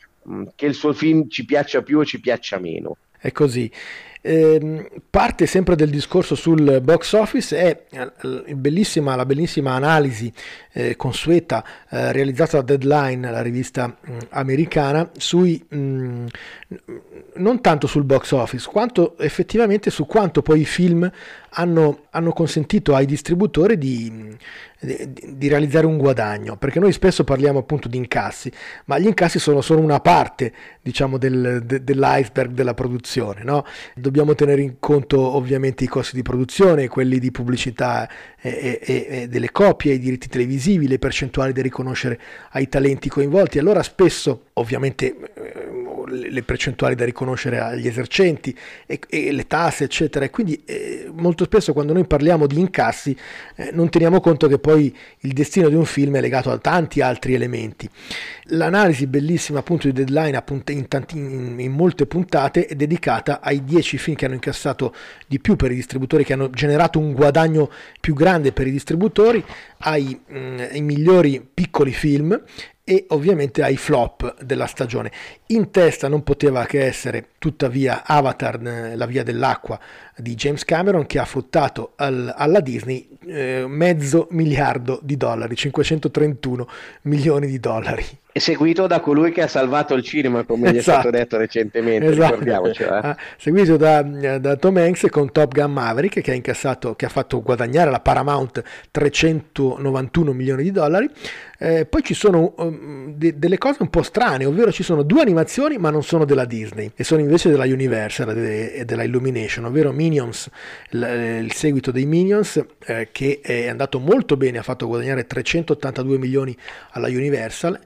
che 0.54 0.66
il 0.66 0.74
suo 0.74 0.92
film 0.92 1.28
ci 1.28 1.44
piaccia 1.44 1.82
più 1.82 1.98
o 1.98 2.04
ci 2.04 2.20
piaccia 2.20 2.58
meno. 2.58 2.96
È 3.18 3.32
così. 3.32 3.70
Ehm, 4.20 4.86
parte 5.08 5.46
sempre 5.46 5.76
del 5.76 5.90
discorso 5.90 6.34
sul 6.34 6.80
box 6.82 7.12
office 7.12 7.56
è 7.56 7.84
eh, 7.90 8.54
bellissima- 8.54 9.14
la 9.14 9.24
bellissima 9.24 9.74
analisi 9.74 10.30
eh, 10.72 10.96
consueta 10.96 11.64
eh, 11.88 12.10
realizzata 12.12 12.60
da 12.60 12.76
Deadline, 12.76 13.30
la 13.30 13.42
rivista 13.42 13.86
mh, 13.86 14.18
americana, 14.30 15.08
sui, 15.16 15.64
mh, 15.68 16.26
non 17.36 17.60
tanto 17.60 17.86
sul 17.86 18.04
box 18.04 18.32
office, 18.32 18.68
quanto 18.68 19.16
effettivamente 19.18 19.90
su 19.90 20.04
quanto 20.04 20.42
poi 20.42 20.60
i 20.60 20.66
film 20.66 21.10
hanno, 21.50 22.04
hanno 22.10 22.32
consentito 22.32 22.94
ai 22.94 23.06
distributori 23.06 23.78
di, 23.78 24.36
di- 24.80 25.10
di 25.36 25.48
realizzare 25.48 25.86
un 25.86 25.96
guadagno, 25.98 26.56
perché 26.56 26.78
noi 26.78 26.92
spesso 26.92 27.24
parliamo 27.24 27.58
appunto 27.58 27.88
di 27.88 27.96
incassi, 27.96 28.50
ma 28.86 28.98
gli 28.98 29.06
incassi 29.06 29.38
sono 29.38 29.60
solo 29.60 29.80
una 29.80 30.00
parte, 30.00 30.52
diciamo, 30.82 31.18
del- 31.18 31.62
de- 31.64 31.82
dell'iceberg 31.82 32.52
della 32.52 32.74
produzione, 32.74 33.42
no? 33.44 33.64
Dobbiamo 33.94 34.34
tenere 34.34 34.62
in 34.62 34.76
conto 34.78 35.20
ovviamente 35.20 35.84
i 35.84 35.88
costi 35.88 36.16
di 36.16 36.22
produzione, 36.22 36.88
quelli 36.88 37.18
di 37.18 37.30
pubblicità 37.30 38.08
e, 38.40 38.78
e- 38.82 39.06
e 39.08 39.28
delle 39.28 39.50
copie, 39.50 39.94
i 39.94 39.98
diritti 39.98 40.28
televisivi, 40.28 40.86
le 40.86 40.98
percentuali 40.98 41.52
da 41.52 41.62
riconoscere 41.62 42.18
ai 42.52 42.68
talenti 42.68 43.08
coinvolti. 43.08 43.58
Allora 43.58 43.82
spesso, 43.82 44.46
ovviamente, 44.54 45.16
eh, 45.34 45.67
le 46.08 46.42
percentuali 46.42 46.94
da 46.94 47.04
riconoscere 47.04 47.58
agli 47.58 47.86
esercenti 47.86 48.56
e, 48.86 48.98
e 49.08 49.32
le 49.32 49.46
tasse, 49.46 49.84
eccetera. 49.84 50.24
E 50.24 50.30
quindi 50.30 50.60
eh, 50.64 51.10
molto 51.12 51.44
spesso 51.44 51.72
quando 51.72 51.92
noi 51.92 52.06
parliamo 52.06 52.46
di 52.46 52.58
incassi 52.58 53.16
eh, 53.56 53.70
non 53.72 53.88
teniamo 53.88 54.20
conto 54.20 54.48
che 54.48 54.58
poi 54.58 54.94
il 55.20 55.32
destino 55.32 55.68
di 55.68 55.74
un 55.74 55.84
film 55.84 56.16
è 56.16 56.20
legato 56.20 56.50
a 56.50 56.58
tanti 56.58 57.00
altri 57.00 57.34
elementi. 57.34 57.88
L'analisi 58.50 59.06
bellissima 59.06 59.60
appunto 59.60 59.86
di 59.86 59.92
Deadline 59.92 60.36
appunto, 60.36 60.72
in, 60.72 60.88
tanti- 60.88 61.18
in- 61.18 61.56
in 61.58 61.72
molte 61.72 62.06
puntate 62.06 62.66
è 62.66 62.74
dedicata 62.74 63.40
ai 63.40 63.64
10 63.64 63.98
film 63.98 64.16
che 64.16 64.24
hanno 64.24 64.34
incassato 64.34 64.94
di 65.26 65.38
più 65.38 65.56
per 65.56 65.70
i 65.70 65.74
distributori, 65.74 66.24
che 66.24 66.32
hanno 66.32 66.50
generato 66.50 66.98
un 66.98 67.12
guadagno 67.12 67.70
più 68.00 68.14
grande 68.14 68.52
per 68.52 68.66
i 68.66 68.70
distributori, 68.70 69.44
ai, 69.78 70.18
mm, 70.32 70.58
ai 70.70 70.82
migliori 70.82 71.46
piccoli 71.52 71.92
film 71.92 72.40
e 72.88 73.04
ovviamente 73.08 73.62
ai 73.62 73.76
flop 73.76 74.42
della 74.42 74.64
stagione. 74.64 75.12
In 75.48 75.70
testa 75.70 76.08
non 76.08 76.22
poteva 76.22 76.64
che 76.64 76.86
essere 76.86 77.32
tuttavia 77.36 78.02
Avatar, 78.06 78.66
eh, 78.66 78.96
la 78.96 79.04
via 79.04 79.22
dell'acqua 79.22 79.78
di 80.16 80.34
James 80.34 80.64
Cameron 80.64 81.04
che 81.04 81.18
ha 81.18 81.26
fruttato 81.26 81.92
al- 81.96 82.32
alla 82.34 82.60
Disney 82.60 83.06
eh, 83.26 83.66
mezzo 83.68 84.28
miliardo 84.30 85.00
di 85.02 85.18
dollari, 85.18 85.54
531 85.54 86.66
milioni 87.02 87.46
di 87.46 87.60
dollari. 87.60 88.06
Seguito 88.38 88.86
da 88.86 89.00
colui 89.00 89.32
che 89.32 89.42
ha 89.42 89.46
salvato 89.48 89.94
il 89.94 90.02
cinema, 90.02 90.44
come 90.44 90.72
gli 90.72 90.76
è 90.76 90.80
stato 90.80 90.98
Esatto. 91.08 91.10
detto 91.16 91.36
recentemente, 91.36 92.06
Esatto. 92.06 92.30
ricordiamocelo. 92.30 92.94
eh. 92.94 92.98
Ah, 93.02 93.16
seguito 93.36 93.76
da, 93.76 94.02
da 94.02 94.56
Tom 94.56 94.76
Hanks 94.76 95.06
con 95.10 95.30
Top 95.32 95.52
Gun 95.52 95.72
Maverick 95.72 96.20
che 96.20 96.30
ha 96.30 96.34
incassato, 96.34 96.94
che 96.94 97.06
ha 97.06 97.08
fatto 97.08 97.42
guadagnare 97.42 97.88
alla 97.88 98.00
Paramount 98.00 98.62
391 98.90 100.32
milioni 100.32 100.62
di 100.62 100.70
dollari. 100.70 101.08
Eh, 101.60 101.86
poi 101.86 102.02
ci 102.04 102.14
sono 102.14 102.54
um, 102.58 103.14
de- 103.16 103.36
delle 103.36 103.58
cose 103.58 103.78
un 103.80 103.90
po' 103.90 104.02
strane, 104.02 104.44
ovvero 104.44 104.70
ci 104.70 104.84
sono 104.84 105.02
due 105.02 105.22
animazioni 105.22 105.76
ma 105.76 105.90
non 105.90 106.04
sono 106.04 106.24
della 106.24 106.44
Disney 106.44 106.92
e 106.94 107.02
sono 107.02 107.20
invece 107.20 107.50
della 107.50 107.64
Universal 107.64 108.32
de- 108.32 108.72
e 108.74 108.84
della 108.84 109.02
Illumination, 109.02 109.64
ovvero 109.64 109.90
Minions, 109.90 110.48
il, 110.90 111.40
il 111.44 111.52
seguito 111.52 111.90
dei 111.90 112.06
Minions 112.06 112.64
eh, 112.86 113.08
che 113.10 113.40
è 113.42 113.66
andato 113.68 113.98
molto 113.98 114.36
bene, 114.36 114.58
ha 114.58 114.62
fatto 114.62 114.86
guadagnare 114.86 115.26
382 115.26 116.16
milioni 116.18 116.56
alla 116.92 117.08
Universal 117.08 117.78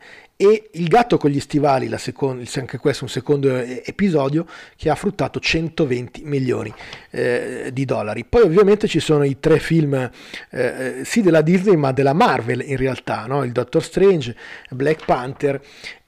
e 0.43 0.70
Il 0.72 0.88
gatto 0.88 1.18
con 1.18 1.30
gli 1.30 1.38
stivali, 1.38 1.86
la 1.86 1.99
secon- 1.99 2.45
anche 2.57 2.78
questo 2.78 3.03
è 3.03 3.07
un 3.07 3.12
secondo 3.12 3.57
eh, 3.57 3.80
episodio 3.86 4.45
che 4.74 4.90
ha 4.90 4.97
fruttato 4.97 5.38
120 5.38 6.22
milioni 6.24 6.74
eh, 7.11 7.70
di 7.72 7.84
dollari. 7.84 8.24
Poi 8.24 8.43
ovviamente 8.43 8.88
ci 8.88 8.99
sono 8.99 9.22
i 9.22 9.38
tre 9.38 9.61
film 9.61 9.95
eh, 9.95 10.11
eh, 10.51 11.05
sì 11.05 11.22
della 11.22 11.43
Disney 11.43 11.76
ma 11.76 11.93
della 11.93 12.12
Marvel 12.12 12.61
in 12.66 12.76
realtà, 12.76 13.26
no? 13.26 13.45
il 13.45 13.53
Doctor 13.53 13.84
Strange, 13.84 14.34
Black 14.70 15.05
Panther 15.05 15.61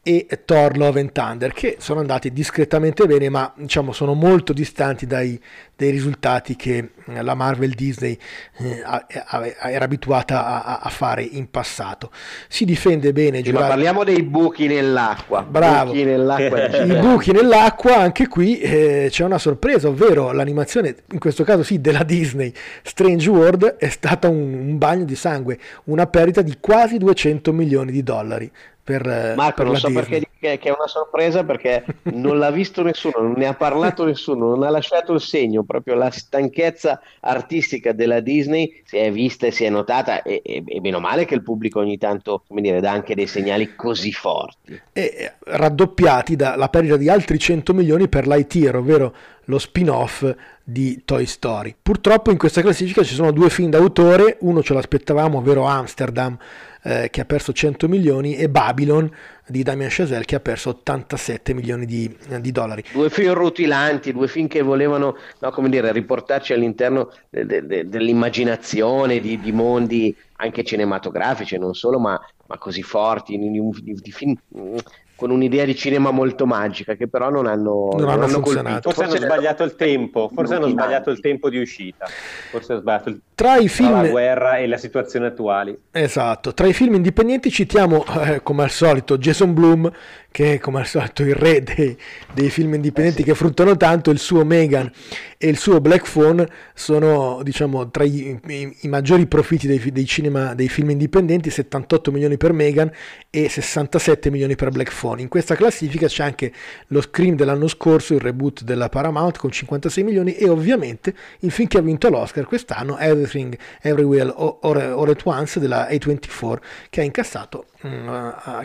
e 0.04 0.26
Thor 0.44 0.76
Love 0.76 1.00
and 1.00 1.12
Thunder 1.12 1.52
che 1.52 1.76
sono 1.80 2.00
andati 2.00 2.30
discretamente 2.32 3.06
bene 3.06 3.28
ma 3.30 3.52
diciamo 3.56 3.90
sono 3.92 4.12
molto 4.14 4.52
distanti 4.52 5.06
dai, 5.06 5.40
dai 5.74 5.90
risultati 5.90 6.54
che 6.56 6.90
eh, 7.06 7.22
la 7.22 7.34
Marvel 7.34 7.70
Disney 7.72 8.16
eh, 8.58 8.82
a- 8.84 9.06
a- 9.26 9.70
era 9.70 9.86
abituata 9.86 10.62
a, 10.64 10.78
a 10.78 10.88
fare 10.90 11.22
in 11.22 11.50
passato 11.50 12.10
si 12.48 12.64
difende 12.66 13.12
bene 13.12 13.42
Sì, 13.42 13.50
ma 13.50 13.66
parliamo 13.66 14.04
dei 14.04 14.22
buchi 14.22 14.66
nell'acqua. 14.66 15.42
Bravo. 15.42 15.92
Buchi 15.92 16.04
nell'acqua 16.04 16.66
i 16.84 16.98
buchi 16.98 17.32
nell'acqua, 17.32 17.96
anche 17.96 18.28
qui 18.28 18.60
eh, 18.60 19.08
c'è 19.10 19.24
una 19.24 19.38
sorpresa, 19.38 19.88
ovvero 19.88 20.32
l'animazione, 20.32 20.94
in 21.12 21.18
questo 21.18 21.44
caso 21.44 21.62
sì, 21.62 21.80
della 21.80 22.02
Disney, 22.02 22.52
Strange 22.82 23.30
World, 23.30 23.76
è 23.76 23.88
stata 23.88 24.28
un, 24.28 24.52
un 24.52 24.78
bagno 24.78 25.04
di 25.04 25.14
sangue, 25.16 25.58
una 25.84 26.06
perdita 26.06 26.42
di 26.42 26.56
quasi 26.60 26.98
200 26.98 27.52
milioni 27.52 27.90
di 27.92 28.02
dollari 28.02 28.50
per, 28.84 29.06
eh, 29.08 29.34
Marco, 29.34 29.62
per 29.62 29.66
non 29.66 29.76
so 29.76 29.86
Disney. 29.86 30.04
perché 30.04 30.28
che, 30.38 30.58
che 30.58 30.68
è 30.68 30.74
una 30.76 30.86
sorpresa 30.86 31.42
perché 31.42 31.84
non 32.12 32.38
l'ha 32.38 32.50
visto 32.50 32.82
nessuno, 32.82 33.14
non 33.20 33.32
ne 33.36 33.46
ha 33.46 33.54
parlato 33.54 34.04
nessuno, 34.06 34.50
non 34.50 34.62
ha 34.62 34.68
lasciato 34.68 35.14
il 35.14 35.20
segno, 35.22 35.62
proprio 35.62 35.94
la 35.94 36.10
stanchezza 36.10 37.00
artistica 37.20 37.92
della 37.92 38.20
Disney 38.20 38.82
si 38.84 38.98
è 38.98 39.10
vista 39.10 39.46
e 39.46 39.52
si 39.52 39.64
è 39.64 39.70
notata 39.70 40.22
e, 40.22 40.42
e, 40.44 40.62
e 40.66 40.80
meno 40.82 41.00
male 41.00 41.24
che 41.24 41.34
il 41.34 41.42
pubblico 41.42 41.80
ogni 41.80 41.96
tanto, 41.96 42.42
come 42.46 42.60
dire, 42.60 42.80
dà 42.80 42.92
anche 42.92 43.14
dei 43.14 43.26
segnali 43.26 43.74
così 43.74 44.12
forti. 44.12 44.78
e 44.92 45.32
raddoppiati 45.44 46.36
dalla 46.36 46.68
perdita 46.68 46.98
di 46.98 47.08
altri 47.08 47.38
100 47.38 47.72
milioni 47.72 48.08
per 48.08 48.26
Lightyear, 48.26 48.76
ovvero 48.76 49.14
lo 49.46 49.58
spin-off 49.58 50.30
di 50.62 51.02
Toy 51.04 51.26
Story. 51.26 51.74
Purtroppo 51.80 52.30
in 52.30 52.38
questa 52.38 52.62
classifica 52.62 53.02
ci 53.02 53.14
sono 53.14 53.30
due 53.30 53.50
film 53.50 53.70
d'autore, 53.70 54.38
uno 54.40 54.62
ce 54.62 54.74
l'aspettavamo, 54.74 55.38
ovvero 55.38 55.64
Amsterdam, 55.64 56.36
eh, 56.84 57.08
che 57.10 57.22
ha 57.22 57.24
perso 57.24 57.52
100 57.52 57.88
milioni, 57.88 58.36
e 58.36 58.48
Babylon 58.48 59.10
di 59.46 59.62
Damien 59.62 59.88
Chazelle, 59.90 60.24
che 60.24 60.36
ha 60.36 60.40
perso 60.40 60.68
87 60.70 61.54
milioni 61.54 61.86
di, 61.86 62.14
di 62.40 62.52
dollari. 62.52 62.84
Due 62.92 63.10
film 63.10 63.32
rutilanti, 63.32 64.12
due 64.12 64.28
film 64.28 64.48
che 64.48 64.62
volevano, 64.62 65.16
no, 65.38 65.50
dire, 65.68 65.92
riportarci 65.92 66.52
all'interno 66.52 67.10
de- 67.30 67.46
de- 67.46 67.66
de- 67.66 67.88
dell'immaginazione 67.88 69.20
di, 69.20 69.40
di 69.40 69.52
mondi 69.52 70.14
anche 70.36 70.62
cinematografici, 70.62 71.56
non 71.56 71.74
solo, 71.74 71.98
ma, 71.98 72.20
ma 72.46 72.58
così 72.58 72.82
forti, 72.82 73.38
di 73.38 74.10
film 74.12 74.36
mm, 74.56 74.76
con 75.16 75.30
un'idea 75.30 75.64
di 75.64 75.76
cinema 75.76 76.10
molto 76.10 76.44
magica, 76.46 76.94
che 76.94 77.06
però 77.08 77.30
non 77.30 77.46
hanno, 77.46 77.90
Non 77.96 78.08
hanno 78.08 78.26
funzionato. 78.28 78.42
colpito. 78.42 78.90
Forse 78.90 79.02
hanno 79.04 79.16
sbagliato 79.24 79.62
il 79.62 79.76
tempo, 79.76 80.30
forse 80.34 80.54
hanno 80.54 80.68
sbagliato 80.68 81.10
il 81.10 81.20
tempo 81.20 81.48
di 81.48 81.58
uscita, 81.58 82.06
forse 82.50 82.72
hanno 82.72 82.80
sbagliato 82.80 83.08
il 83.10 83.20
Tra 83.34 83.56
i 83.56 83.68
tra 83.68 83.90
la 83.90 84.00
film... 84.00 84.10
guerra 84.10 84.56
e 84.58 84.66
la 84.66 84.76
situazione 84.76 85.26
attuali. 85.26 85.78
Esatto, 85.90 86.52
tra 86.54 86.66
i 86.66 86.72
film 86.72 86.94
indipendenti 86.94 87.50
citiamo 87.50 88.04
eh, 88.24 88.42
come 88.42 88.62
al 88.64 88.70
solito 88.70 89.16
Jason 89.18 89.54
Blum, 89.54 89.90
che 90.34 90.54
è 90.54 90.58
come 90.58 90.80
al 90.80 90.86
solito 90.86 91.22
il 91.22 91.32
re 91.36 91.62
dei, 91.62 91.96
dei 92.32 92.50
film 92.50 92.74
indipendenti 92.74 93.22
che 93.22 93.36
fruttano 93.36 93.76
tanto, 93.76 94.10
il 94.10 94.18
suo 94.18 94.44
Megan 94.44 94.90
e 95.38 95.46
il 95.46 95.56
suo 95.56 95.80
Black 95.80 96.10
Phone 96.10 96.48
sono 96.74 97.40
diciamo 97.44 97.88
tra 97.90 98.02
i, 98.02 98.36
i- 98.48 98.76
i 98.80 98.88
maggiori 98.88 99.28
profitti 99.28 99.68
dei, 99.68 99.78
dei 99.92 100.06
cinema, 100.06 100.52
dei 100.56 100.68
film 100.68 100.90
indipendenti, 100.90 101.50
78 101.50 102.10
milioni 102.10 102.36
per 102.36 102.52
Megan 102.52 102.90
e 103.30 103.48
67 103.48 104.28
milioni 104.28 104.56
per 104.56 104.70
Black 104.70 104.92
Phone. 104.92 105.22
In 105.22 105.28
questa 105.28 105.54
classifica 105.54 106.08
c'è 106.08 106.24
anche 106.24 106.52
lo 106.88 107.00
Scream 107.00 107.36
dell'anno 107.36 107.68
scorso, 107.68 108.14
il 108.14 108.20
reboot 108.20 108.64
della 108.64 108.88
Paramount 108.88 109.38
con 109.38 109.52
56 109.52 110.02
milioni 110.02 110.34
e 110.34 110.48
ovviamente 110.48 111.14
il 111.40 111.52
film 111.52 111.68
che 111.68 111.78
ha 111.78 111.82
vinto 111.82 112.08
l'Oscar 112.10 112.44
quest'anno, 112.44 112.98
Everything 112.98 113.56
Everywhere 113.80 114.34
All, 114.36 114.58
All 114.62 115.08
at 115.10 115.20
Once 115.26 115.60
della 115.60 115.86
A24 115.88 116.56
che 116.90 117.02
ha 117.02 117.04
incassato, 117.04 117.66
mm, 117.86 118.08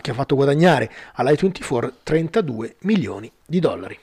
che 0.00 0.10
ha 0.10 0.14
fatto 0.14 0.34
guadagnare 0.34 0.90
alla 1.14 1.30
A24 1.30 1.90
32 2.02 2.76
milioni 2.80 3.30
di 3.46 3.60
dollari. 3.60 3.98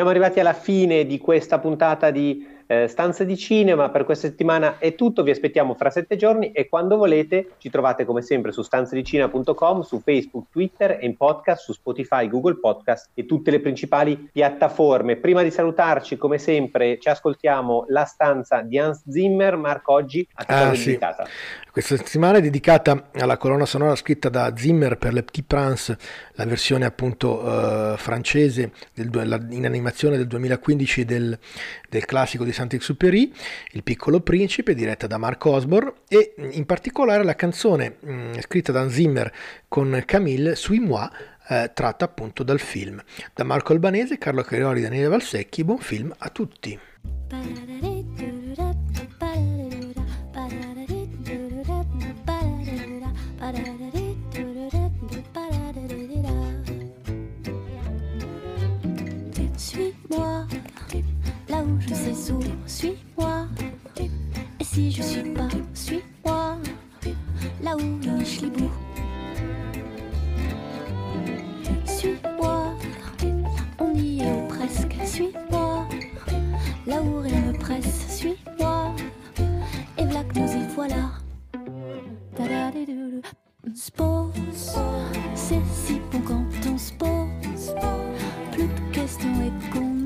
Siamo 0.00 0.14
arrivati 0.14 0.40
alla 0.40 0.54
fine 0.54 1.04
di 1.04 1.18
questa 1.18 1.58
puntata 1.58 2.10
di 2.10 2.42
eh, 2.84 2.88
Stanze 2.88 3.24
di 3.26 3.36
Cinema. 3.36 3.90
Per 3.90 4.04
questa 4.04 4.28
settimana 4.28 4.78
è 4.78 4.94
tutto. 4.94 5.22
Vi 5.22 5.30
aspettiamo 5.30 5.74
fra 5.74 5.90
sette 5.90 6.16
giorni 6.16 6.52
e 6.52 6.68
quando 6.68 6.96
volete 6.96 7.52
ci 7.58 7.70
trovate 7.70 8.04
come 8.04 8.22
sempre 8.22 8.52
su 8.52 8.62
stanzedicina.com, 8.62 9.80
su 9.82 10.00
Facebook, 10.00 10.46
Twitter 10.50 10.98
e 11.00 11.06
in 11.06 11.16
podcast 11.16 11.62
su 11.64 11.72
Spotify, 11.72 12.28
Google 12.28 12.56
Podcast 12.58 13.10
e 13.14 13.26
tutte 13.26 13.50
le 13.50 13.60
principali 13.60 14.28
piattaforme. 14.32 15.16
Prima 15.16 15.42
di 15.42 15.50
salutarci, 15.50 16.16
come 16.16 16.38
sempre, 16.38 16.98
ci 16.98 17.08
ascoltiamo 17.08 17.86
La 17.88 18.04
stanza 18.04 18.60
di 18.62 18.78
Hans 18.78 19.02
Zimmer. 19.08 19.56
Marco, 19.56 19.92
oggi 19.92 20.26
a 20.34 20.44
che 20.44 20.52
Ah, 20.52 20.74
sì. 20.74 20.84
dedicata? 20.86 21.26
Questa 21.72 21.96
settimana 21.96 22.38
è 22.38 22.40
dedicata 22.40 23.10
alla 23.14 23.36
colonna 23.36 23.64
sonora 23.64 23.94
scritta 23.94 24.28
da 24.28 24.52
Zimmer 24.56 24.98
per 24.98 25.12
Le 25.12 25.22
Petit 25.22 25.44
Prince, 25.46 25.96
la 26.32 26.44
versione 26.44 26.84
appunto 26.84 27.92
eh, 27.92 27.96
francese 27.96 28.72
del 28.92 29.08
la- 29.28 29.40
in 29.50 29.64
animazione 29.66 30.16
del 30.16 30.26
2015 30.26 31.04
del, 31.04 31.38
del 31.88 32.04
classico 32.06 32.42
di 32.42 32.50
Saint-Exupéry, 32.70 33.32
Il 33.72 33.82
piccolo 33.82 34.20
principe, 34.20 34.74
diretta 34.74 35.06
da 35.06 35.18
Mark 35.18 35.44
Osborne, 35.44 35.92
e 36.08 36.34
in 36.36 36.64
particolare 36.64 37.24
la 37.24 37.34
canzone 37.34 37.96
mh, 37.98 38.40
scritta 38.40 38.70
da 38.70 38.88
Zimmer 38.88 39.32
con 39.66 40.02
Camille 40.06 40.54
Suis 40.54 40.80
moi, 40.80 41.08
eh, 41.48 41.72
tratta 41.74 42.04
appunto 42.04 42.44
dal 42.44 42.60
film. 42.60 43.02
Da 43.34 43.42
Marco 43.42 43.72
Albanese, 43.72 44.18
Carlo 44.18 44.42
Carioli, 44.42 44.80
Daniele 44.80 45.08
Valsecchi, 45.08 45.64
buon 45.64 45.78
film 45.78 46.14
a 46.16 46.28
tutti. 46.28 46.78
Sais 61.94 62.32
où, 62.32 62.40
suis-moi. 62.66 63.46
Et 63.98 64.64
si 64.64 64.90
je 64.92 65.02
suis 65.02 65.30
pas, 65.30 65.48
suis-moi, 65.74 66.56
là 67.62 67.76
où 67.76 67.80
le 67.80 68.18
Michelibou. 68.18 68.70
Suis-moi, 71.84 72.74
on 73.78 73.94
y 73.94 74.20
est 74.20 74.32
ou 74.32 74.46
presque, 74.48 74.94
suis-moi. 75.04 75.86
Là 76.86 77.02
où 77.02 77.20
rien 77.20 77.40
ne 77.52 77.58
presse, 77.58 78.06
suis-moi. 78.08 78.94
Et 79.98 80.04
voilà 80.04 80.24
que 80.24 80.38
nous 80.38 80.52
y 80.52 80.74
voilà. 80.74 81.10
Ta-da-di-dou-dou. 82.36 83.22
On 83.66 83.74
se 83.74 83.90
pose, 83.90 84.78
c'est 85.34 85.60
si 85.74 86.00
bon 86.10 86.20
quand 86.26 86.44
on 86.72 86.78
se 86.78 86.92
pose. 86.94 87.74
Plus 88.52 88.64
de 88.64 88.92
questions 88.92 89.28
et 89.42 89.70
qu'on 89.70 89.99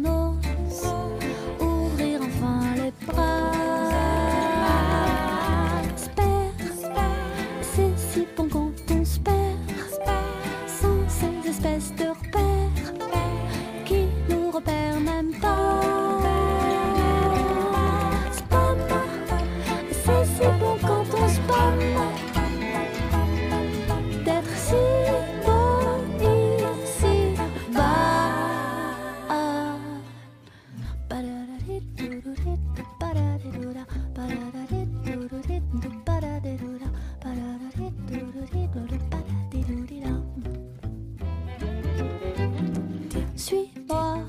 Suis-moi, 43.45 44.24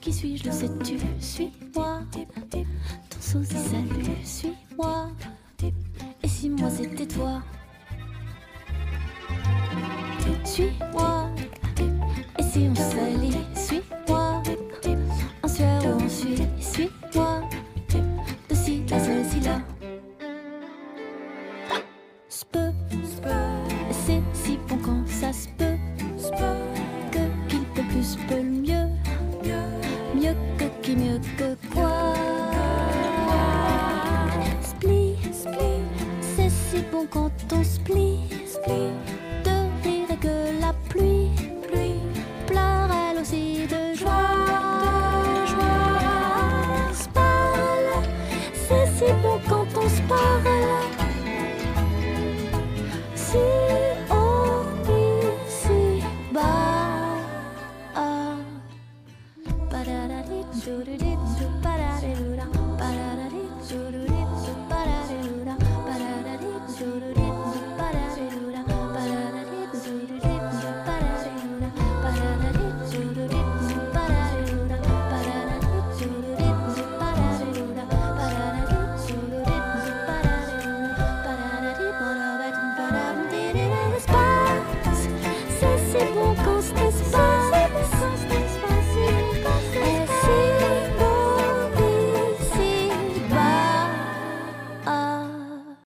qui 0.00 0.12
suis-je, 0.12 0.44
le 0.44 0.52
sais-tu? 0.52 0.96
Suis-moi, 1.18 2.02
ton 3.10 3.20
sosie 3.20 3.56
salut, 3.56 4.04
suis-moi. 4.24 4.51